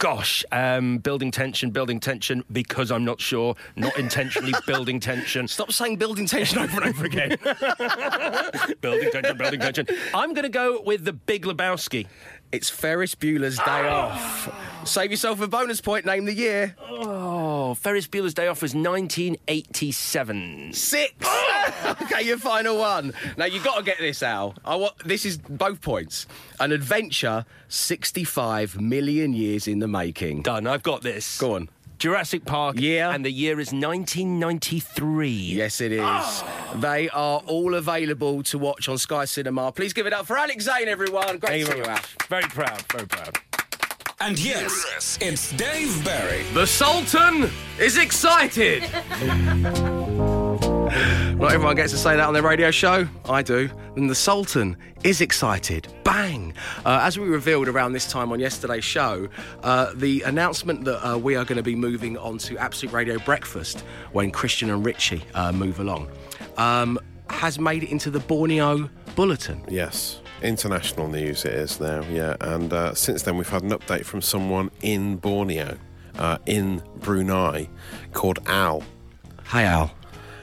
Gosh, 0.00 0.46
um, 0.50 0.96
building 0.96 1.30
tension, 1.30 1.70
building 1.72 2.00
tension, 2.00 2.42
because 2.50 2.90
I'm 2.90 3.04
not 3.04 3.20
sure, 3.20 3.54
not 3.76 3.98
intentionally 3.98 4.54
building 4.66 4.98
tension. 4.98 5.46
Stop 5.46 5.72
saying 5.72 5.96
building 5.96 6.24
tension 6.24 6.58
over 6.58 6.80
and 6.80 6.88
over 6.88 7.04
again. 7.04 7.36
building 8.80 9.10
tension, 9.10 9.36
building 9.36 9.60
tension. 9.60 9.86
I'm 10.14 10.32
going 10.32 10.44
to 10.44 10.48
go 10.48 10.80
with 10.80 11.04
the 11.04 11.12
Big 11.12 11.44
Lebowski. 11.44 12.06
it's 12.50 12.70
Ferris 12.70 13.14
Bueller's 13.14 13.58
Day 13.58 13.88
Off. 13.88 14.50
Save 14.84 15.10
yourself 15.10 15.38
a 15.42 15.46
bonus 15.46 15.82
point. 15.82 16.06
Name 16.06 16.24
the 16.24 16.32
year. 16.34 16.76
Oh, 16.80 17.49
Ferris 17.74 18.06
Bueller's 18.06 18.34
Day 18.34 18.46
Off 18.48 18.62
was 18.62 18.74
1987. 18.74 20.72
Six. 20.72 21.14
Oh! 21.62 21.96
okay, 22.02 22.22
your 22.22 22.38
final 22.38 22.78
one. 22.78 23.12
Now 23.36 23.44
you've 23.44 23.62
got 23.62 23.76
to 23.76 23.82
get 23.84 23.98
this, 23.98 24.22
Al. 24.22 24.54
I 24.64 24.76
want. 24.76 24.94
This 25.04 25.26
is 25.26 25.36
both 25.36 25.82
points. 25.82 26.26
An 26.58 26.72
adventure, 26.72 27.44
65 27.68 28.80
million 28.80 29.34
years 29.34 29.68
in 29.68 29.78
the 29.78 29.86
making. 29.86 30.42
Done. 30.42 30.66
I've 30.66 30.82
got 30.82 31.02
this. 31.02 31.38
Go 31.38 31.56
on. 31.56 31.68
Jurassic 31.98 32.46
Park. 32.46 32.76
Yeah. 32.80 33.12
And 33.14 33.24
the 33.24 33.30
year 33.30 33.60
is 33.60 33.72
1993. 33.74 35.28
Yes, 35.28 35.82
it 35.82 35.92
is. 35.92 36.00
Ah! 36.02 36.76
They 36.76 37.10
are 37.10 37.42
all 37.46 37.74
available 37.74 38.42
to 38.44 38.58
watch 38.58 38.88
on 38.88 38.96
Sky 38.96 39.26
Cinema. 39.26 39.70
Please 39.70 39.92
give 39.92 40.06
it 40.06 40.14
up 40.14 40.26
for 40.26 40.38
Alex 40.38 40.64
Zane, 40.64 40.88
everyone. 40.88 41.38
Great 41.38 41.66
to 41.66 41.72
see 41.72 41.78
you, 41.78 41.84
Al. 41.84 42.00
Very 42.28 42.44
proud. 42.44 42.82
Very 42.90 43.06
proud. 43.06 43.38
And 44.22 44.38
yes, 44.38 45.16
it's 45.22 45.50
Dave 45.52 46.04
Berry. 46.04 46.42
The 46.52 46.66
Sultan 46.66 47.48
is 47.78 47.96
excited. 47.96 48.82
Not 51.38 51.52
everyone 51.52 51.74
gets 51.74 51.92
to 51.92 51.98
say 51.98 52.16
that 52.16 52.26
on 52.26 52.34
their 52.34 52.42
radio 52.42 52.70
show. 52.70 53.08
I 53.24 53.40
do. 53.40 53.70
And 53.96 54.10
the 54.10 54.14
Sultan 54.14 54.76
is 55.04 55.22
excited. 55.22 55.88
Bang! 56.04 56.52
Uh, 56.84 57.00
as 57.02 57.18
we 57.18 57.28
revealed 57.28 57.66
around 57.66 57.94
this 57.94 58.06
time 58.10 58.30
on 58.30 58.40
yesterday's 58.40 58.84
show, 58.84 59.26
uh, 59.62 59.92
the 59.94 60.20
announcement 60.22 60.84
that 60.84 61.02
uh, 61.02 61.16
we 61.16 61.34
are 61.34 61.46
going 61.46 61.56
to 61.56 61.62
be 61.62 61.74
moving 61.74 62.18
on 62.18 62.36
to 62.38 62.58
Absolute 62.58 62.92
Radio 62.92 63.18
Breakfast 63.20 63.80
when 64.12 64.30
Christian 64.30 64.68
and 64.68 64.84
Richie 64.84 65.24
uh, 65.32 65.50
move 65.50 65.80
along 65.80 66.10
um, 66.58 66.98
has 67.30 67.58
made 67.58 67.84
it 67.84 67.90
into 67.90 68.10
the 68.10 68.20
Borneo 68.20 68.90
Bulletin. 69.16 69.64
Yes, 69.66 70.20
international 70.42 71.08
news 71.08 71.44
it 71.44 71.52
is 71.52 71.80
now, 71.80 72.02
yeah. 72.10 72.36
And 72.40 72.72
uh, 72.72 72.94
since 72.94 73.22
then, 73.22 73.36
we've 73.36 73.48
had 73.48 73.62
an 73.62 73.70
update 73.70 74.04
from 74.04 74.22
someone 74.22 74.70
in 74.82 75.16
Borneo, 75.16 75.76
uh, 76.18 76.38
in 76.46 76.82
Brunei, 76.96 77.68
called 78.12 78.38
Al. 78.46 78.82
Hi, 79.44 79.64
Al. 79.64 79.90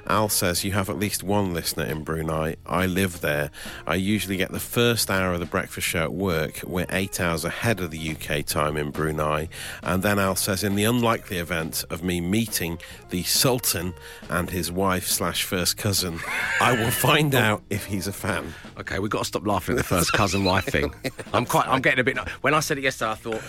Al 0.08 0.30
says 0.30 0.64
you 0.64 0.72
have 0.72 0.90
at 0.90 0.98
least 0.98 1.24
one 1.24 1.54
listener 1.54 1.84
in 1.84 2.04
Brunei. 2.04 2.56
I 2.66 2.86
live 2.86 3.22
there. 3.22 3.52
I 3.86 3.96
usually 3.96 4.38
get 4.38 4.52
the 4.52 4.60
first 4.60 5.12
hour 5.12 5.34
of 5.34 5.40
the 5.40 5.46
breakfast 5.46 5.88
show 5.88 6.04
at 6.04 6.14
work. 6.14 6.62
We're 6.66 6.86
eight 6.90 7.20
hours 7.20 7.44
ahead 7.44 7.80
of 7.82 7.92
the 7.92 8.12
UK 8.12 8.46
time 8.46 8.78
in 8.78 8.92
Brunei. 8.92 9.50
And 9.84 10.04
then 10.04 10.20
Al 10.20 10.36
says, 10.36 10.64
in 10.64 10.76
the 10.76 10.86
unlikely 10.86 11.38
event 11.38 11.84
of 11.90 12.04
me 12.04 12.22
meeting 12.22 12.80
the 13.10 13.24
Sultan 13.24 13.94
and 14.30 14.50
his 14.50 14.72
wife 14.72 15.08
slash 15.08 15.44
first 15.44 15.78
cousin, 15.78 16.20
I 16.62 16.74
will 16.74 16.92
find 16.92 17.36
out 17.36 17.64
if 17.70 17.86
he's 17.86 18.08
a 18.08 18.14
fan. 18.14 18.54
Okay, 18.80 19.00
we've 19.00 19.12
got 19.12 19.20
to 19.20 19.26
stop 19.26 19.46
laughing 19.46 19.74
at 19.76 19.78
the 19.78 19.84
first 19.84 20.14
cousin 20.14 20.44
wife 20.44 20.66
thing. 20.66 20.94
I'm 21.34 21.46
quite. 21.46 21.68
I'm 21.68 21.82
getting 21.82 22.00
a 22.00 22.04
bit. 22.04 22.18
When 22.42 22.54
I 22.54 22.60
said 22.60 22.78
it 22.78 22.82
yesterday, 22.82 23.12
I 23.12 23.16
thought, 23.16 23.42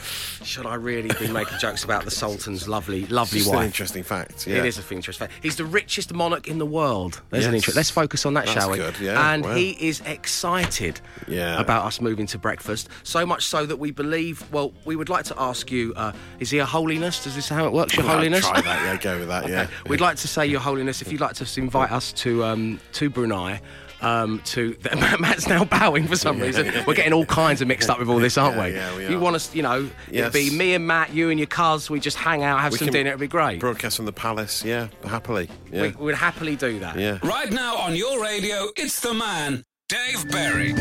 should 0.45 0.67
I 0.67 0.75
really 0.75 1.11
be 1.21 1.31
making 1.31 1.59
jokes 1.59 1.85
about 1.85 2.05
the 2.05 2.11
Sultan's 2.11 2.67
lovely, 2.67 3.07
lovely 3.07 3.43
wife? 3.47 3.67
interesting 3.67 4.03
fact. 4.03 4.47
Yeah. 4.47 4.59
It 4.59 4.67
is 4.67 4.79
a 4.79 4.95
interesting 4.95 5.29
fact. 5.29 5.41
He's 5.43 5.57
the 5.57 5.65
richest 5.65 6.13
monarch 6.13 6.48
in 6.49 6.59
the 6.59 6.67
world. 6.67 7.21
There's 7.31 7.47
an 7.47 7.53
Yes. 7.53 7.61
interest. 7.63 7.77
Let's 7.77 7.91
focus 7.91 8.25
on 8.27 8.35
that, 8.35 8.47
That's 8.47 8.59
shall 8.59 8.71
we? 8.71 8.79
good, 8.79 8.95
yeah, 9.01 9.33
And 9.33 9.45
wow. 9.45 9.55
he 9.55 9.71
is 9.81 10.01
excited 10.07 11.01
Yeah. 11.27 11.61
about 11.61 11.85
us 11.85 12.01
moving 12.01 12.27
to 12.29 12.39
breakfast. 12.39 12.89
So 13.03 13.25
much 13.27 13.45
so 13.47 13.67
that 13.67 13.77
we 13.79 13.91
believe. 13.91 14.43
Well, 14.53 14.73
we 14.85 14.97
would 14.97 15.09
like 15.09 15.25
to 15.27 15.35
ask 15.39 15.71
you: 15.71 15.93
uh, 15.97 16.13
Is 16.41 16.51
he 16.51 16.59
a 16.59 16.67
holiness? 16.67 17.23
Does 17.25 17.35
this 17.35 17.49
how 17.49 17.67
it 17.67 17.73
works? 17.73 17.97
Your 17.97 18.07
Well, 18.07 18.17
holiness. 18.17 18.47
Try 18.47 18.61
that. 18.61 18.85
Yeah, 18.85 18.97
go 18.97 19.19
with 19.19 19.29
that. 19.29 19.49
Yeah. 19.49 19.67
We'd 19.87 20.01
like 20.01 20.17
to 20.19 20.29
say, 20.29 20.47
Your 20.47 20.61
Holiness, 20.61 21.01
if 21.03 21.11
you'd 21.11 21.21
like 21.21 21.35
to 21.35 21.61
invite 21.61 21.91
us 21.91 22.13
to 22.25 22.45
um, 22.45 22.81
to 22.93 23.09
Brunei. 23.11 23.61
Um, 24.01 24.41
to 24.47 24.77
Matt's 25.19 25.49
now 25.49 25.65
bowing 25.65 26.07
for 26.07 26.15
some 26.15 26.39
reason. 26.39 26.73
We're 26.87 26.95
getting 26.95 27.13
all 27.13 27.27
kinds 27.27 27.61
of 27.61 27.67
mixed 27.67 27.91
up 27.91 27.99
with 27.99 28.09
all 28.09 28.21
this, 28.21 28.39
aren't 28.39 28.57
Yeah, 28.57 28.65
we? 28.65 28.75
yeah, 28.75 28.97
we 28.97 29.09
you 29.09 29.19
want 29.19 29.35
us, 29.35 29.53
you 29.55 29.63
know, 29.63 29.91
Yes. 30.09 30.33
it'd 30.33 30.33
be 30.33 30.57
me 30.57 30.75
and 30.75 30.87
Matt, 30.87 31.13
you 31.13 31.31
and 31.31 31.39
your 31.41 31.49
cuz. 31.49 31.91
We 31.91 31.99
just 31.99 32.17
hang 32.17 32.45
out, 32.45 32.61
have 32.61 32.71
We 32.73 32.79
some 32.79 32.89
dinner. 32.91 33.11
It'd 33.11 33.19
be 33.21 33.27
great. 33.27 33.59
Broadcast 33.59 33.97
from 33.97 34.05
the 34.07 34.13
palace. 34.13 34.65
Yeah, 34.65 34.87
happily. 35.05 35.49
Yeah. 35.73 35.83
We 35.83 35.89
would 35.91 36.15
happily 36.15 36.55
do 36.55 36.79
that. 36.79 36.97
yeah. 36.97 37.19
Right 37.25 37.51
now 37.51 37.77
on 37.77 37.97
your 37.97 38.23
radio, 38.23 38.69
it's 38.77 39.01
the 39.01 39.15
man, 39.15 39.65
Dave 39.89 40.31
Berry. 40.31 40.75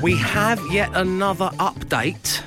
We 0.00 0.16
have 0.16 0.60
yet 0.70 0.90
another 0.94 1.50
update 1.58 2.40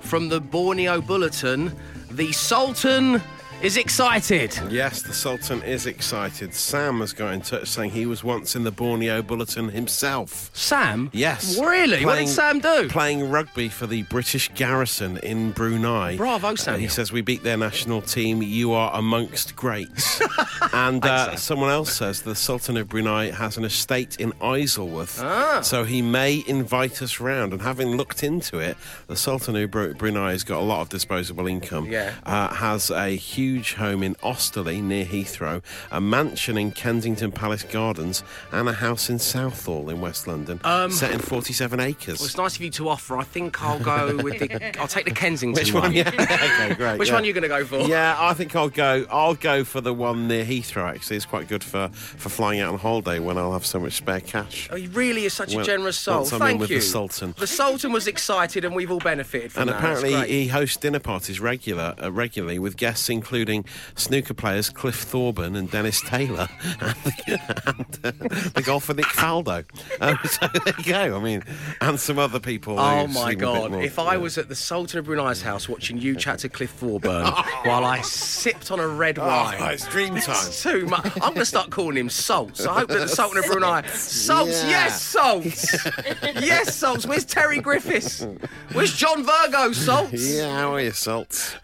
from 0.00 0.28
the 0.28 0.40
Borneo 0.40 1.00
Bulletin. 1.00 1.72
The 2.10 2.32
Sultan 2.32 3.22
is 3.62 3.76
excited. 3.76 4.58
Yes, 4.70 5.02
the 5.02 5.14
Sultan 5.14 5.62
is 5.62 5.86
excited. 5.86 6.52
Sam 6.52 7.00
has 7.00 7.12
got 7.12 7.32
in 7.32 7.40
touch 7.42 7.68
saying 7.68 7.90
he 7.90 8.06
was 8.06 8.24
once 8.24 8.56
in 8.56 8.64
the 8.64 8.72
Borneo 8.72 9.22
Bulletin 9.22 9.68
himself. 9.68 10.50
Sam? 10.52 11.10
Yes. 11.12 11.58
Really? 11.58 12.04
what 12.04 12.18
did 12.18 12.28
Sam 12.28 12.58
do? 12.58 12.88
Playing 12.88 13.30
rugby 13.30 13.68
for 13.68 13.86
the 13.86 14.02
British 14.04 14.48
garrison 14.54 15.18
in 15.18 15.52
Brunei. 15.52 16.16
Bravo, 16.16 16.56
Sam. 16.56 16.56
Samuel. 16.56 16.80
he 16.80 16.88
says, 16.88 17.12
We 17.12 17.20
beat 17.20 17.44
their 17.44 17.56
national 17.56 18.02
team. 18.02 18.42
You 18.42 18.72
are 18.72 18.90
amongst 18.94 19.54
greats. 19.54 20.20
and 20.72 21.04
uh, 21.04 21.36
someone 21.36 21.70
else 21.70 21.92
says 21.92 22.22
the 22.22 22.34
Sultan 22.34 22.76
of 22.76 22.88
Brunei 22.88 23.30
has 23.30 23.56
an 23.56 23.64
estate 23.64 24.16
in 24.18 24.32
Isleworth. 24.42 25.20
Ah. 25.22 25.60
So 25.62 25.84
he 25.84 26.02
may 26.02 26.42
invite 26.48 27.00
us 27.00 27.20
round. 27.20 27.52
And 27.52 27.62
having 27.62 27.96
looked 27.96 28.24
into 28.24 28.58
it, 28.58 28.76
the 29.06 29.16
Sultan 29.16 29.54
of 29.54 29.70
Brunei 29.70 30.32
has 30.32 30.42
got 30.42 30.58
a 30.58 30.64
lot 30.64 30.80
of 30.80 30.88
disposable 30.88 31.46
income. 31.46 31.86
Yeah. 31.86 32.14
Uh, 32.24 32.52
has 32.54 32.90
a 32.90 33.10
huge 33.10 33.51
huge 33.52 33.74
home 33.74 34.02
in 34.02 34.14
Osterley 34.22 34.80
near 34.80 35.04
Heathrow, 35.04 35.62
a 35.90 36.00
mansion 36.00 36.56
in 36.56 36.70
Kensington 36.70 37.30
Palace 37.30 37.62
Gardens, 37.62 38.24
and 38.50 38.66
a 38.66 38.72
house 38.72 39.10
in 39.10 39.18
Southall 39.18 39.90
in 39.90 40.00
West 40.00 40.26
London, 40.26 40.58
set 40.90 41.10
in 41.12 41.18
47 41.18 41.78
acres. 41.78 42.18
Well, 42.18 42.26
it's 42.26 42.36
nice 42.38 42.56
of 42.56 42.62
you 42.62 42.70
to 42.70 42.88
offer. 42.88 43.18
I 43.18 43.24
think 43.24 43.62
I'll 43.62 43.78
go 43.78 44.16
with 44.22 44.38
the. 44.38 44.78
I'll 44.80 44.88
take 44.88 45.04
the 45.04 45.10
Kensington 45.10 45.62
Which 45.62 45.74
one? 45.74 45.92
Yeah. 45.92 46.08
okay, 46.08 46.74
great. 46.74 46.98
Which 46.98 47.08
yeah. 47.08 47.14
one 47.14 47.24
are 47.24 47.26
you 47.26 47.34
going 47.34 47.42
to 47.42 47.48
go 47.48 47.64
for? 47.66 47.80
Yeah, 47.80 48.16
I 48.18 48.32
think 48.32 48.56
I'll 48.56 48.70
go. 48.70 49.04
I'll 49.10 49.34
go 49.34 49.64
for 49.64 49.82
the 49.82 49.92
one 49.92 50.28
near 50.28 50.46
Heathrow. 50.46 50.88
Actually, 50.88 51.16
it's 51.16 51.26
quite 51.26 51.48
good 51.48 51.62
for, 51.62 51.88
for 51.92 52.30
flying 52.30 52.60
out 52.60 52.72
on 52.72 52.78
holiday 52.78 53.18
when 53.18 53.36
I'll 53.36 53.52
have 53.52 53.66
so 53.66 53.78
much 53.78 53.92
spare 53.92 54.20
cash. 54.20 54.68
Oh, 54.72 54.76
he 54.76 54.86
really 54.88 55.26
is 55.26 55.34
such 55.34 55.52
a 55.52 55.56
Well, 55.56 55.66
generous 55.66 55.98
soul. 55.98 56.18
once 56.20 56.32
I'm 56.32 56.40
in 56.42 56.46
Thank 56.48 56.60
with 56.60 56.70
you. 56.70 56.78
the 56.78 56.82
Sultan. 56.82 57.34
The 57.38 57.46
Sultan 57.46 57.92
was 57.92 58.06
excited, 58.06 58.64
and 58.64 58.74
we've 58.74 58.90
all 58.90 58.98
benefited 58.98 59.52
from 59.52 59.62
And 59.62 59.70
that. 59.70 59.76
apparently, 59.76 60.26
he 60.26 60.48
hosts 60.48 60.78
dinner 60.78 61.00
parties 61.00 61.38
regular, 61.38 61.94
uh, 62.02 62.10
regularly 62.10 62.58
with 62.58 62.78
guests 62.78 63.10
including 63.10 63.41
snooker 63.94 64.34
players 64.34 64.70
Cliff 64.70 64.96
Thorburn 64.96 65.56
and 65.56 65.70
Dennis 65.70 66.00
Taylor, 66.02 66.48
and, 66.80 66.96
the, 67.04 67.62
and 67.66 67.98
uh, 68.04 68.50
the 68.54 68.62
golfer 68.64 68.94
Nick 68.94 69.06
Faldo. 69.06 69.64
Um, 70.00 70.18
so 70.24 70.46
there 70.64 70.74
you 70.78 70.84
go. 70.84 71.16
I 71.18 71.22
mean, 71.22 71.42
and 71.80 71.98
some 71.98 72.18
other 72.18 72.40
people. 72.40 72.78
Oh 72.78 73.06
my 73.06 73.12
seem 73.12 73.22
a 73.24 73.28
bit 73.30 73.38
God! 73.40 73.70
more- 73.72 73.82
If 73.82 73.98
I 73.98 74.12
yeah. 74.12 74.18
was 74.18 74.38
at 74.38 74.48
the 74.48 74.54
Sultan 74.54 74.98
of 74.98 75.04
Brunei's 75.06 75.42
house 75.42 75.68
watching 75.68 75.98
you 75.98 76.16
chat 76.16 76.40
to 76.40 76.48
Cliff 76.48 76.70
Thorburn 76.70 77.26
while 77.64 77.84
I 77.84 78.00
sipped 78.02 78.70
on 78.70 78.80
a 78.80 78.88
red 78.88 79.18
wine, 79.18 79.56
Oh, 79.60 79.66
it's 79.66 79.86
dream 79.88 80.14
time. 80.16 80.22
It's 80.46 80.62
too 80.62 80.86
much. 80.86 81.04
I'm 81.16 81.20
going 81.32 81.36
to 81.36 81.44
start 81.44 81.70
calling 81.70 81.96
him 81.96 82.08
Salts. 82.08 82.64
I 82.66 82.80
hope 82.80 82.88
that 82.88 82.98
the 83.00 83.08
Sultan 83.08 83.38
of 83.38 83.44
Brunei. 83.46 83.82
Salts, 83.88 84.62
Yeah. 84.64 84.70
yes, 84.70 85.02
Salts. 85.02 85.86
yes, 86.40 86.76
Salts. 86.76 87.06
Where's 87.06 87.24
Terry 87.24 87.60
Griffiths? 87.60 88.26
Where's 88.72 88.94
John 88.94 89.24
Virgo, 89.24 89.72
Salts? 89.72 90.12
Yeah, 90.34 90.58
how 90.58 90.74
are 90.74 90.80
you, 90.80 90.90
Salts? 90.92 91.54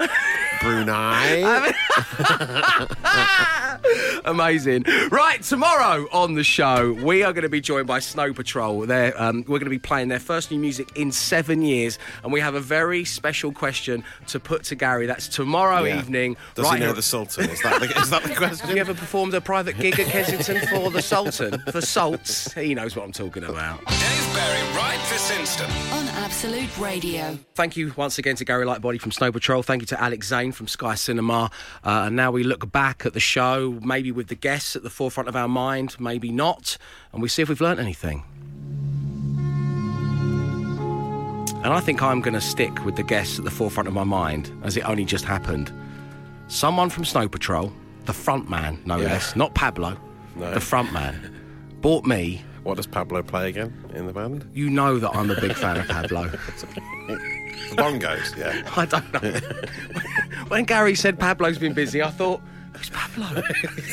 Brunei. 0.61 1.68
Amazing. 4.25 4.85
Right, 5.11 5.43
tomorrow 5.43 6.07
on 6.13 6.35
the 6.35 6.45
show, 6.45 6.93
we 6.93 7.23
are 7.23 7.33
going 7.33 7.43
to 7.45 7.49
be 7.49 7.61
joined 7.61 7.87
by 7.87 7.99
Snow 8.01 8.33
Patrol. 8.35 8.81
They're, 8.87 9.19
um, 9.21 9.39
we're 9.47 9.59
going 9.59 9.65
to 9.65 9.71
be 9.71 9.79
playing 9.79 10.09
their 10.09 10.19
first 10.21 10.51
new 10.51 10.59
music 10.59 10.97
in 10.97 11.13
seven 11.13 11.63
years, 11.63 11.99
and 12.23 12.33
we 12.33 12.41
have 12.41 12.55
a 12.55 12.61
very 12.61 13.05
special 13.05 13.53
question 13.53 14.05
to 14.29 14.41
put 14.41 14.65
to 14.65 14.75
Gary. 14.75 15.07
That's 15.07 15.29
tomorrow 15.29 15.85
Yeah. 15.85 15.99
evening. 15.99 16.37
Does 16.55 16.65
right 16.67 16.75
he 16.75 16.81
know 16.81 16.87
here- 16.87 16.95
the 16.95 17.03
Sultan? 17.03 17.49
Is 17.51 17.63
that 17.63 17.81
the, 17.81 17.99
is 18.01 18.11
that 18.11 18.23
the 18.25 18.31
question? 18.35 18.67
Have 18.67 18.75
you 18.77 18.81
ever 18.81 18.95
performed 18.95 19.33
a 19.35 19.41
private 19.41 19.79
gig 19.79 19.99
at 19.99 20.07
Kensington 20.09 20.67
for 20.69 20.91
the 20.91 21.03
Sultan? 21.03 21.63
For 21.71 21.81
Salts? 21.81 22.53
He 22.53 22.75
knows 22.75 22.97
what 22.97 23.05
I'm 23.05 23.13
talking 23.13 23.45
about. 23.45 23.79
Dave 23.87 24.35
Berry 24.35 24.77
right 24.77 24.99
this 25.11 25.31
instant. 25.39 25.71
On 25.93 26.07
Absolute 26.09 26.77
Radio. 26.79 27.39
Thank 27.55 27.77
you 27.77 27.93
once 27.97 28.19
again 28.19 28.37
to 28.37 28.45
Gary 28.45 28.67
Lightbody 28.67 29.01
from 29.01 29.13
Snow 29.13 29.33
Patrol. 29.33 29.63
Thank 29.63 29.83
you 29.83 29.87
to 29.87 30.01
Alex 30.03 30.27
Zane 30.29 30.53
from 30.53 30.69
Sky 30.69 30.95
Cinema. 30.97 31.48
Uh, 31.85 32.05
and 32.07 32.17
now 32.17 32.31
we 32.31 32.43
look 32.45 32.71
back 32.73 33.05
at 33.07 33.13
the 33.15 33.21
show, 33.21 33.79
maybe 33.83 34.11
with 34.13 34.29
the 34.29 34.35
guests 34.35 34.77
at 34.77 34.83
the 34.83 34.91
forefront 34.91 35.29
of 35.29 35.37
our 35.37 35.49
mind, 35.49 35.97
maybe 35.99 36.31
not, 36.31 36.77
and 37.13 37.23
we 37.23 37.29
see 37.29 37.43
if 37.43 37.49
we've 37.49 37.61
learnt 37.61 37.81
anything. 37.81 38.25
And 41.65 41.75
I 41.75 41.81
think 41.81 42.03
I'm 42.03 42.21
going 42.21 42.35
to 42.35 42.41
stick 42.41 42.85
with 42.85 42.95
the 42.97 43.03
guests 43.03 43.39
at 43.39 43.45
the 43.45 43.51
forefront 43.51 43.89
of 43.89 43.95
my 43.95 44.05
mind, 44.05 44.51
as 44.63 44.77
it 44.77 44.89
only 44.89 45.05
just 45.05 45.25
happened. 45.25 45.73
Someone 46.47 46.89
from 46.89 47.05
Snow 47.05 47.29
Patrol, 47.29 47.73
the 48.07 48.13
front 48.13 48.49
man, 48.49 48.79
no 48.87 48.97
Yeah. 48.99 49.09
less, 49.09 49.35
not 49.37 49.55
Pablo, 49.55 49.97
No. 50.37 50.53
the 50.55 50.61
front 50.61 50.93
man, 50.93 51.35
bought 51.81 52.07
me. 52.07 52.43
What 52.63 52.77
does 52.77 52.87
Pablo 52.87 53.23
play 53.23 53.49
again 53.49 53.73
in 53.95 54.07
the 54.07 54.13
band? 54.13 54.49
You 54.55 54.71
know 54.71 54.99
that 54.99 55.11
I'm 55.17 55.31
a 55.31 55.41
big 55.41 55.55
fan 55.55 55.79
of 55.79 55.89
Pablo. 55.89 56.29
Bongos, 57.73 58.37
yeah. 58.37 58.63
I 58.77 58.85
don't 58.87 59.13
know. 59.13 59.41
When 60.49 60.65
Gary 60.65 60.95
said 60.95 61.19
Pablo's 61.19 61.59
been 61.59 61.73
busy, 61.75 62.03
I 62.03 62.11
thought, 62.11 62.41
who's 62.75 62.91
Pablo? 62.91 63.43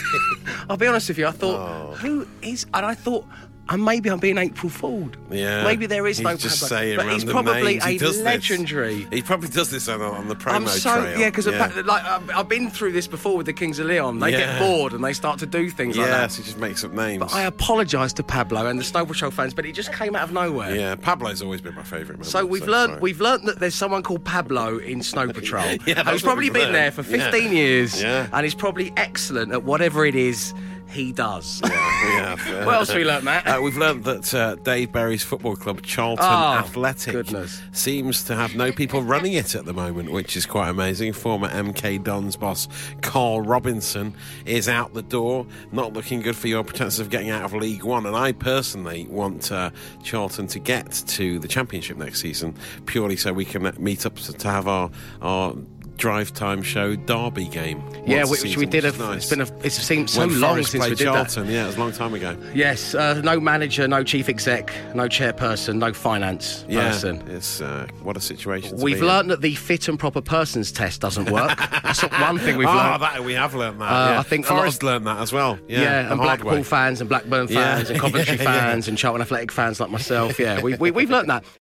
I'll 0.70 0.78
be 0.78 0.88
honest 0.88 1.08
with 1.10 1.18
you, 1.18 1.28
I 1.28 1.32
thought, 1.32 1.60
Oh. 1.60 1.96
who 1.96 2.28
is. 2.42 2.66
And 2.74 2.86
I 2.86 2.94
thought, 2.96 3.26
and 3.68 3.84
maybe 3.84 4.10
I'm 4.10 4.20
being 4.20 4.38
April 4.38 4.70
Fooled. 4.70 5.18
Yeah. 5.32 5.64
Maybe 5.64 5.86
there 5.88 6.06
is 6.06 6.18
he's 6.20 6.24
no 6.24 6.36
just 6.36 6.62
Pablo. 6.62 6.78
saying 6.78 6.98
but 6.98 7.08
he's 7.12 7.26
probably 7.26 7.80
names. 7.80 7.84
He 7.86 7.96
a 7.96 8.00
this. 8.00 8.22
legendary. 8.22 9.08
He 9.12 9.22
probably 9.24 9.50
does 9.50 9.72
this 9.72 9.88
on, 9.90 10.02
on 10.02 10.28
the 10.28 10.36
promo 10.36 10.52
I'm 10.54 10.68
so 10.68 11.02
trail. 11.02 11.20
yeah, 11.20 11.30
because 11.30 11.48
like 11.48 12.04
I've, 12.04 12.30
I've 12.30 12.48
been 12.50 12.70
through 12.70 12.92
this 12.92 13.08
before 13.08 13.36
with 13.38 13.48
the 13.48 13.54
Kings 13.54 13.80
of 13.80 13.88
Leon. 13.88 14.20
They 14.20 14.32
Yeah. 14.32 14.40
get 14.40 14.60
bored 14.60 14.94
and 14.94 15.04
they 15.04 15.14
start 15.14 15.40
to 15.40 15.46
do 15.48 15.70
things 15.70 15.98
like 15.98 16.08
that. 16.08 16.22
yes, 16.22 16.36
that. 16.38 16.44
he 16.44 16.48
just 16.48 16.60
makes 16.60 16.84
up 16.84 16.92
names. 16.92 17.20
But 17.22 17.34
I 17.34 17.44
apologise 17.44 18.14
to 18.14 18.24
Pablo 18.24 18.68
and 18.68 18.80
the 18.80 18.84
Snow 18.84 19.06
Patrol 19.06 19.32
fans, 19.32 19.54
but 19.54 19.66
it 19.66 19.72
just 19.74 19.92
came 19.94 20.16
out 20.16 20.24
of 20.24 20.32
nowhere. 20.32 20.76
yeah, 20.76 20.94
Pablo's 20.96 21.42
always 21.42 21.62
been 21.62 21.74
my 21.76 21.84
favourite. 21.84 22.24
So 22.26 22.46
we've 22.46 22.68
learned 22.68 22.92
sorry. 22.92 23.02
we've 23.02 23.22
learned 23.22 23.48
that 23.48 23.60
there's 23.60 23.76
someone 23.76 24.04
called 24.04 24.24
Pablo 24.24 24.78
in 24.78 25.02
Snow 25.02 25.28
Patrol. 25.34 25.66
Yeah, 25.88 26.04
who's 26.04 26.22
probably 26.22 26.50
been 26.50 26.72
there 26.72 26.92
learned. 26.92 26.94
for 26.96 27.02
Yeah. 27.16 27.32
15 27.32 27.52
years 27.54 28.02
Yeah. 28.02 28.28
and 28.32 28.44
he's 28.44 28.56
probably 28.56 28.94
excellent 28.98 29.52
at 29.52 29.64
whatever 29.64 30.06
it 30.06 30.16
is 30.16 30.54
he 30.96 31.12
does. 31.12 31.62
Yeah, 31.64 31.70
we 31.70 32.12
have. 32.14 32.40
What 32.66 32.76
else 32.76 32.88
have 32.88 32.98
we 32.98 33.06
learnt, 33.06 33.24
Matt? 33.24 33.46
Uh, 33.48 33.62
we've 33.62 33.78
learned 33.78 34.04
that 34.06 34.34
uh, 34.34 34.56
Dave 34.56 34.92
Berry's 34.92 35.24
football 35.24 35.56
club, 35.56 35.82
Charlton 35.84 36.26
Oh, 36.26 36.54
Athletic, 36.58 37.14
goodness. 37.14 37.62
seems 37.74 38.24
to 38.24 38.36
have 38.36 38.56
no 38.56 38.72
people 38.72 39.04
running 39.04 39.34
it 39.34 39.54
at 39.56 39.66
the 39.66 39.74
moment, 39.74 40.12
which 40.12 40.36
is 40.36 40.46
quite 40.46 40.70
amazing. 40.70 41.14
Former 41.14 41.50
MK 41.50 42.04
Dons 42.04 42.36
boss 42.36 42.68
Karl 43.02 43.42
Robinson 43.42 44.14
is 44.46 44.68
out 44.70 44.94
the 44.94 45.04
door, 45.04 45.46
not 45.72 45.94
looking 45.94 46.22
good 46.22 46.36
for 46.36 46.48
your 46.48 46.64
chances 46.64 47.00
of 47.00 47.10
getting 47.10 47.30
out 47.30 47.44
of 47.44 47.54
League 47.54 47.84
One. 47.84 48.06
And 48.06 48.16
I 48.16 48.32
personally 48.32 49.06
want 49.10 49.52
uh, 49.52 49.70
Charlton 50.04 50.48
to 50.48 50.60
get 50.60 50.92
to 51.08 51.40
the 51.40 51.48
Championship 51.48 51.98
next 51.98 52.22
season, 52.22 52.56
purely 52.86 53.16
so 53.18 53.34
we 53.34 53.46
can 53.46 53.72
meet 53.78 54.06
up 54.06 54.16
to, 54.16 54.34
to 54.34 54.48
have 54.50 54.68
our 54.68 54.90
our 55.22 55.54
drive 55.98 56.34
time 56.34 56.62
show 56.62 56.96
derby 56.96 57.48
game. 57.48 57.82
yeah, 58.06 58.26
which 58.26 58.58
we 58.58 58.66
did. 58.66 58.84
which 58.84 58.96
A, 58.96 58.98
nice. 58.98 59.16
It's 59.18 59.30
been 59.30 59.42
a, 59.42 59.66
it's 59.66 59.76
seemed 59.76 60.10
so 60.10 60.22
when 60.22 60.40
long 60.42 60.64
since 60.64 60.84
we 60.90 60.96
did 60.96 61.08
that. 61.08 61.36
Yeah, 61.48 61.64
it 61.64 61.68
was 61.68 61.76
a 61.78 61.80
long 61.80 61.92
time 61.94 62.14
ago. 62.14 62.38
Yes, 62.54 62.94
uh, 62.94 63.22
no 63.24 63.40
manager, 63.40 63.88
no 63.88 64.04
chief 64.04 64.28
exec, 64.30 64.74
no 64.94 65.08
chairperson, 65.08 65.78
no 65.78 65.94
finance 65.94 66.66
Yeah, 66.68 66.90
person. 66.90 67.24
it's 67.30 67.62
uh, 67.62 67.88
what 68.04 68.18
a 68.18 68.22
situation. 68.22 68.78
to 68.78 68.84
We've 68.84 68.96
be 68.96 69.02
in. 69.02 69.08
learned 69.08 69.30
that 69.32 69.42
the 69.42 69.56
fit 69.56 69.88
and 69.88 69.98
proper 69.98 70.22
persons 70.22 70.72
test 70.72 71.00
doesn't 71.02 71.32
work. 71.32 71.58
That's 71.84 72.02
one 72.02 72.40
thing 72.40 72.58
we've 72.58 72.68
oh, 72.68 72.74
learned. 72.76 73.02
that 73.02 73.24
we 73.24 73.34
have 73.34 73.56
learned 73.56 73.80
that. 73.82 73.86
Uh, 73.92 74.10
yeah. 74.12 74.20
I 74.20 74.24
think 74.24 74.50
a 74.50 74.54
lot 74.54 74.60
Forest 74.60 74.84
of- 74.84 74.88
learned 74.88 75.08
that 75.08 75.20
as 75.20 75.32
well. 75.32 75.58
Yeah, 75.68 75.82
Yeah, 75.82 76.12
and 76.12 76.20
Blackpool 76.20 76.52
way. 76.52 76.64
fans 76.64 77.00
and 77.00 77.10
Blackburn 77.10 77.48
fans 77.48 77.90
and 77.90 78.00
Coventry 78.00 78.38
fans 78.50 78.88
and 78.88 78.98
Charlton 78.98 79.22
Athletic 79.22 79.52
fans 79.52 79.80
like 79.80 79.90
myself. 79.90 80.38
Yeah, 80.40 80.62
we, 80.62 80.76
we, 80.76 80.92
we've 80.92 81.10
learned 81.10 81.30
that. 81.30 81.46